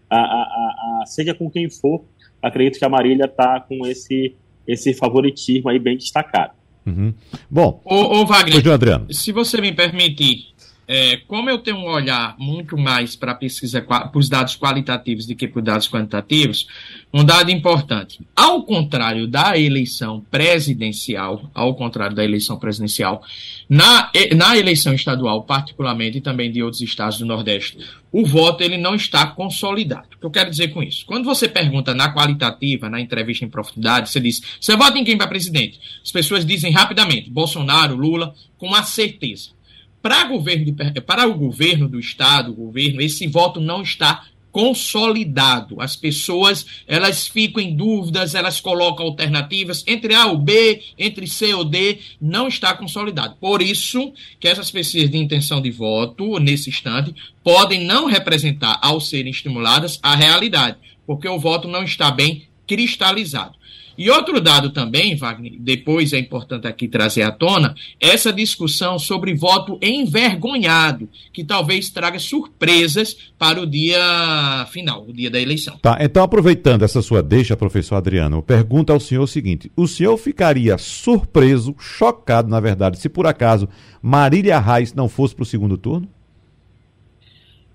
a, 0.10 0.16
a, 0.16 1.02
a, 1.02 1.06
seja 1.06 1.34
com 1.34 1.52
quem 1.52 1.70
for, 1.70 2.06
acredito 2.42 2.80
que 2.80 2.86
a 2.86 2.90
Marília 2.90 3.26
está 3.26 3.60
com 3.60 3.86
esse, 3.86 4.34
esse 4.66 4.94
favoritismo 4.94 5.70
aí 5.70 5.78
bem 5.78 5.98
destacado. 5.98 6.54
Uhum. 6.86 7.14
Bom, 7.50 7.82
ô, 7.84 8.22
ô 8.22 8.26
Wagner, 8.26 8.72
Adriano. 8.72 9.14
se 9.14 9.34
você 9.34 9.60
me 9.60 9.74
permitir, 9.74 10.54
é, 10.94 11.16
como 11.26 11.50
eu 11.50 11.58
tenho 11.58 11.78
um 11.78 11.90
olhar 11.90 12.36
muito 12.38 12.78
mais 12.78 13.16
para 13.16 13.34
pesquisa, 13.34 13.82
para 13.82 14.12
os 14.14 14.28
dados 14.28 14.58
qualitativos 14.58 15.26
do 15.26 15.34
que 15.34 15.48
para 15.48 15.60
os 15.60 15.64
dados 15.64 15.88
quantitativos, 15.88 16.68
um 17.14 17.24
dado 17.24 17.50
importante. 17.50 18.20
Ao 18.36 18.62
contrário 18.64 19.26
da 19.26 19.58
eleição 19.58 20.20
presidencial, 20.30 21.50
ao 21.54 21.76
contrário 21.76 22.14
da 22.14 22.26
eleição 22.26 22.60
presidencial, 22.60 23.24
na, 23.70 24.12
na 24.36 24.58
eleição 24.58 24.94
estadual, 24.94 25.44
particularmente, 25.44 26.18
e 26.18 26.22
também 26.22 26.52
de 26.52 26.62
outros 26.62 26.82
estados 26.82 27.20
do 27.20 27.26
Nordeste, 27.26 27.78
o 28.12 28.26
voto 28.26 28.62
ele 28.62 28.78
não 28.78 28.94
está 28.94 29.26
consolidado. 29.28 30.10
O 30.18 30.20
que 30.20 30.26
eu 30.26 30.32
quero 30.32 30.50
dizer 30.50 30.74
com 30.74 30.84
isso? 30.84 31.06
Quando 31.06 31.24
você 31.24 31.48
pergunta 31.48 31.94
na 31.94 32.14
qualitativa, 32.14 32.90
na 32.90 33.00
entrevista 33.00 33.46
em 33.46 33.50
profundidade, 33.50 34.10
você 34.10 34.20
diz: 34.20 34.42
você 34.60 34.76
vota 34.76 35.00
em 35.00 35.06
quem 35.06 35.18
para 35.18 35.28
presidente? 35.28 35.80
As 36.04 36.12
pessoas 36.12 36.46
dizem 36.46 36.74
rapidamente: 36.74 37.30
Bolsonaro, 37.30 37.96
Lula, 37.96 38.36
com 38.58 38.68
uma 38.68 38.84
certeza. 38.84 39.61
Para, 40.02 40.26
governo 40.26 40.66
de, 40.66 41.02
para 41.02 41.28
o 41.28 41.34
governo 41.34 41.88
do 41.88 42.00
Estado, 42.00 42.52
o 42.52 42.56
governo, 42.56 43.02
esse 43.02 43.28
voto 43.28 43.60
não 43.60 43.82
está 43.82 44.26
consolidado. 44.52 45.80
As 45.80 45.96
pessoas, 45.96 46.66
elas 46.88 47.28
ficam 47.28 47.62
em 47.62 47.76
dúvidas, 47.76 48.36
elas 48.36 48.60
colocam 48.60 49.06
alternativas 49.06 49.84
entre 49.88 50.14
A 50.14 50.28
ou 50.28 50.38
B, 50.38 50.82
entre 50.98 51.26
C 51.28 51.54
ou 51.54 51.64
D, 51.64 52.00
não 52.20 52.48
está 52.48 52.74
consolidado. 52.74 53.36
Por 53.40 53.62
isso 53.62 54.14
que 54.40 54.48
essas 54.48 54.70
pesquisas 54.70 55.10
de 55.10 55.18
intenção 55.18 55.62
de 55.62 55.72
voto, 55.72 56.40
nesse 56.40 56.70
instante, 56.70 57.14
podem 57.44 57.86
não 57.86 58.08
representar, 58.08 58.78
ao 58.82 59.00
serem 59.00 59.32
estimuladas, 59.32 60.00
a 60.04 60.16
realidade, 60.16 60.78
porque 61.08 61.28
o 61.28 61.40
voto 61.40 61.68
não 61.68 61.84
está 61.84 62.12
bem 62.12 62.48
cristalizado. 62.68 63.61
E 63.98 64.10
outro 64.10 64.40
dado 64.40 64.70
também, 64.72 65.16
Wagner, 65.16 65.54
depois 65.60 66.14
é 66.14 66.20
importante 66.20 66.68
aqui 66.68 66.88
trazer 66.88 67.24
à 67.24 67.32
tona, 67.32 67.76
essa 68.00 68.32
discussão 68.32 68.98
sobre 68.98 69.34
voto 69.34 69.78
envergonhado, 69.82 71.10
que 71.34 71.44
talvez 71.44 71.90
traga 71.90 72.20
surpresas 72.20 73.16
para 73.38 73.62
o 73.62 73.66
dia 73.66 74.68
final, 74.72 75.06
o 75.08 75.14
dia 75.14 75.30
da 75.30 75.40
eleição. 75.40 75.78
Tá, 75.82 75.98
então 76.02 76.24
aproveitando 76.24 76.84
essa 76.84 77.02
sua 77.02 77.22
deixa, 77.22 77.58
professor 77.58 77.96
Adriano, 77.96 78.42
pergunta 78.42 78.94
ao 78.94 79.00
senhor 79.00 79.24
o 79.24 79.28
seguinte: 79.28 79.72
o 79.76 79.88
senhor 79.88 80.18
ficaria 80.18 80.78
surpreso, 80.78 81.76
chocado, 81.78 82.50
na 82.50 82.60
verdade, 82.60 83.00
se 83.00 83.10
por 83.10 83.28
acaso 83.28 83.68
Marília 84.02 84.60
Reis 84.60 84.94
não 84.94 85.08
fosse 85.10 85.36
para 85.36 85.44
o 85.44 85.46
segundo 85.46 85.78
turno? 85.78 86.08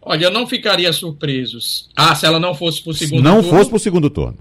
Olha, 0.08 0.26
eu 0.26 0.30
não 0.30 0.46
ficaria 0.46 0.92
surpreso. 0.92 1.58
Ah, 1.96 2.14
se 2.14 2.24
ela 2.24 2.38
não 2.38 2.54
fosse 2.54 2.80
para 2.80 2.90
o 2.90 2.94
segundo 2.94 3.24
não 3.24 3.42
turno. 3.42 3.50
Não 3.50 3.58
fosse 3.58 3.70
para 3.70 3.76
o 3.76 3.80
segundo 3.80 4.08
turno. 4.08 4.38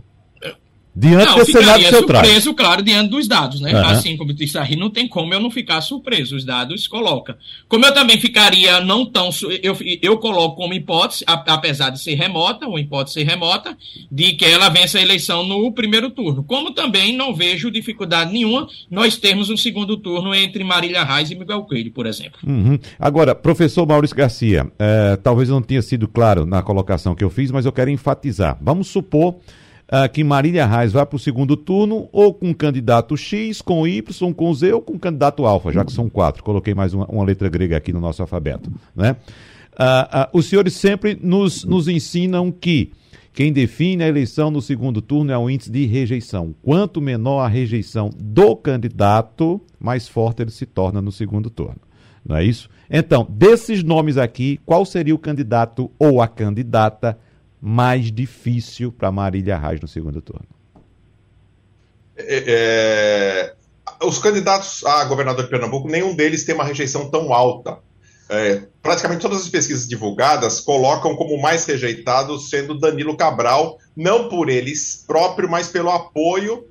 Diante 0.95 1.25
não, 1.25 1.35
desse 1.35 1.51
cenário 1.51 1.83
que 1.83 1.91
você 1.91 1.97
surpreso, 1.97 2.53
claro, 2.53 2.81
diante 2.81 3.09
dos 3.09 3.27
dados, 3.27 3.59
né? 3.59 3.73
Uhum. 3.73 3.85
Assim 3.87 4.15
como 4.15 4.33
disse 4.33 4.57
aí, 4.57 4.77
não 4.77 4.89
tem 4.89 5.07
como 5.07 5.33
eu 5.33 5.41
não 5.41 5.51
ficar 5.51 5.81
surpreso. 5.81 6.37
Os 6.37 6.45
dados 6.45 6.87
coloca. 6.87 7.37
Como 7.67 7.85
eu 7.85 7.93
também 7.93 8.17
ficaria 8.17 8.79
não 8.79 9.05
tão. 9.05 9.29
Eu, 9.61 9.77
eu 10.01 10.17
coloco 10.17 10.55
como 10.55 10.73
hipótese, 10.73 11.25
apesar 11.27 11.89
de 11.89 12.01
ser 12.01 12.15
remota, 12.15 12.65
uma 12.65 12.79
hipótese 12.79 13.23
remota, 13.23 13.77
de 14.09 14.33
que 14.33 14.45
ela 14.45 14.69
vença 14.69 14.97
a 14.97 15.01
eleição 15.01 15.43
no 15.45 15.69
primeiro 15.73 16.09
turno. 16.09 16.43
Como 16.43 16.71
também 16.71 17.13
não 17.13 17.35
vejo 17.35 17.69
dificuldade 17.69 18.31
nenhuma 18.31 18.67
nós 18.89 19.17
termos 19.17 19.49
um 19.49 19.57
segundo 19.57 19.97
turno 19.97 20.33
entre 20.33 20.63
Marília 20.63 21.03
Reis 21.03 21.29
e 21.29 21.35
Miguel 21.35 21.63
Coelho, 21.63 21.91
por 21.91 22.05
exemplo. 22.05 22.39
Uhum. 22.47 22.79
Agora, 22.97 23.35
professor 23.35 23.85
Maurício 23.85 24.15
Garcia, 24.15 24.71
é, 24.79 25.17
talvez 25.17 25.49
não 25.49 25.61
tenha 25.61 25.81
sido 25.81 26.07
claro 26.07 26.45
na 26.45 26.61
colocação 26.61 27.13
que 27.13 27.23
eu 27.23 27.29
fiz, 27.29 27.51
mas 27.51 27.65
eu 27.65 27.71
quero 27.73 27.89
enfatizar. 27.89 28.57
Vamos 28.61 28.87
supor 28.87 29.35
uh, 29.91 30.09
que 30.11 30.23
Marília 30.23 30.65
Reis 30.65 30.93
vai 30.93 31.05
para 31.05 31.15
o 31.15 31.19
segundo 31.19 31.55
turno, 31.55 32.09
ou 32.11 32.33
com 32.33 32.53
candidato 32.53 33.15
X, 33.15 33.61
com 33.61 33.87
Y, 33.87 34.33
com 34.33 34.53
Z, 34.53 34.73
ou 34.73 34.81
com 34.81 34.97
candidato 34.97 35.45
alfa, 35.45 35.71
já 35.71 35.83
que 35.83 35.91
são 35.91 36.09
quatro. 36.09 36.43
Coloquei 36.43 36.73
mais 36.73 36.93
uma, 36.93 37.05
uma 37.05 37.23
letra 37.23 37.49
grega 37.49 37.77
aqui 37.77 37.93
no 37.93 37.99
nosso 37.99 38.21
alfabeto. 38.21 38.71
Né? 38.95 39.15
Uh, 39.73 40.35
uh, 40.35 40.37
os 40.37 40.45
senhores 40.45 40.73
sempre 40.73 41.17
nos, 41.21 41.63
nos 41.63 41.87
ensinam 41.87 42.51
que 42.51 42.91
quem 43.33 43.51
define 43.51 44.01
a 44.01 44.07
eleição 44.07 44.49
no 44.49 44.61
segundo 44.61 45.01
turno 45.01 45.29
é 45.29 45.37
o 45.37 45.49
índice 45.49 45.69
de 45.69 45.85
rejeição. 45.85 46.55
Quanto 46.61 47.01
menor 47.01 47.41
a 47.41 47.49
rejeição 47.49 48.09
do 48.17 48.55
candidato, 48.55 49.59
mais 49.77 50.07
forte 50.07 50.41
ele 50.41 50.51
se 50.51 50.65
torna 50.65 51.01
no 51.01 51.11
segundo 51.11 51.49
turno. 51.49 51.81
Não 52.25 52.37
é 52.37 52.45
isso? 52.45 52.69
Então, 52.89 53.27
desses 53.29 53.83
nomes 53.83 54.17
aqui, 54.17 54.59
qual 54.65 54.85
seria 54.85 55.13
o 55.13 55.19
candidato 55.19 55.91
ou 55.99 56.21
a 56.21 56.29
candidata 56.29 57.19
mais 57.67 58.11
difícil 58.11 58.91
para 58.91 59.11
Marília 59.11 59.57
Reis 59.57 59.81
no 59.81 59.87
segundo 59.87 60.21
turno? 60.21 60.45
É, 62.15 62.43
é, 62.47 64.05
os 64.05 64.19
candidatos 64.19 64.85
a 64.85 65.03
governador 65.05 65.45
de 65.45 65.49
Pernambuco, 65.49 65.89
nenhum 65.89 66.15
deles 66.15 66.45
tem 66.45 66.53
uma 66.53 66.63
rejeição 66.63 67.09
tão 67.09 67.33
alta. 67.33 67.79
É, 68.29 68.67
praticamente 68.83 69.21
todas 69.21 69.41
as 69.41 69.49
pesquisas 69.49 69.87
divulgadas 69.87 70.59
colocam 70.59 71.15
como 71.15 71.41
mais 71.41 71.65
rejeitado 71.65 72.37
sendo 72.37 72.79
Danilo 72.79 73.17
Cabral, 73.17 73.79
não 73.95 74.29
por 74.29 74.47
eles 74.47 75.03
próprio, 75.07 75.49
mas 75.49 75.67
pelo 75.67 75.89
apoio 75.89 76.67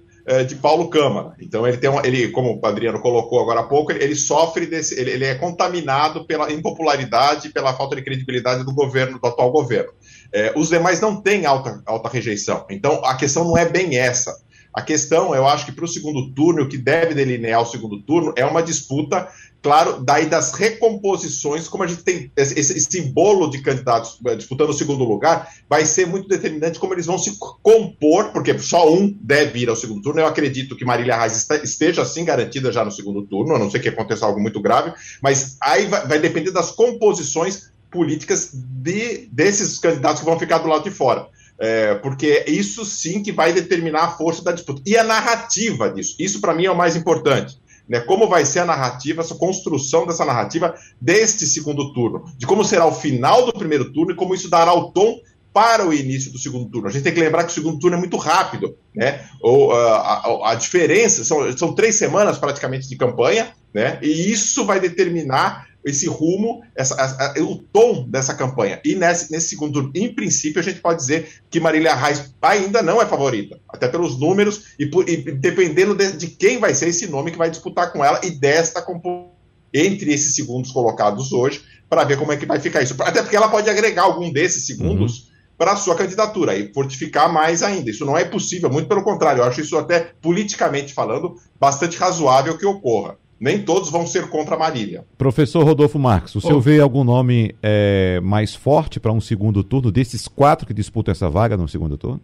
de 0.46 0.56
Paulo 0.56 0.88
Câmara. 0.88 1.34
Então 1.38 1.66
ele 1.66 1.76
tem 1.76 1.90
uma, 1.90 2.06
ele, 2.06 2.28
como 2.28 2.58
o 2.58 2.66
Adriano 2.66 3.00
colocou 3.00 3.40
agora 3.40 3.60
há 3.60 3.64
pouco, 3.64 3.92
ele, 3.92 4.02
ele 4.02 4.16
sofre 4.16 4.66
desse, 4.66 4.98
ele, 4.98 5.10
ele, 5.10 5.24
é 5.24 5.34
contaminado 5.34 6.26
pela 6.26 6.50
impopularidade, 6.50 7.50
pela 7.50 7.74
falta 7.74 7.94
de 7.94 8.02
credibilidade 8.02 8.64
do 8.64 8.72
governo, 8.72 9.18
do 9.18 9.26
atual 9.26 9.52
governo. 9.52 9.92
É, 10.32 10.52
os 10.56 10.70
demais 10.70 11.00
não 11.00 11.20
têm 11.20 11.44
alta, 11.44 11.82
alta 11.84 12.08
rejeição. 12.08 12.64
Então 12.70 13.04
a 13.04 13.14
questão 13.16 13.44
não 13.44 13.58
é 13.58 13.68
bem 13.68 13.98
essa. 13.98 14.34
A 14.72 14.82
questão, 14.82 15.32
eu 15.34 15.46
acho 15.46 15.66
que 15.66 15.72
para 15.72 15.84
o 15.84 15.88
segundo 15.88 16.32
turno, 16.32 16.64
o 16.64 16.68
que 16.68 16.76
deve 16.76 17.14
delinear 17.14 17.62
o 17.62 17.66
segundo 17.66 18.02
turno 18.02 18.32
é 18.36 18.44
uma 18.44 18.60
disputa 18.60 19.28
claro, 19.64 19.98
daí 19.98 20.26
das 20.26 20.52
recomposições, 20.52 21.66
como 21.66 21.84
a 21.84 21.86
gente 21.86 22.02
tem 22.02 22.30
esse, 22.36 22.60
esse 22.60 23.00
bolo 23.00 23.48
de 23.48 23.62
candidatos 23.62 24.18
eh, 24.26 24.36
disputando 24.36 24.68
o 24.68 24.74
segundo 24.74 25.04
lugar, 25.04 25.48
vai 25.66 25.86
ser 25.86 26.06
muito 26.06 26.28
determinante 26.28 26.78
como 26.78 26.92
eles 26.92 27.06
vão 27.06 27.18
se 27.18 27.38
compor, 27.62 28.30
porque 28.30 28.58
só 28.58 28.92
um 28.92 29.10
deve 29.22 29.60
ir 29.60 29.70
ao 29.70 29.74
segundo 29.74 30.02
turno. 30.02 30.20
Eu 30.20 30.26
acredito 30.26 30.76
que 30.76 30.84
Marília 30.84 31.16
Reis 31.16 31.48
esteja 31.64 32.02
assim 32.02 32.26
garantida 32.26 32.70
já 32.70 32.84
no 32.84 32.90
segundo 32.90 33.22
turno, 33.22 33.54
a 33.54 33.58
não 33.58 33.70
ser 33.70 33.80
que 33.80 33.88
aconteça 33.88 34.26
algo 34.26 34.38
muito 34.38 34.60
grave, 34.60 34.92
mas 35.22 35.56
aí 35.62 35.86
vai, 35.86 36.06
vai 36.06 36.18
depender 36.18 36.50
das 36.50 36.70
composições 36.70 37.70
políticas 37.90 38.50
de, 38.52 39.30
desses 39.32 39.78
candidatos 39.78 40.20
que 40.20 40.26
vão 40.26 40.38
ficar 40.38 40.58
do 40.58 40.68
lado 40.68 40.84
de 40.84 40.90
fora. 40.90 41.26
É, 41.58 41.94
porque 41.94 42.44
isso 42.48 42.84
sim 42.84 43.22
que 43.22 43.32
vai 43.32 43.52
determinar 43.52 44.02
a 44.02 44.10
força 44.10 44.44
da 44.44 44.52
disputa. 44.52 44.82
E 44.84 44.94
a 44.94 45.04
narrativa 45.04 45.88
disso. 45.88 46.16
Isso, 46.18 46.38
para 46.38 46.52
mim, 46.52 46.66
é 46.66 46.70
o 46.70 46.76
mais 46.76 46.96
importante. 46.96 47.56
Né? 47.88 48.00
Como 48.00 48.28
vai 48.28 48.44
ser 48.44 48.60
a 48.60 48.64
narrativa, 48.64 49.20
essa 49.20 49.34
construção 49.34 50.06
dessa 50.06 50.24
narrativa 50.24 50.74
deste 51.00 51.46
segundo 51.46 51.92
turno, 51.92 52.24
de 52.36 52.46
como 52.46 52.64
será 52.64 52.86
o 52.86 52.94
final 52.94 53.44
do 53.44 53.52
primeiro 53.52 53.92
turno 53.92 54.12
e 54.12 54.16
como 54.16 54.34
isso 54.34 54.48
dará 54.48 54.72
o 54.72 54.90
tom 54.90 55.18
para 55.52 55.86
o 55.86 55.94
início 55.94 56.32
do 56.32 56.38
segundo 56.38 56.68
turno. 56.68 56.88
A 56.88 56.90
gente 56.90 57.04
tem 57.04 57.14
que 57.14 57.20
lembrar 57.20 57.44
que 57.44 57.50
o 57.50 57.54
segundo 57.54 57.78
turno 57.78 57.96
é 57.96 58.00
muito 58.00 58.16
rápido, 58.16 58.76
né? 58.92 59.24
Ou, 59.40 59.72
uh, 59.72 59.76
a, 59.76 60.50
a, 60.50 60.54
diferença 60.56 61.24
são, 61.24 61.56
são 61.56 61.72
três 61.72 61.94
semanas 61.94 62.38
praticamente 62.38 62.88
de 62.88 62.96
campanha, 62.96 63.52
né? 63.72 64.00
E 64.02 64.32
isso 64.32 64.64
vai 64.64 64.80
determinar 64.80 65.68
esse 65.84 66.06
rumo, 66.06 66.62
essa, 66.74 66.94
a, 66.94 67.40
o 67.42 67.56
tom 67.56 68.08
dessa 68.08 68.34
campanha. 68.34 68.80
E 68.84 68.94
nesse, 68.94 69.30
nesse 69.30 69.50
segundo 69.50 69.74
turno, 69.74 69.90
em 69.94 70.14
princípio, 70.14 70.60
a 70.60 70.64
gente 70.64 70.80
pode 70.80 71.00
dizer 71.00 71.28
que 71.50 71.60
Marília 71.60 71.94
Reis 71.94 72.34
ainda 72.40 72.82
não 72.82 73.00
é 73.02 73.06
favorita, 73.06 73.60
até 73.68 73.86
pelos 73.86 74.18
números 74.18 74.74
e, 74.78 74.86
por, 74.86 75.08
e 75.08 75.16
dependendo 75.16 75.94
de, 75.94 76.12
de, 76.12 76.28
quem 76.28 76.58
vai 76.58 76.74
ser 76.74 76.88
esse 76.88 77.06
nome 77.06 77.30
que 77.30 77.38
vai 77.38 77.50
disputar 77.50 77.92
com 77.92 78.04
ela 78.04 78.20
e 78.24 78.30
desta 78.30 78.80
composição 78.80 79.34
entre 79.72 80.12
esses 80.12 80.36
segundos 80.36 80.70
colocados 80.70 81.32
hoje, 81.32 81.62
para 81.90 82.04
ver 82.04 82.16
como 82.16 82.32
é 82.32 82.36
que 82.36 82.46
vai 82.46 82.60
ficar 82.60 82.80
isso. 82.80 82.94
Até 83.00 83.20
porque 83.22 83.36
ela 83.36 83.48
pode 83.48 83.68
agregar 83.68 84.04
algum 84.04 84.32
desses 84.32 84.66
segundos. 84.66 85.18
Uhum 85.18 85.34
para 85.56 85.70
a 85.70 85.76
sua 85.76 85.94
candidatura 85.94 86.56
e 86.56 86.72
fortificar 86.72 87.32
mais 87.32 87.62
ainda. 87.62 87.88
Isso 87.88 88.04
não 88.04 88.18
é 88.18 88.24
possível, 88.24 88.68
muito 88.68 88.88
pelo 88.88 89.04
contrário, 89.04 89.40
eu 89.40 89.44
acho 89.44 89.60
isso 89.60 89.78
até 89.78 90.12
politicamente 90.20 90.92
falando 90.92 91.36
bastante 91.60 91.96
razoável 91.96 92.58
que 92.58 92.66
ocorra 92.66 93.16
nem 93.38 93.62
todos 93.62 93.90
vão 93.90 94.06
ser 94.06 94.28
contra 94.30 94.54
a 94.54 94.58
Marília. 94.58 95.04
Professor 95.18 95.64
Rodolfo 95.64 95.98
Marques, 95.98 96.34
o 96.34 96.40
senhor 96.40 96.60
vê 96.60 96.80
algum 96.80 97.04
nome 97.04 97.54
é, 97.62 98.20
mais 98.22 98.54
forte 98.54 99.00
para 99.00 99.12
um 99.12 99.20
segundo 99.20 99.62
turno 99.62 99.90
desses 99.90 100.28
quatro 100.28 100.66
que 100.66 100.74
disputam 100.74 101.12
essa 101.12 101.28
vaga 101.28 101.56
no 101.56 101.68
segundo 101.68 101.96
turno? 101.98 102.20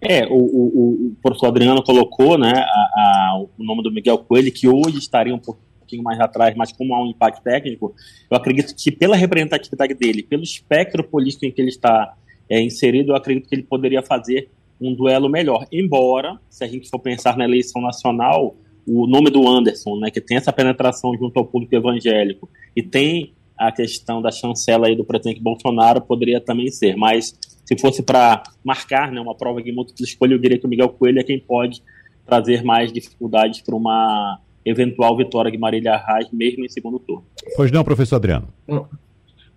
É, 0.00 0.26
o, 0.26 0.34
o, 0.34 1.06
o 1.08 1.16
professor 1.22 1.48
Adriano 1.48 1.82
colocou 1.82 2.38
né, 2.38 2.52
a, 2.56 2.62
a, 2.62 3.44
o 3.58 3.62
nome 3.62 3.82
do 3.82 3.92
Miguel 3.92 4.18
Coelho, 4.18 4.50
que 4.50 4.66
hoje 4.66 4.98
estaria 4.98 5.34
um 5.34 5.38
pouquinho 5.38 6.02
mais 6.02 6.18
atrás, 6.20 6.54
mas 6.56 6.72
como 6.72 6.94
há 6.94 7.02
um 7.02 7.08
impacto 7.08 7.42
técnico, 7.42 7.94
eu 8.30 8.36
acredito 8.36 8.74
que 8.74 8.90
pela 8.90 9.16
representatividade 9.16 9.94
dele, 9.94 10.22
pelo 10.22 10.42
espectro 10.42 11.04
político 11.04 11.44
em 11.44 11.52
que 11.52 11.60
ele 11.60 11.68
está 11.68 12.14
é, 12.48 12.62
inserido, 12.62 13.12
eu 13.12 13.16
acredito 13.16 13.48
que 13.48 13.54
ele 13.54 13.62
poderia 13.62 14.02
fazer 14.02 14.48
um 14.80 14.94
duelo 14.94 15.28
melhor. 15.28 15.66
Embora, 15.70 16.38
se 16.48 16.64
a 16.64 16.66
gente 16.66 16.88
for 16.88 16.98
pensar 16.98 17.36
na 17.36 17.44
eleição 17.44 17.82
nacional, 17.82 18.56
o 18.92 19.06
nome 19.06 19.30
do 19.30 19.48
Anderson, 19.48 19.96
né, 19.98 20.10
que 20.10 20.20
tem 20.20 20.36
essa 20.36 20.52
penetração 20.52 21.16
junto 21.16 21.38
ao 21.38 21.44
público 21.44 21.74
evangélico 21.74 22.48
e 22.74 22.82
tem 22.82 23.32
a 23.56 23.70
questão 23.70 24.20
da 24.20 24.32
chancela 24.32 24.88
aí 24.88 24.96
do 24.96 25.04
presidente 25.04 25.40
Bolsonaro, 25.40 26.00
poderia 26.00 26.40
também 26.40 26.70
ser, 26.70 26.96
mas 26.96 27.38
se 27.64 27.78
fosse 27.78 28.02
para 28.02 28.42
marcar 28.64 29.12
né, 29.12 29.20
uma 29.20 29.34
prova 29.34 29.62
de 29.62 29.70
múltipla 29.70 30.04
escolha, 30.04 30.34
eu 30.34 30.38
diria 30.38 30.58
que 30.58 30.66
o 30.66 30.68
Miguel 30.68 30.88
Coelho 30.88 31.20
é 31.20 31.22
quem 31.22 31.38
pode 31.38 31.82
trazer 32.26 32.64
mais 32.64 32.92
dificuldades 32.92 33.60
para 33.60 33.76
uma 33.76 34.40
eventual 34.64 35.16
vitória 35.16 35.50
de 35.50 35.58
Marília 35.58 35.96
Reis, 35.96 36.28
mesmo 36.32 36.64
em 36.64 36.68
segundo 36.68 36.98
turno. 36.98 37.24
Pois 37.56 37.70
não, 37.70 37.84
professor 37.84 38.16
Adriano. 38.16 38.48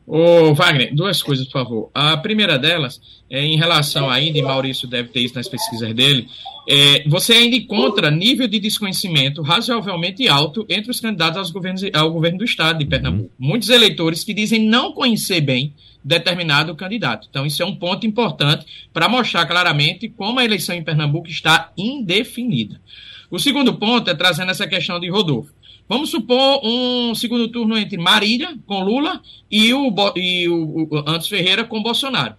Ô, 0.06 0.54
Wagner, 0.54 0.94
duas 0.94 1.24
coisas, 1.24 1.46
por 1.46 1.54
favor. 1.54 1.92
A 1.94 2.18
primeira 2.18 2.60
delas 2.60 3.00
é 3.30 3.42
em 3.44 3.58
relação 3.58 4.10
ainda, 4.10 4.38
e 4.38 4.42
Maurício 4.42 4.88
deve 4.88 5.10
ter 5.10 5.22
isso 5.22 5.36
nas 5.36 5.48
pesquisas 5.48 5.94
dele, 5.94 6.28
é, 6.68 7.04
você 7.08 7.34
ainda 7.34 7.56
encontra 7.56 8.12
nível 8.12 8.48
de 8.48 8.60
desconhecimento 8.60 9.42
razoavelmente 9.42 10.28
alto 10.28 10.66
entre 10.70 10.92
os 10.92 11.00
candidatos 11.00 11.38
aos 11.38 11.52
governos, 11.52 11.84
ao 11.94 12.12
governo 12.12 12.40
do 12.40 12.46
estado 12.46 12.80
de 12.80 12.86
Pernambuco. 12.86 13.32
Uhum. 13.40 13.48
Muitos 13.48 13.70
eleitores 13.70 14.24
que 14.24 14.34
dizem 14.34 14.66
não 14.66 14.94
conhecer 14.94 15.42
bem 15.42 15.74
determinado 16.04 16.76
candidato. 16.76 17.28
Então, 17.30 17.46
isso 17.46 17.64
é 17.64 17.66
um 17.66 17.76
ponto 17.76 18.06
importante 18.06 18.66
para 18.92 19.08
mostrar 19.08 19.46
claramente 19.46 20.10
como 20.10 20.40
a 20.40 20.46
eleição 20.46 20.76
em 20.76 20.84
Pernambuco 20.84 21.28
está 21.28 21.72
indefinida. 21.78 22.80
O 23.32 23.40
segundo 23.40 23.74
ponto 23.74 24.10
é 24.10 24.14
trazendo 24.14 24.52
essa 24.52 24.68
questão 24.68 25.00
de 25.00 25.10
Rodolfo. 25.10 25.54
Vamos 25.88 26.10
supor 26.10 26.62
um 26.64 27.14
segundo 27.14 27.48
turno 27.50 27.78
entre 27.78 27.98
Marília 27.98 28.58
com 28.66 28.84
Lula 28.84 29.22
e 29.52 29.74
o, 29.74 29.94
e 30.16 30.48
o, 30.48 30.88
o 30.90 31.04
Antes 31.08 31.28
Ferreira 31.28 31.64
com 31.64 31.84
Bolsonaro. 31.84 32.36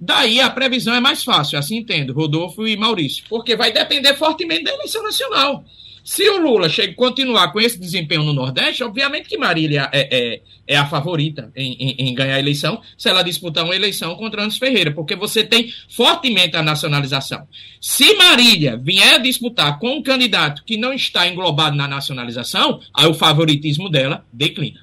Daí 0.00 0.40
a 0.40 0.50
previsão 0.50 0.94
é 0.94 1.00
mais 1.00 1.24
fácil, 1.24 1.58
assim 1.58 1.78
entendo, 1.78 2.12
Rodolfo 2.12 2.66
e 2.66 2.76
Maurício, 2.76 3.24
porque 3.28 3.56
vai 3.56 3.72
depender 3.72 4.14
fortemente 4.14 4.64
da 4.64 4.74
eleição 4.74 5.02
nacional. 5.02 5.64
Se 6.08 6.26
o 6.26 6.38
Lula 6.38 6.70
chega, 6.70 6.94
continuar 6.94 7.52
com 7.52 7.60
esse 7.60 7.78
desempenho 7.78 8.22
no 8.22 8.32
Nordeste, 8.32 8.82
obviamente 8.82 9.28
que 9.28 9.36
Marília 9.36 9.90
é, 9.92 10.08
é, 10.10 10.42
é 10.66 10.74
a 10.74 10.86
favorita 10.86 11.52
em, 11.54 11.74
em, 11.74 12.08
em, 12.08 12.14
ganhar 12.14 12.36
a 12.36 12.38
eleição, 12.38 12.80
se 12.96 13.10
ela 13.10 13.22
disputar 13.22 13.62
uma 13.62 13.76
eleição 13.76 14.14
contra 14.14 14.40
Anderson 14.40 14.58
Ferreira, 14.58 14.90
porque 14.90 15.14
você 15.14 15.44
tem 15.44 15.70
fortemente 15.86 16.56
a 16.56 16.62
nacionalização. 16.62 17.46
Se 17.78 18.14
Marília 18.14 18.78
vier 18.78 19.20
disputar 19.20 19.78
com 19.78 19.98
um 19.98 20.02
candidato 20.02 20.64
que 20.64 20.78
não 20.78 20.94
está 20.94 21.28
englobado 21.28 21.76
na 21.76 21.86
nacionalização, 21.86 22.80
aí 22.94 23.06
o 23.06 23.12
favoritismo 23.12 23.90
dela 23.90 24.24
declina. 24.32 24.80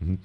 Uhum. 0.00 0.18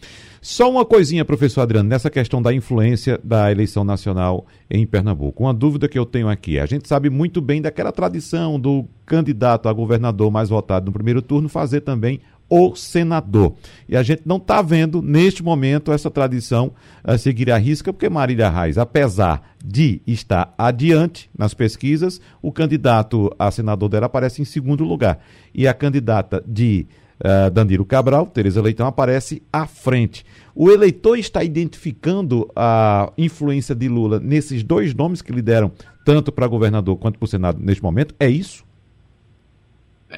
Só 0.50 0.72
uma 0.72 0.86
coisinha, 0.86 1.26
professor 1.26 1.60
Adriano, 1.60 1.90
nessa 1.90 2.10
questão 2.10 2.42
da 2.42 2.54
influência 2.54 3.20
da 3.22 3.52
eleição 3.52 3.84
nacional 3.84 4.48
em 4.72 4.88
Pernambuco. 4.88 5.44
Uma 5.44 5.54
dúvida 5.54 5.90
que 5.90 6.00
eu 6.00 6.06
tenho 6.06 6.30
aqui. 6.30 6.58
A 6.58 6.66
gente 6.66 6.88
sabe 6.88 7.10
muito 7.10 7.42
bem 7.42 7.62
daquela 7.62 7.92
tradição 7.92 8.58
do 8.58 8.86
candidato 9.06 9.68
a 9.68 9.74
governador 9.74 10.32
mais 10.32 10.48
votado 10.48 10.86
no 10.86 10.94
primeiro 10.94 11.22
turno 11.22 11.50
fazer 11.50 11.82
também 11.82 12.22
o 12.50 12.74
senador. 12.78 13.56
E 13.90 13.98
a 13.98 14.02
gente 14.02 14.22
não 14.26 14.38
está 14.38 14.62
vendo, 14.62 15.02
neste 15.02 15.44
momento, 15.44 15.92
essa 15.92 16.10
tradição 16.10 16.72
a 17.04 17.18
seguir 17.18 17.52
a 17.52 17.58
risca, 17.58 17.92
porque 17.92 18.08
Marília 18.08 18.50
Reis, 18.50 18.78
apesar 18.78 19.54
de 19.62 20.02
estar 20.08 20.54
adiante 20.58 21.30
nas 21.38 21.54
pesquisas, 21.54 22.22
o 22.42 22.54
candidato 22.54 23.36
a 23.38 23.52
senador 23.52 23.90
dela 23.90 24.06
aparece 24.06 24.42
em 24.42 24.46
segundo 24.46 24.86
lugar. 24.86 25.20
E 25.54 25.68
a 25.68 25.74
candidata 25.74 26.42
de 26.48 26.88
uh, 27.20 27.50
Danilo 27.52 27.86
Cabral, 27.86 28.26
Tereza 28.28 28.62
Leitão, 28.62 28.88
aparece 28.88 29.42
à 29.52 29.66
frente. 29.66 30.26
O 30.56 30.72
eleitor 30.72 31.18
está 31.18 31.44
identificando 31.44 32.50
a 32.56 33.12
influência 33.18 33.76
de 33.76 33.88
Lula 33.88 34.20
nesses 34.20 34.64
dois 34.64 34.94
nomes 34.94 35.22
que 35.22 35.32
lideram 35.32 35.72
tanto 36.06 36.32
para 36.32 36.48
governador 36.48 36.98
quanto 36.98 37.20
para 37.20 37.26
o 37.26 37.30
Senado 37.30 37.60
neste 37.62 37.84
momento? 37.84 38.16
É 38.20 38.30
isso? 38.30 38.66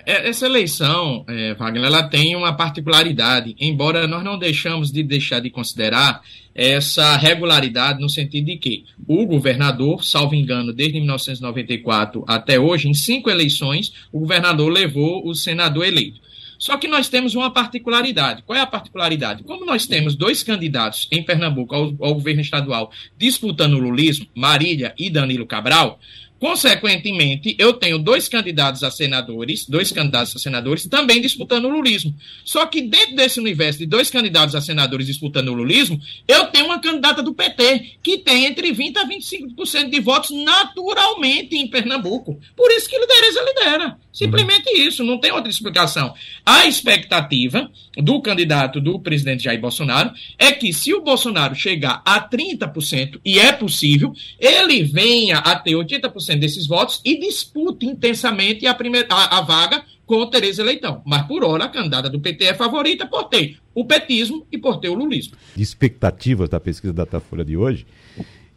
É, 0.05 0.29
essa 0.29 0.45
eleição, 0.45 1.25
é, 1.27 1.55
Wagner, 1.55 1.85
ela 1.85 2.03
tem 2.03 2.35
uma 2.35 2.53
particularidade, 2.53 3.55
embora 3.59 4.07
nós 4.07 4.23
não 4.23 4.37
deixamos 4.37 4.91
de 4.91 5.01
deixar 5.01 5.39
de 5.39 5.49
considerar 5.49 6.21
essa 6.53 7.17
regularidade 7.17 7.99
no 7.99 8.09
sentido 8.09 8.45
de 8.45 8.57
que 8.57 8.85
o 9.07 9.25
governador, 9.25 10.03
salvo 10.03 10.35
engano, 10.35 10.71
desde 10.71 10.99
1994 10.99 12.23
até 12.27 12.59
hoje, 12.59 12.87
em 12.87 12.93
cinco 12.93 13.29
eleições, 13.29 13.91
o 14.11 14.19
governador 14.19 14.71
levou 14.71 15.27
o 15.27 15.33
senador 15.33 15.85
eleito. 15.85 16.19
Só 16.59 16.77
que 16.77 16.89
nós 16.89 17.07
temos 17.07 17.35
uma 17.35 17.51
particularidade. 17.51 18.43
Qual 18.43 18.57
é 18.57 18.61
a 18.61 18.67
particularidade? 18.67 19.43
Como 19.43 19.65
nós 19.65 19.87
temos 19.87 20.13
dois 20.13 20.43
candidatos 20.43 21.07
em 21.09 21.23
Pernambuco 21.23 21.73
ao, 21.73 21.83
ao 22.01 22.13
governo 22.13 22.41
estadual 22.41 22.91
disputando 23.17 23.75
o 23.75 23.79
lulismo, 23.79 24.27
Marília 24.35 24.93
e 24.99 25.09
Danilo 25.09 25.47
Cabral, 25.47 25.99
Consequentemente, 26.39 27.55
eu 27.59 27.73
tenho 27.73 27.99
dois 27.99 28.29
candidatos 28.29 28.81
a 28.81 28.89
senadores, 28.89 29.65
dois 29.65 29.91
candidatos 29.91 30.35
a 30.35 30.39
senadores 30.39 30.87
também 30.87 31.21
disputando 31.21 31.65
o 31.65 31.69
lulismo. 31.69 32.15
Só 32.45 32.65
que 32.65 32.81
dentro 32.81 33.15
desse 33.15 33.39
universo 33.39 33.79
de 33.79 33.85
dois 33.85 34.09
candidatos 34.09 34.55
a 34.55 34.61
senadores 34.61 35.07
disputando 35.07 35.49
o 35.49 35.53
lulismo, 35.53 35.99
eu 36.27 36.47
tenho 36.47 36.65
uma 36.65 36.79
candidata 36.79 37.21
do 37.21 37.33
PT 37.33 37.97
que 38.01 38.17
tem 38.19 38.45
entre 38.45 38.71
20 38.71 38.97
a 38.97 39.07
25% 39.07 39.89
de 39.89 39.99
votos 39.99 40.29
naturalmente 40.31 41.57
em 41.57 41.67
Pernambuco. 41.67 42.39
Por 42.55 42.71
isso 42.71 42.89
que 42.89 42.97
lidereza 42.97 43.43
lidera. 43.43 43.97
Simplesmente 44.11 44.69
isso, 44.71 45.03
não 45.03 45.19
tem 45.19 45.31
outra 45.31 45.49
explicação. 45.49 46.13
A 46.45 46.65
expectativa 46.65 47.69
do 47.97 48.21
candidato 48.21 48.81
do 48.81 48.99
presidente 48.99 49.43
Jair 49.43 49.59
Bolsonaro 49.61 50.11
é 50.37 50.51
que 50.51 50.73
se 50.73 50.93
o 50.93 51.01
Bolsonaro 51.01 51.55
chegar 51.55 52.01
a 52.05 52.19
30%, 52.21 53.19
e 53.23 53.39
é 53.39 53.51
possível, 53.51 54.13
ele 54.39 54.83
venha 54.83 55.37
a 55.37 55.55
ter 55.55 55.71
80% 55.71 56.28
desses 56.37 56.67
votos 56.67 57.01
e 57.03 57.19
dispute 57.19 57.85
intensamente 57.85 58.67
a, 58.67 58.73
primeira, 58.73 59.07
a, 59.09 59.39
a 59.39 59.41
vaga 59.41 59.83
com 60.05 60.25
Tereza 60.27 60.63
Leitão. 60.63 61.01
Mas 61.05 61.27
por 61.27 61.43
hora 61.43 61.65
a 61.65 61.69
candidata 61.69 62.09
do 62.09 62.19
PT 62.19 62.45
é 62.45 62.53
favorita 62.53 63.05
por 63.05 63.25
ter 63.25 63.57
o 63.75 63.85
petismo 63.85 64.45
e 64.51 64.57
por 64.57 64.79
ter 64.79 64.89
o 64.89 64.95
lulismo. 64.95 65.35
Expectativas 65.55 66.49
da 66.49 66.59
pesquisa 66.59 66.91
da 66.91 67.03
Datafolha 67.03 67.45
de 67.45 67.55
hoje. 67.55 67.85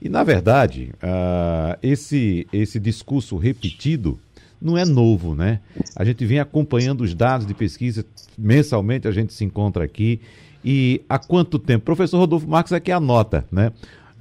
E, 0.01 0.09
na 0.09 0.25
verdade, 0.25 0.93
uh, 0.95 1.79
esse, 1.83 2.47
esse 2.53 2.81
discurso 2.81 3.37
repetido 3.37 4.19
não 4.61 4.79
é 4.79 4.85
novo, 4.85 5.35
né? 5.35 5.61
A 5.95 6.05
gente 6.05 6.25
vem 6.25 6.41
acompanhando 6.41 7.03
os 7.03 7.15
dados 7.15 7.47
de 7.47 7.55
pesquisa, 7.55 8.05
mensalmente 8.39 9.07
a 9.07 9.13
gente 9.13 9.33
se 9.33 9.45
encontra 9.45 9.85
aqui. 9.85 10.21
E 10.65 11.03
há 11.09 11.19
quanto 11.19 11.59
tempo? 11.59 11.85
Professor 11.85 12.19
Rodolfo 12.19 12.49
Marques 12.49 12.73
aqui 12.73 12.91
anota, 12.91 13.45
né? 13.51 13.73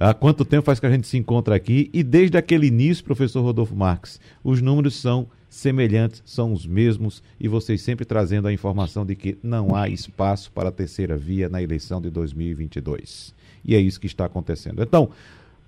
Há 0.02 0.12
quanto 0.12 0.44
tempo 0.44 0.64
faz 0.64 0.80
que 0.80 0.86
a 0.86 0.90
gente 0.90 1.06
se 1.06 1.16
encontra 1.16 1.54
aqui? 1.54 1.88
E 1.92 2.02
desde 2.02 2.36
aquele 2.36 2.66
início, 2.66 3.04
professor 3.04 3.40
Rodolfo 3.40 3.76
Marques, 3.76 4.18
os 4.42 4.60
números 4.60 4.96
são 4.96 5.28
semelhantes, 5.48 6.20
são 6.26 6.52
os 6.52 6.66
mesmos 6.66 7.22
e 7.38 7.46
vocês 7.46 7.82
sempre 7.82 8.04
trazendo 8.04 8.48
a 8.48 8.52
informação 8.52 9.06
de 9.06 9.14
que 9.14 9.38
não 9.44 9.76
há 9.76 9.88
espaço 9.88 10.50
para 10.50 10.70
a 10.70 10.72
terceira 10.72 11.16
via 11.16 11.48
na 11.48 11.62
eleição 11.62 12.00
de 12.00 12.10
2022. 12.10 13.32
E 13.64 13.76
é 13.76 13.78
isso 13.78 14.00
que 14.00 14.08
está 14.08 14.24
acontecendo. 14.24 14.82
Então, 14.82 15.08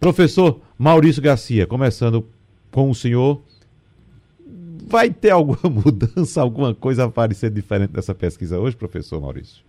professor 0.01 0.61
Maurício 0.77 1.23
Garcia, 1.23 1.65
começando 1.65 2.27
com 2.73 2.91
o 2.91 2.95
senhor, 2.95 3.41
vai 4.89 5.11
ter 5.11 5.31
alguma 5.31 5.61
mudança, 5.71 6.43
alguma 6.43 6.75
coisa 6.75 7.05
a 7.05 7.09
parecer 7.09 7.51
diferente 7.51 7.93
dessa 7.93 8.13
pesquisa 8.13 8.59
hoje, 8.59 8.75
professor 8.75 9.21
Maurício? 9.21 9.63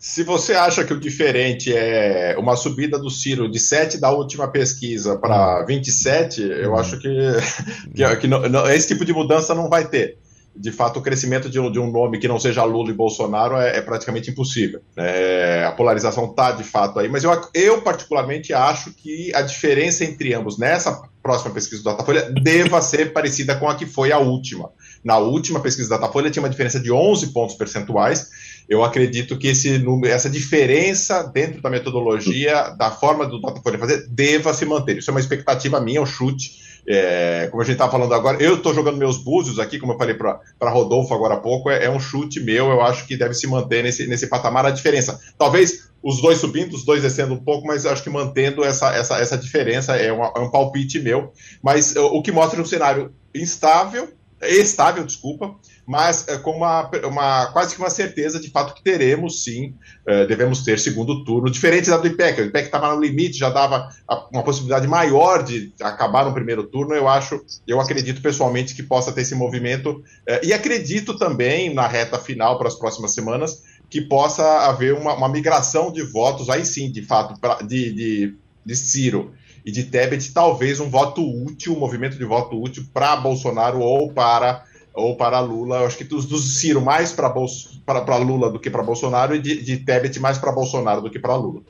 Se 0.00 0.22
você 0.22 0.54
acha 0.54 0.82
que 0.82 0.94
o 0.94 0.98
diferente 0.98 1.70
é 1.76 2.34
uma 2.38 2.56
subida 2.56 2.98
do 2.98 3.10
Ciro 3.10 3.50
de 3.50 3.60
7 3.60 3.98
da 3.98 4.10
última 4.10 4.48
pesquisa 4.48 5.18
para 5.18 5.62
27, 5.66 6.40
eu 6.40 6.74
acho 6.74 6.98
que, 6.98 7.08
que, 7.94 8.16
que 8.16 8.26
não, 8.26 8.48
não, 8.48 8.70
esse 8.70 8.88
tipo 8.88 9.04
de 9.04 9.12
mudança 9.12 9.54
não 9.54 9.68
vai 9.68 9.86
ter. 9.86 10.16
De 10.56 10.72
fato, 10.72 10.98
o 10.98 11.02
crescimento 11.02 11.50
de 11.50 11.60
um, 11.60 11.70
de 11.70 11.78
um 11.78 11.90
nome 11.90 12.18
que 12.18 12.26
não 12.26 12.40
seja 12.40 12.64
Lula 12.64 12.90
e 12.90 12.94
Bolsonaro 12.94 13.56
é, 13.56 13.76
é 13.76 13.82
praticamente 13.82 14.30
impossível. 14.30 14.80
É, 14.96 15.66
a 15.68 15.72
polarização 15.72 16.24
está 16.30 16.50
de 16.50 16.64
fato 16.64 16.98
aí, 16.98 17.06
mas 17.06 17.22
eu, 17.22 17.30
eu, 17.52 17.82
particularmente 17.82 18.54
acho 18.54 18.94
que 18.94 19.30
a 19.34 19.42
diferença 19.42 20.02
entre 20.02 20.32
ambos 20.32 20.58
nessa 20.58 21.02
próxima 21.22 21.52
pesquisa 21.52 21.82
do 21.82 21.90
Datafolha 21.90 22.22
deva 22.42 22.80
ser 22.80 23.12
parecida 23.12 23.54
com 23.54 23.68
a 23.68 23.74
que 23.74 23.84
foi 23.84 24.12
a 24.12 24.18
última. 24.18 24.70
Na 25.04 25.18
última 25.18 25.60
pesquisa 25.60 25.90
da 25.90 25.98
Datafolha 25.98 26.30
tinha 26.30 26.42
uma 26.42 26.50
diferença 26.50 26.80
de 26.80 26.90
11 26.90 27.28
pontos 27.34 27.54
percentuais 27.54 28.30
eu 28.70 28.84
acredito 28.84 29.36
que 29.36 29.48
esse, 29.48 29.84
essa 30.04 30.30
diferença 30.30 31.24
dentro 31.24 31.60
da 31.60 31.68
metodologia, 31.68 32.70
da 32.78 32.88
forma 32.92 33.26
do 33.26 33.40
Datafolha 33.40 33.76
fazer, 33.76 34.06
deva 34.08 34.54
se 34.54 34.64
manter. 34.64 34.98
Isso 34.98 35.10
é 35.10 35.12
uma 35.12 35.18
expectativa 35.18 35.80
minha, 35.80 35.98
é 35.98 36.00
um 36.00 36.06
chute. 36.06 36.70
É, 36.86 37.48
como 37.50 37.60
a 37.60 37.64
gente 37.64 37.74
estava 37.74 37.90
falando 37.90 38.14
agora, 38.14 38.40
eu 38.40 38.54
estou 38.54 38.72
jogando 38.72 38.96
meus 38.96 39.18
búzios 39.18 39.58
aqui, 39.58 39.78
como 39.78 39.92
eu 39.92 39.98
falei 39.98 40.14
para 40.14 40.70
Rodolfo 40.70 41.12
agora 41.12 41.34
há 41.34 41.36
pouco, 41.38 41.68
é, 41.68 41.84
é, 41.84 41.90
um 41.90 41.98
chute 41.98 42.38
meu, 42.38 42.70
eu 42.70 42.80
acho 42.80 43.06
que 43.06 43.16
deve 43.16 43.34
se 43.34 43.46
manter 43.48 43.82
nesse, 43.82 44.06
nesse 44.06 44.28
patamar 44.28 44.64
a 44.64 44.70
diferença. 44.70 45.18
Talvez 45.36 45.90
os 46.00 46.22
dois 46.22 46.38
subindo, 46.38 46.72
os 46.72 46.84
dois 46.84 47.02
descendo 47.02 47.34
um 47.34 47.42
pouco, 47.42 47.66
mas 47.66 47.84
acho 47.84 48.04
que 48.04 48.08
mantendo 48.08 48.64
essa, 48.64 48.94
essa, 48.94 49.18
essa 49.18 49.36
diferença 49.36 49.96
é, 49.96 50.12
uma, 50.12 50.32
é 50.36 50.38
um 50.38 50.50
palpite 50.50 51.00
meu. 51.00 51.32
Mas 51.60 51.96
o 51.96 52.22
que 52.22 52.30
mostra 52.30 52.62
um 52.62 52.64
cenário 52.64 53.12
instável, 53.34 54.08
estável, 54.48 55.04
desculpa, 55.04 55.54
mas 55.86 56.26
é, 56.28 56.38
com 56.38 56.52
uma, 56.52 56.88
uma, 57.04 57.46
quase 57.52 57.74
que 57.74 57.80
uma 57.80 57.90
certeza 57.90 58.40
de 58.40 58.48
fato 58.48 58.74
que 58.74 58.82
teremos 58.82 59.44
sim, 59.44 59.74
é, 60.06 60.24
devemos 60.26 60.62
ter 60.62 60.78
segundo 60.78 61.24
turno, 61.24 61.50
diferente 61.50 61.90
da 61.90 61.96
do 61.96 62.06
IPEC. 62.06 62.40
O 62.40 62.44
IPEC 62.44 62.66
estava 62.66 62.94
no 62.94 63.00
limite, 63.00 63.36
já 63.38 63.50
dava 63.50 63.88
uma 64.32 64.42
possibilidade 64.42 64.86
maior 64.86 65.42
de 65.42 65.72
acabar 65.80 66.24
no 66.24 66.32
primeiro 66.32 66.64
turno. 66.64 66.94
Eu 66.94 67.08
acho, 67.08 67.44
eu 67.66 67.80
acredito 67.80 68.22
pessoalmente 68.22 68.74
que 68.74 68.82
possa 68.82 69.12
ter 69.12 69.22
esse 69.22 69.34
movimento, 69.34 70.02
é, 70.26 70.46
e 70.46 70.52
acredito 70.52 71.18
também 71.18 71.74
na 71.74 71.86
reta 71.86 72.18
final 72.18 72.56
para 72.56 72.68
as 72.68 72.74
próximas 72.74 73.12
semanas 73.12 73.62
que 73.90 74.00
possa 74.00 74.68
haver 74.68 74.94
uma, 74.94 75.14
uma 75.14 75.28
migração 75.28 75.92
de 75.92 76.02
votos, 76.02 76.48
aí 76.48 76.64
sim, 76.64 76.90
de 76.90 77.02
fato, 77.02 77.38
pra, 77.40 77.56
de, 77.56 77.92
de, 77.92 78.34
de 78.64 78.76
Ciro 78.76 79.32
e 79.64 79.70
de 79.70 79.84
Tebet, 79.84 80.32
talvez 80.32 80.80
um 80.80 80.88
voto 80.88 81.22
útil, 81.22 81.74
um 81.74 81.78
movimento 81.78 82.16
de 82.16 82.24
voto 82.24 82.60
útil 82.60 82.84
para 82.92 83.16
Bolsonaro 83.16 83.80
ou 83.80 84.12
para 84.12 84.64
ou 84.92 85.16
para 85.16 85.40
Lula. 85.40 85.78
Eu 85.78 85.86
acho 85.86 85.96
que 85.96 86.04
dos, 86.04 86.26
dos 86.26 86.58
Ciro 86.58 86.80
mais 86.80 87.12
para 87.12 88.16
Lula 88.16 88.50
do 88.50 88.58
que 88.58 88.70
para 88.70 88.82
Bolsonaro 88.82 89.34
e 89.34 89.40
de, 89.40 89.62
de 89.62 89.78
Tebet 89.78 90.18
mais 90.18 90.38
para 90.38 90.52
Bolsonaro 90.52 91.00
do 91.00 91.10
que 91.10 91.18
para 91.18 91.36
Lula. 91.36 91.62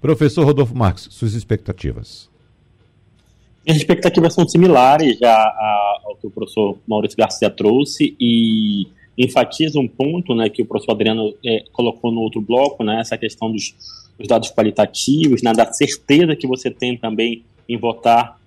Professor 0.00 0.44
Rodolfo 0.44 0.76
Marques, 0.76 1.08
suas 1.10 1.34
expectativas? 1.34 2.30
Minhas 3.64 3.78
expectativas 3.78 4.34
são 4.34 4.48
similares 4.48 5.18
já 5.18 5.36
ao 6.04 6.16
que 6.16 6.26
o 6.26 6.30
professor 6.30 6.78
Maurício 6.88 7.18
Garcia 7.18 7.50
trouxe 7.50 8.16
e 8.18 8.88
enfatiza 9.18 9.78
um 9.78 9.86
ponto 9.86 10.34
né, 10.34 10.48
que 10.48 10.62
o 10.62 10.66
professor 10.66 10.92
Adriano 10.92 11.34
é, 11.44 11.64
colocou 11.72 12.10
no 12.10 12.20
outro 12.20 12.40
bloco, 12.40 12.82
né, 12.82 13.00
essa 13.00 13.18
questão 13.18 13.52
dos, 13.52 13.74
dos 14.20 14.28
dados 14.28 14.50
qualitativos, 14.50 15.42
né, 15.42 15.52
da 15.52 15.72
certeza 15.72 16.36
que 16.36 16.46
você 16.46 16.70
tem 16.70 16.96
também 16.96 17.42
em 17.68 17.76
votar 17.76 18.38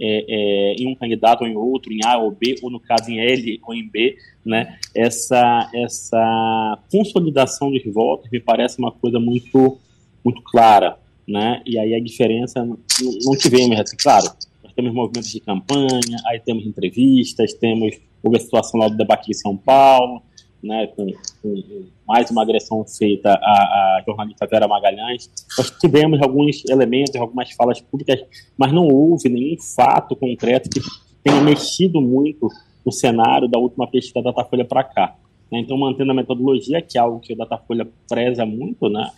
é, 0.00 0.24
é, 0.28 0.74
em 0.74 0.88
um 0.88 0.94
candidato 0.94 1.42
ou 1.42 1.48
em 1.48 1.56
outro, 1.56 1.92
em 1.92 2.00
A 2.04 2.18
ou 2.18 2.30
B, 2.30 2.56
ou 2.62 2.70
no 2.70 2.80
caso 2.80 3.10
em 3.10 3.20
L 3.20 3.60
ou 3.62 3.74
em 3.74 3.88
B, 3.88 4.16
né? 4.44 4.76
Essa, 4.94 5.70
essa 5.72 6.78
consolidação 6.90 7.70
dos 7.70 7.82
votos 7.84 8.28
me 8.30 8.40
parece 8.40 8.78
uma 8.78 8.90
coisa 8.90 9.20
muito, 9.20 9.78
muito 10.24 10.42
clara, 10.42 10.98
né? 11.26 11.62
E 11.64 11.78
aí 11.78 11.94
a 11.94 12.00
diferença 12.00 12.64
não, 12.64 12.76
não 13.24 13.36
tivemos, 13.38 13.78
assim, 13.78 13.96
claro, 13.96 14.26
nós 14.64 14.72
temos 14.74 14.92
movimentos 14.92 15.30
de 15.30 15.38
campanha, 15.38 16.18
aí 16.26 16.40
temos 16.40 16.66
entrevistas, 16.66 17.54
temos 17.54 17.96
houve 18.20 18.38
a 18.38 18.40
situação 18.40 18.80
lá 18.80 18.88
do 18.88 18.96
debate 18.96 19.26
de 19.26 19.34
São 19.34 19.54
Paulo, 19.54 20.22
né, 20.64 20.86
com, 20.88 21.06
com, 21.42 21.84
mais 22.08 22.30
uma 22.30 22.42
agressão 22.42 22.84
feita 22.84 23.30
à, 23.30 23.34
à, 23.34 24.02
jornalista 24.06 24.46
Vera 24.46 24.66
Magalhães. 24.66 25.30
Nós 25.56 25.70
tivemos 25.78 26.20
alguns 26.22 26.64
elementos, 26.68 27.14
algumas 27.16 27.50
falas 27.52 27.80
públicas, 27.80 28.20
mas 28.56 28.72
não 28.72 28.88
houve 28.88 29.28
nenhum 29.28 29.56
fato 29.60 30.16
concreto 30.16 30.70
que 30.70 30.80
tenha 31.22 31.40
mexido 31.40 32.00
muito 32.00 32.48
no 32.84 32.90
cenário 32.90 33.48
da 33.48 33.58
última 33.58 33.86
pesquisa 33.86 34.22
da 34.22 34.30
Datafolha 34.30 34.64
para 34.64 34.84
cá. 34.84 35.16
Né? 35.52 35.60
Então, 35.60 35.76
mantendo 35.76 36.10
a 36.10 36.14
metodologia, 36.14 36.80
que 36.82 36.98
é 36.98 37.00
algo 37.00 37.20
que 37.20 37.32
o 37.32 37.36
Datafolha 37.36 37.86
preza 38.08 38.44
muito, 38.44 38.88
né, 38.88 39.10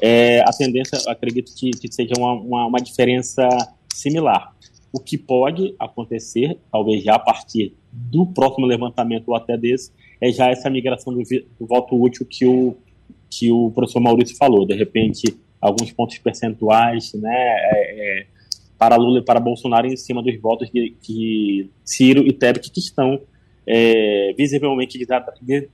é, 0.00 0.40
a 0.40 0.50
tendência, 0.52 0.98
acredito 1.08 1.52
que, 1.54 1.70
que 1.70 1.92
seja 1.92 2.14
uma, 2.18 2.32
uma, 2.32 2.66
uma 2.66 2.78
diferença 2.78 3.48
similar. 3.92 4.52
O 4.92 4.98
que 4.98 5.16
pode 5.16 5.74
acontecer, 5.78 6.58
talvez 6.70 7.02
já 7.02 7.14
a 7.14 7.18
partir 7.18 7.74
do 7.92 8.26
próximo 8.26 8.66
levantamento 8.66 9.28
ou 9.28 9.36
até 9.36 9.56
desse, 9.56 9.92
é 10.22 10.30
já 10.30 10.48
essa 10.48 10.70
migração 10.70 11.12
do, 11.12 11.20
do 11.20 11.66
voto 11.66 12.00
útil 12.00 12.24
que 12.24 12.46
o, 12.46 12.76
que 13.28 13.50
o 13.50 13.72
professor 13.72 13.98
Maurício 13.98 14.36
falou. 14.36 14.64
De 14.64 14.72
repente, 14.72 15.36
alguns 15.60 15.90
pontos 15.90 16.16
percentuais 16.18 17.12
né, 17.14 17.34
é, 17.34 18.20
é, 18.20 18.26
para 18.78 18.94
Lula 18.94 19.18
e 19.18 19.24
para 19.24 19.40
Bolsonaro 19.40 19.88
em 19.88 19.96
cima 19.96 20.22
dos 20.22 20.40
votos 20.40 20.70
de, 20.72 20.94
de 21.02 21.68
Ciro 21.84 22.24
e 22.24 22.32
Tebet 22.32 22.70
que 22.70 22.78
estão 22.78 23.20
é, 23.66 24.32
visivelmente 24.38 24.96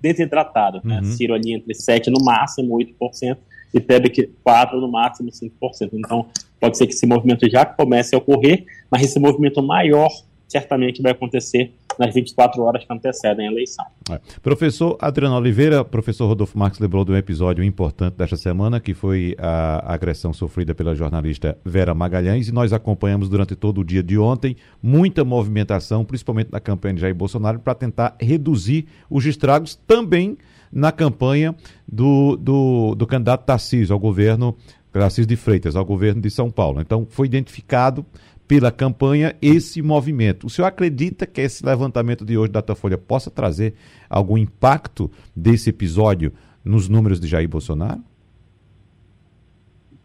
desidratados. 0.01 0.83
Né? 0.83 0.99
Uhum. 0.99 1.13
Ciro 1.13 1.35
ali 1.35 1.53
entre 1.53 1.75
7% 1.75 2.07
no 2.07 2.25
máximo, 2.25 2.79
8%, 2.79 3.37
e 3.75 3.81
Tebet 3.81 4.31
4% 4.47 4.81
no 4.81 4.91
máximo, 4.91 5.31
5%. 5.31 5.91
Então, 5.93 6.27
pode 6.59 6.79
ser 6.79 6.87
que 6.87 6.95
esse 6.95 7.07
movimento 7.07 7.47
já 7.51 7.67
comece 7.67 8.15
a 8.15 8.19
ocorrer, 8.19 8.65
mas 8.91 9.03
esse 9.03 9.21
movimento 9.21 9.63
maior 9.63 10.09
certamente 10.49 11.03
vai 11.03 11.13
acontecer 11.13 11.75
nas 11.99 12.15
24 12.15 12.63
horas 12.63 12.85
que 12.85 12.93
antecedem 12.93 13.49
a 13.49 13.51
eleição. 13.51 13.85
É. 14.11 14.21
Professor 14.41 14.97
Adriano 15.01 15.37
Oliveira, 15.37 15.85
professor 15.85 16.27
Rodolfo 16.27 16.59
Marques 16.59 16.79
lembrou 16.79 17.05
de 17.05 17.13
um 17.13 17.17
episódio 17.17 17.65
importante 17.65 18.15
desta 18.15 18.37
semana, 18.37 18.81
que 18.81 18.95
foi 18.95 19.35
a 19.39 19.93
agressão 19.93 20.33
sofrida 20.33 20.75
pela 20.75 20.95
jornalista 20.95 21.59
Vera 21.65 21.95
Magalhães, 21.95 22.49
e 22.49 22.53
nós 22.53 22.73
acompanhamos 22.73 23.29
durante 23.29 23.55
todo 23.57 23.81
o 23.81 23.85
dia 23.85 24.03
de 24.03 24.19
ontem 24.19 24.57
muita 24.83 25.25
movimentação, 25.25 26.05
principalmente 26.05 26.51
na 26.53 26.61
campanha 26.61 26.95
de 26.95 27.01
Jair 27.01 27.15
Bolsonaro, 27.15 27.59
para 27.59 27.75
tentar 27.75 28.17
reduzir 28.21 28.87
os 29.11 29.27
estragos 29.27 29.75
também 29.75 30.39
na 30.73 30.93
campanha 30.93 31.55
do, 31.87 32.37
do, 32.37 32.95
do 32.95 33.07
candidato 33.07 33.45
Tarcísio 33.45 33.95
ao 33.95 33.99
governo, 33.99 34.57
Tarcísio 34.93 35.27
de 35.27 35.37
Freitas, 35.37 35.77
ao 35.77 35.85
governo 35.85 36.21
de 36.21 36.31
São 36.31 36.51
Paulo. 36.51 36.81
Então, 36.81 37.07
foi 37.09 37.27
identificado 37.27 38.05
pela 38.49 38.73
campanha 38.73 39.37
esse 39.43 39.83
movimento. 39.83 40.47
O 40.47 40.51
senhor 40.51 40.67
acredita 40.67 41.27
que 41.27 41.43
esse 41.43 41.65
levantamento 41.65 42.25
de 42.25 42.39
hoje 42.39 42.51
da 42.51 42.61
Datafolha 42.61 42.97
possa 42.97 43.31
trazer 43.31 43.75
algum 44.09 44.39
impacto 44.39 45.11
desse 45.37 45.69
episódio 45.69 46.33
nos 46.65 46.89
números 46.89 47.21
de 47.21 47.29
Jair 47.29 47.49
Bolsonaro? 47.49 48.03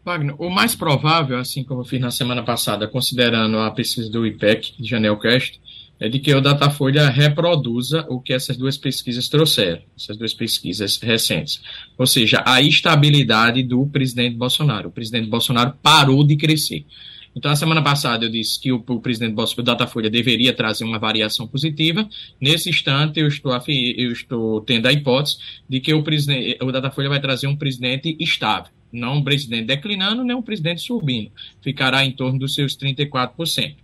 Wagner, 0.04 0.34
o 0.38 0.50
mais 0.50 0.74
provável, 0.74 1.38
assim 1.38 1.64
como 1.64 1.80
eu 1.80 1.84
fiz 1.86 1.98
na 1.98 2.10
semana 2.10 2.42
passada, 2.42 2.86
considerando 2.86 3.58
a 3.58 3.70
pesquisa 3.70 4.10
do 4.10 4.26
IPEC, 4.26 4.74
de 4.78 4.86
Janel 4.86 5.18
Cast, 5.18 5.58
é 5.98 6.08
de 6.08 6.18
que 6.18 6.34
o 6.34 6.40
Datafolha 6.40 7.08
reproduza 7.08 8.04
o 8.10 8.20
que 8.20 8.34
essas 8.34 8.58
duas 8.58 8.76
pesquisas 8.76 9.28
trouxeram, 9.28 9.80
essas 9.96 10.18
duas 10.18 10.34
pesquisas 10.34 10.98
recentes. 10.98 11.62
Ou 11.96 12.06
seja, 12.06 12.42
a 12.44 12.60
estabilidade 12.60 13.62
do 13.62 13.86
presidente 13.86 14.36
Bolsonaro. 14.36 14.90
O 14.90 14.92
presidente 14.92 15.30
Bolsonaro 15.30 15.72
parou 15.82 16.26
de 16.26 16.36
crescer. 16.36 16.84
Então, 17.36 17.50
a 17.50 17.56
semana 17.56 17.82
passada 17.82 18.24
eu 18.24 18.30
disse 18.30 18.60
que 18.60 18.70
o, 18.70 18.82
o 18.86 19.00
presidente 19.00 19.34
Bolsonaro 19.34 19.64
Datafolha 19.64 20.08
deveria 20.08 20.52
trazer 20.52 20.84
uma 20.84 20.98
variação 20.98 21.46
positiva. 21.46 22.08
Nesse 22.40 22.70
instante, 22.70 23.18
eu 23.18 23.26
estou, 23.26 23.52
eu 23.52 24.12
estou 24.12 24.60
tendo 24.60 24.86
a 24.86 24.92
hipótese 24.92 25.38
de 25.68 25.80
que 25.80 25.92
o, 25.92 26.04
o 26.62 26.72
Datafolha 26.72 27.08
vai 27.08 27.20
trazer 27.20 27.46
um 27.46 27.56
presidente 27.56 28.16
estável. 28.20 28.70
Não 28.92 29.16
um 29.16 29.24
presidente 29.24 29.66
declinando, 29.66 30.22
nem 30.22 30.36
um 30.36 30.42
presidente 30.42 30.80
subindo. 30.80 31.32
Ficará 31.60 32.04
em 32.04 32.12
torno 32.12 32.38
dos 32.38 32.54
seus 32.54 32.76
34%. 32.76 33.74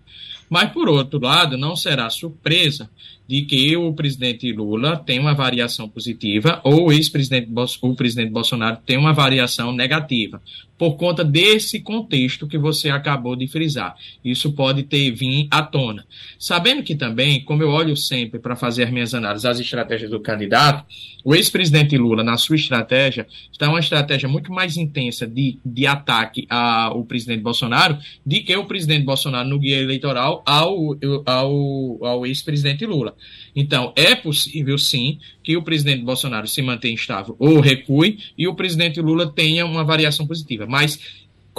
Mas, 0.48 0.70
por 0.72 0.88
outro 0.88 1.20
lado, 1.20 1.57
não 1.57 1.74
será 1.74 2.11
surpresa 2.11 2.90
de 3.31 3.43
que 3.43 3.76
o 3.76 3.93
presidente 3.93 4.53
Lula 4.53 4.97
tem 4.97 5.20
uma 5.20 5.33
variação 5.33 5.89
positiva 5.89 6.61
ou 6.64 6.89
o 6.89 6.93
ex-presidente 6.93 7.49
o 7.81 7.95
presidente 7.95 8.33
Bolsonaro 8.33 8.78
tem 8.85 8.99
uma 8.99 9.12
variação 9.12 9.72
negativa 9.72 10.43
por 10.76 10.97
conta 10.97 11.22
desse 11.22 11.78
contexto 11.78 12.49
que 12.49 12.57
você 12.57 12.89
acabou 12.89 13.37
de 13.37 13.47
frisar. 13.47 13.95
Isso 14.24 14.51
pode 14.53 14.83
ter 14.83 15.11
vindo 15.11 15.47
à 15.51 15.62
tona. 15.62 16.07
Sabendo 16.39 16.83
que 16.83 16.95
também, 16.95 17.45
como 17.45 17.62
eu 17.62 17.68
olho 17.68 17.95
sempre 17.95 18.41
para 18.41 18.57
fazer 18.57 18.85
as 18.85 18.91
minhas 18.91 19.12
análises, 19.12 19.45
as 19.45 19.61
estratégias 19.61 20.11
do 20.11 20.18
candidato, 20.20 20.87
o 21.22 21.35
ex-presidente 21.35 21.99
Lula, 21.99 22.24
na 22.24 22.39
sua 22.39 22.57
estratégia, 22.57 23.26
está 23.53 23.68
uma 23.68 23.78
estratégia 23.78 24.26
muito 24.26 24.51
mais 24.51 24.78
intensa 24.78 25.26
de, 25.26 25.59
de 25.62 25.87
ataque 25.87 26.47
ao 26.49 27.05
presidente 27.05 27.43
Bolsonaro 27.43 27.99
do 28.24 28.41
que 28.41 28.57
o 28.57 28.64
presidente 28.64 29.05
Bolsonaro 29.05 29.47
no 29.47 29.59
guia 29.59 29.83
eleitoral 29.83 30.43
ao, 30.47 30.97
ao, 31.26 32.05
ao 32.07 32.26
ex-presidente 32.26 32.87
Lula. 32.87 33.14
Então, 33.55 33.93
é 33.97 34.14
possível, 34.14 34.79
sim, 34.79 35.18
que 35.43 35.57
o 35.57 35.62
presidente 35.62 36.03
Bolsonaro 36.03 36.47
se 36.47 36.62
mantenha 36.62 36.95
estável 36.95 37.37
ou 37.39 37.61
recue 37.61 38.18
e 38.37 38.47
o 38.47 38.55
presidente 38.55 39.01
Lula 39.01 39.31
tenha 39.31 39.66
uma 39.66 39.85
variação 39.85 40.27
positiva. 40.27 40.66
Mas 40.66 40.99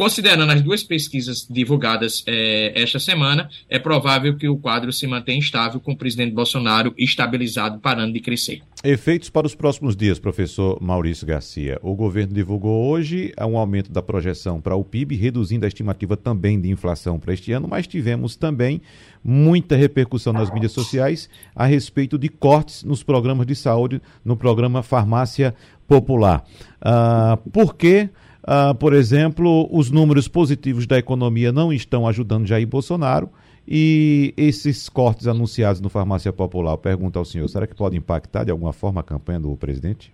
Considerando 0.02 0.52
as 0.52 0.64
duas 0.64 0.82
pesquisas 0.82 1.46
divulgadas 1.48 2.24
é, 2.26 2.74
esta 2.74 2.98
semana, 2.98 3.48
é 3.70 3.78
provável 3.78 4.36
que 4.36 4.50
o 4.50 4.58
quadro 4.58 4.92
se 4.92 5.06
mantenha 5.06 5.38
estável 5.38 5.80
com 5.80 5.92
o 5.92 5.96
presidente 5.96 6.34
Bolsonaro 6.34 6.92
estabilizado, 6.98 7.80
parando 7.80 8.12
de 8.12 8.20
crescer. 8.20 8.64
Efeitos 8.84 9.30
para 9.30 9.46
os 9.46 9.54
próximos 9.54 9.96
dias, 9.96 10.18
professor 10.18 10.82
Maurício 10.82 11.28
Garcia. 11.28 11.78
O 11.84 11.94
governo 11.94 12.34
divulgou 12.34 12.90
hoje 12.90 13.32
um 13.40 13.56
aumento 13.56 13.92
da 13.92 14.02
projeção 14.02 14.60
para 14.60 14.76
o 14.76 14.84
PIB, 14.84 15.16
reduzindo 15.16 15.66
a 15.66 15.68
estimativa 15.68 16.18
também 16.18 16.60
de 16.60 16.72
inflação 16.72 17.20
para 17.20 17.36
este 17.36 17.52
ano, 17.52 17.68
mas 17.70 17.86
tivemos 17.86 18.36
também 18.36 18.82
muita 19.24 19.76
repercussão 19.76 20.34
nas 20.34 20.52
mídias 20.52 20.72
sociais 20.72 21.30
a 21.56 21.68
respeito 21.68 22.18
de 22.18 22.28
cortes 22.28 22.84
nos 22.84 23.04
programas 23.04 23.46
de 23.46 23.54
saúde, 23.54 24.02
no 24.26 24.36
programa 24.36 24.82
Farmácia 24.82 25.54
Popular. 25.88 26.44
Uh, 26.82 27.38
por 27.52 27.76
que? 27.76 28.10
Uh, 28.44 28.74
por 28.76 28.94
exemplo, 28.94 29.68
os 29.72 29.92
números 29.92 30.28
positivos 30.28 30.88
da 30.88 30.98
economia 30.98 31.52
não 31.52 31.72
estão 31.72 32.08
ajudando 32.08 32.48
Jair 32.48 32.68
Bolsonaro 32.68 33.30
e 33.68 34.34
esses 34.36 34.90
cortes 34.90 35.28
anunciados 35.28 35.80
no 35.80 35.90
Farmácia 35.90 36.34
Popular, 36.34 36.76
pergunta 36.78 37.20
ao 37.20 37.26
senhor, 37.26 37.48
será 37.48 37.68
que 37.68 37.76
pode 37.76 37.96
impactar 37.96 38.44
de 38.44 38.52
alguma 38.52 38.74
forma 38.74 39.02
a 39.02 39.04
campanha 39.04 39.40
do 39.40 39.56
presidente? 39.56 40.12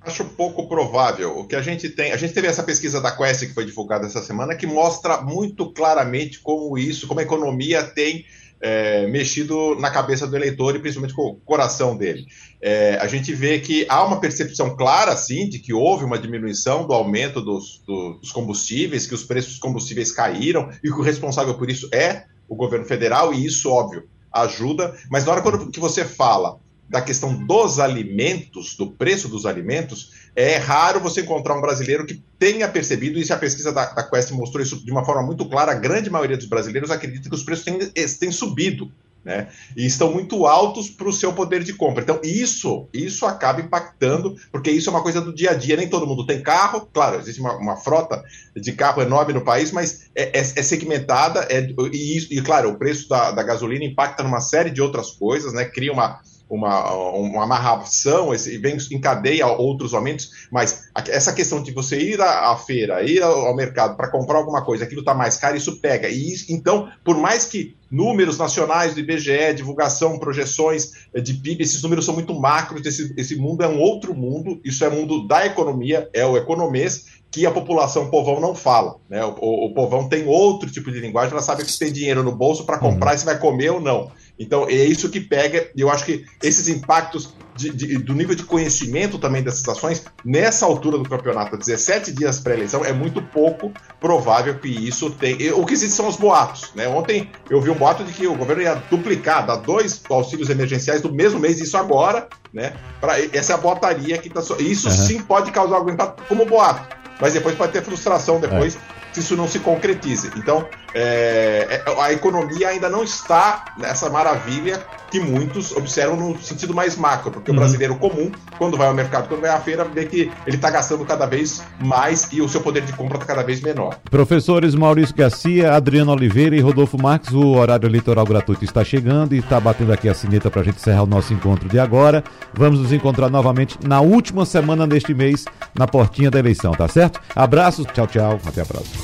Acho 0.00 0.24
pouco 0.24 0.68
provável. 0.68 1.38
O 1.38 1.46
que 1.46 1.56
a 1.56 1.62
gente 1.62 1.88
tem, 1.88 2.12
a 2.12 2.16
gente 2.16 2.34
teve 2.34 2.46
essa 2.46 2.62
pesquisa 2.62 3.00
da 3.00 3.10
Quest 3.10 3.46
que 3.46 3.54
foi 3.54 3.64
divulgada 3.64 4.06
essa 4.06 4.20
semana 4.20 4.54
que 4.54 4.66
mostra 4.66 5.22
muito 5.22 5.72
claramente 5.72 6.40
como 6.40 6.76
isso, 6.76 7.06
como 7.06 7.20
a 7.20 7.22
economia 7.22 7.82
tem 7.84 8.26
é, 8.64 9.06
mexido 9.06 9.78
na 9.78 9.90
cabeça 9.90 10.26
do 10.26 10.34
eleitor 10.34 10.74
e 10.74 10.78
principalmente 10.78 11.12
com 11.14 11.22
o 11.22 11.34
coração 11.34 11.94
dele. 11.94 12.24
É, 12.62 12.96
a 12.98 13.06
gente 13.06 13.30
vê 13.34 13.60
que 13.60 13.84
há 13.90 14.02
uma 14.02 14.18
percepção 14.18 14.74
clara, 14.74 15.14
sim, 15.18 15.50
de 15.50 15.58
que 15.58 15.74
houve 15.74 16.02
uma 16.02 16.18
diminuição 16.18 16.86
do 16.86 16.94
aumento 16.94 17.42
dos, 17.42 17.82
dos 17.86 18.32
combustíveis, 18.32 19.06
que 19.06 19.14
os 19.14 19.22
preços 19.22 19.52
dos 19.52 19.60
combustíveis 19.60 20.10
caíram 20.10 20.70
e 20.82 20.88
que 20.88 20.98
o 20.98 21.02
responsável 21.02 21.58
por 21.58 21.68
isso 21.68 21.90
é 21.92 22.24
o 22.48 22.56
governo 22.56 22.86
federal, 22.86 23.34
e 23.34 23.44
isso, 23.44 23.70
óbvio, 23.70 24.08
ajuda. 24.32 24.96
Mas 25.10 25.26
na 25.26 25.32
hora 25.32 25.70
que 25.70 25.78
você 25.78 26.02
fala 26.02 26.58
da 26.88 27.00
questão 27.00 27.34
dos 27.46 27.78
alimentos, 27.78 28.76
do 28.76 28.90
preço 28.90 29.28
dos 29.28 29.46
alimentos, 29.46 30.12
é 30.36 30.56
raro 30.56 31.00
você 31.00 31.22
encontrar 31.22 31.56
um 31.56 31.60
brasileiro 31.60 32.06
que 32.06 32.22
tenha 32.38 32.68
percebido, 32.68 33.18
e 33.18 33.32
a 33.32 33.36
pesquisa 33.36 33.72
da, 33.72 33.86
da 33.92 34.02
Quest 34.02 34.30
mostrou 34.32 34.62
isso 34.62 34.84
de 34.84 34.90
uma 34.90 35.04
forma 35.04 35.22
muito 35.22 35.48
clara, 35.48 35.72
a 35.72 35.76
grande 35.76 36.10
maioria 36.10 36.36
dos 36.36 36.46
brasileiros 36.46 36.90
acredita 36.90 37.28
que 37.28 37.34
os 37.34 37.42
preços 37.42 37.64
têm, 37.64 37.78
têm 37.78 38.32
subido. 38.32 38.90
Né? 39.24 39.48
E 39.74 39.86
estão 39.86 40.12
muito 40.12 40.44
altos 40.44 40.90
para 40.90 41.08
o 41.08 41.12
seu 41.12 41.32
poder 41.32 41.64
de 41.64 41.72
compra. 41.72 42.02
Então, 42.02 42.20
isso, 42.22 42.86
isso 42.92 43.24
acaba 43.24 43.58
impactando, 43.58 44.36
porque 44.52 44.70
isso 44.70 44.90
é 44.90 44.92
uma 44.92 45.02
coisa 45.02 45.18
do 45.18 45.34
dia 45.34 45.52
a 45.52 45.54
dia. 45.54 45.78
Nem 45.78 45.88
todo 45.88 46.06
mundo 46.06 46.26
tem 46.26 46.42
carro, 46.42 46.86
claro, 46.92 47.18
existe 47.18 47.40
uma, 47.40 47.56
uma 47.56 47.76
frota 47.78 48.22
de 48.54 48.72
carro 48.72 49.00
enorme 49.00 49.32
no 49.32 49.40
país, 49.40 49.72
mas 49.72 50.10
é, 50.14 50.38
é, 50.38 50.40
é 50.40 50.62
segmentada, 50.62 51.40
é, 51.48 51.66
e, 51.90 52.38
e, 52.38 52.42
claro, 52.42 52.68
o 52.68 52.78
preço 52.78 53.08
da, 53.08 53.30
da 53.30 53.42
gasolina 53.42 53.86
impacta 53.86 54.22
numa 54.22 54.42
série 54.42 54.68
de 54.68 54.82
outras 54.82 55.12
coisas, 55.12 55.54
né? 55.54 55.64
Cria 55.64 55.94
uma, 55.94 56.20
uma, 56.54 56.92
uma 57.12 57.44
amarração 57.44 58.34
e 58.34 58.58
vem 58.58 58.76
encadeia 58.90 59.46
outros 59.46 59.94
aumentos, 59.94 60.30
mas 60.50 60.84
essa 61.08 61.32
questão 61.32 61.62
de 61.62 61.72
você 61.72 61.98
ir 61.98 62.20
à, 62.20 62.52
à 62.52 62.56
feira, 62.56 63.02
ir 63.02 63.22
ao, 63.22 63.54
mercado 63.54 63.96
para 63.96 64.10
comprar 64.10 64.38
alguma 64.38 64.64
coisa, 64.64 64.84
aquilo 64.84 65.00
está 65.00 65.14
mais 65.14 65.36
caro, 65.36 65.56
isso 65.56 65.80
pega. 65.80 66.08
E 66.08 66.32
isso, 66.32 66.46
então, 66.48 66.88
por 67.04 67.16
mais 67.16 67.44
que 67.44 67.76
números 67.90 68.38
nacionais 68.38 68.94
do 68.94 69.00
IBGE, 69.00 69.54
divulgação, 69.54 70.18
projeções 70.18 70.92
eh, 71.14 71.20
de 71.20 71.34
PIB, 71.34 71.62
esses 71.62 71.82
números 71.82 72.04
são 72.04 72.14
muito 72.14 72.34
macros, 72.34 72.84
esse, 72.84 73.14
esse 73.16 73.36
mundo 73.36 73.62
é 73.62 73.68
um 73.68 73.80
outro 73.80 74.14
mundo, 74.14 74.60
isso 74.64 74.84
é 74.84 74.90
mundo 74.90 75.26
da 75.26 75.46
economia, 75.46 76.08
é 76.12 76.26
o 76.26 76.36
economês, 76.36 77.04
que 77.30 77.44
a 77.46 77.50
população, 77.50 78.04
o 78.04 78.10
povão 78.10 78.40
não 78.40 78.54
fala. 78.54 78.96
Né? 79.08 79.24
O, 79.24 79.34
o, 79.40 79.66
o 79.66 79.74
povão 79.74 80.08
tem 80.08 80.26
outro 80.26 80.70
tipo 80.70 80.90
de 80.92 81.00
linguagem, 81.00 81.32
ela 81.32 81.42
sabe 81.42 81.64
que 81.64 81.78
tem 81.78 81.92
dinheiro 81.92 82.22
no 82.22 82.30
bolso 82.30 82.64
para 82.64 82.78
comprar 82.78 83.12
uhum. 83.12 83.18
se 83.18 83.24
vai 83.24 83.38
comer 83.38 83.70
ou 83.70 83.80
não. 83.80 84.10
Então, 84.38 84.68
é 84.68 84.84
isso 84.84 85.08
que 85.08 85.20
pega, 85.20 85.70
e 85.76 85.80
eu 85.80 85.90
acho 85.90 86.04
que 86.04 86.24
esses 86.42 86.68
impactos 86.68 87.34
de, 87.56 87.70
de, 87.70 87.98
do 87.98 88.14
nível 88.14 88.34
de 88.34 88.42
conhecimento 88.42 89.18
também 89.18 89.42
dessas 89.42 89.66
ações, 89.68 90.04
nessa 90.24 90.66
altura 90.66 90.98
do 90.98 91.08
campeonato, 91.08 91.56
17 91.56 92.12
dias 92.12 92.40
pré-eleição, 92.40 92.84
é 92.84 92.92
muito 92.92 93.22
pouco 93.22 93.72
provável 94.00 94.58
que 94.58 94.68
isso 94.68 95.10
tenha. 95.10 95.54
O 95.54 95.64
que 95.64 95.72
existe 95.72 95.94
são 95.94 96.08
os 96.08 96.16
boatos. 96.16 96.72
Né? 96.74 96.88
Ontem 96.88 97.30
eu 97.48 97.60
vi 97.60 97.70
um 97.70 97.74
boato 97.74 98.02
de 98.02 98.12
que 98.12 98.26
o 98.26 98.34
governo 98.34 98.62
ia 98.62 98.74
duplicar, 98.90 99.46
dar 99.46 99.56
dois 99.56 100.02
auxílios 100.10 100.50
emergenciais 100.50 101.00
do 101.00 101.12
mesmo 101.12 101.38
mês, 101.38 101.60
isso 101.60 101.76
agora, 101.76 102.28
né? 102.52 102.74
Pra, 103.00 103.20
essa 103.20 103.52
é 103.52 103.54
a 103.54 103.58
botaria 103.58 104.18
que 104.18 104.28
está. 104.28 104.40
Isso 104.58 104.88
uhum. 104.88 104.94
sim 104.94 105.22
pode 105.22 105.52
causar 105.52 105.76
algum 105.76 105.90
impacto 105.90 106.24
como 106.28 106.44
boato, 106.44 106.96
mas 107.20 107.34
depois 107.34 107.54
pode 107.54 107.72
ter 107.72 107.82
frustração 107.82 108.40
depois. 108.40 108.76
É 108.76 109.03
se 109.14 109.20
isso 109.20 109.36
não 109.36 109.46
se 109.46 109.60
concretize. 109.60 110.30
Então, 110.36 110.66
é, 110.92 111.82
é, 111.86 112.02
a 112.02 112.12
economia 112.12 112.68
ainda 112.68 112.88
não 112.88 113.04
está 113.04 113.64
nessa 113.78 114.10
maravilha 114.10 114.84
que 115.10 115.20
muitos 115.20 115.70
observam 115.72 116.16
no 116.16 116.42
sentido 116.42 116.74
mais 116.74 116.96
macro, 116.96 117.30
porque 117.30 117.50
uhum. 117.50 117.56
o 117.56 117.60
brasileiro 117.60 117.94
comum, 117.94 118.32
quando 118.58 118.76
vai 118.76 118.88
ao 118.88 118.94
mercado, 118.94 119.28
quando 119.28 119.40
vai 119.42 119.50
à 119.50 119.60
feira, 119.60 119.84
vê 119.84 120.06
que 120.06 120.32
ele 120.44 120.56
está 120.56 120.70
gastando 120.70 121.04
cada 121.04 121.26
vez 121.26 121.62
mais 121.80 122.28
e 122.32 122.40
o 122.40 122.48
seu 122.48 122.60
poder 122.60 122.82
de 122.82 122.92
compra 122.92 123.16
está 123.16 123.26
cada 123.26 123.44
vez 123.44 123.60
menor. 123.60 123.96
Professores 124.10 124.74
Maurício 124.74 125.14
Garcia, 125.14 125.72
Adriano 125.72 126.10
Oliveira 126.10 126.56
e 126.56 126.60
Rodolfo 126.60 127.00
Marques, 127.00 127.32
o 127.32 127.54
horário 127.54 127.86
eleitoral 127.86 128.24
gratuito 128.24 128.64
está 128.64 128.84
chegando 128.84 129.34
e 129.34 129.38
está 129.38 129.60
batendo 129.60 129.92
aqui 129.92 130.08
a 130.08 130.14
sineta 130.14 130.50
para 130.50 130.62
a 130.62 130.64
gente 130.64 130.76
encerrar 130.78 131.04
o 131.04 131.06
nosso 131.06 131.32
encontro 131.32 131.68
de 131.68 131.78
agora. 131.78 132.24
Vamos 132.52 132.80
nos 132.80 132.92
encontrar 132.92 133.30
novamente 133.30 133.78
na 133.86 134.00
última 134.00 134.44
semana 134.44 134.84
deste 134.84 135.14
mês, 135.14 135.44
na 135.78 135.86
portinha 135.86 136.30
da 136.30 136.40
eleição, 136.40 136.72
tá 136.72 136.88
certo? 136.88 137.20
Abraços, 137.36 137.86
tchau, 137.94 138.08
tchau, 138.08 138.40
até 138.44 138.62
a 138.62 138.66
próxima. 138.66 139.03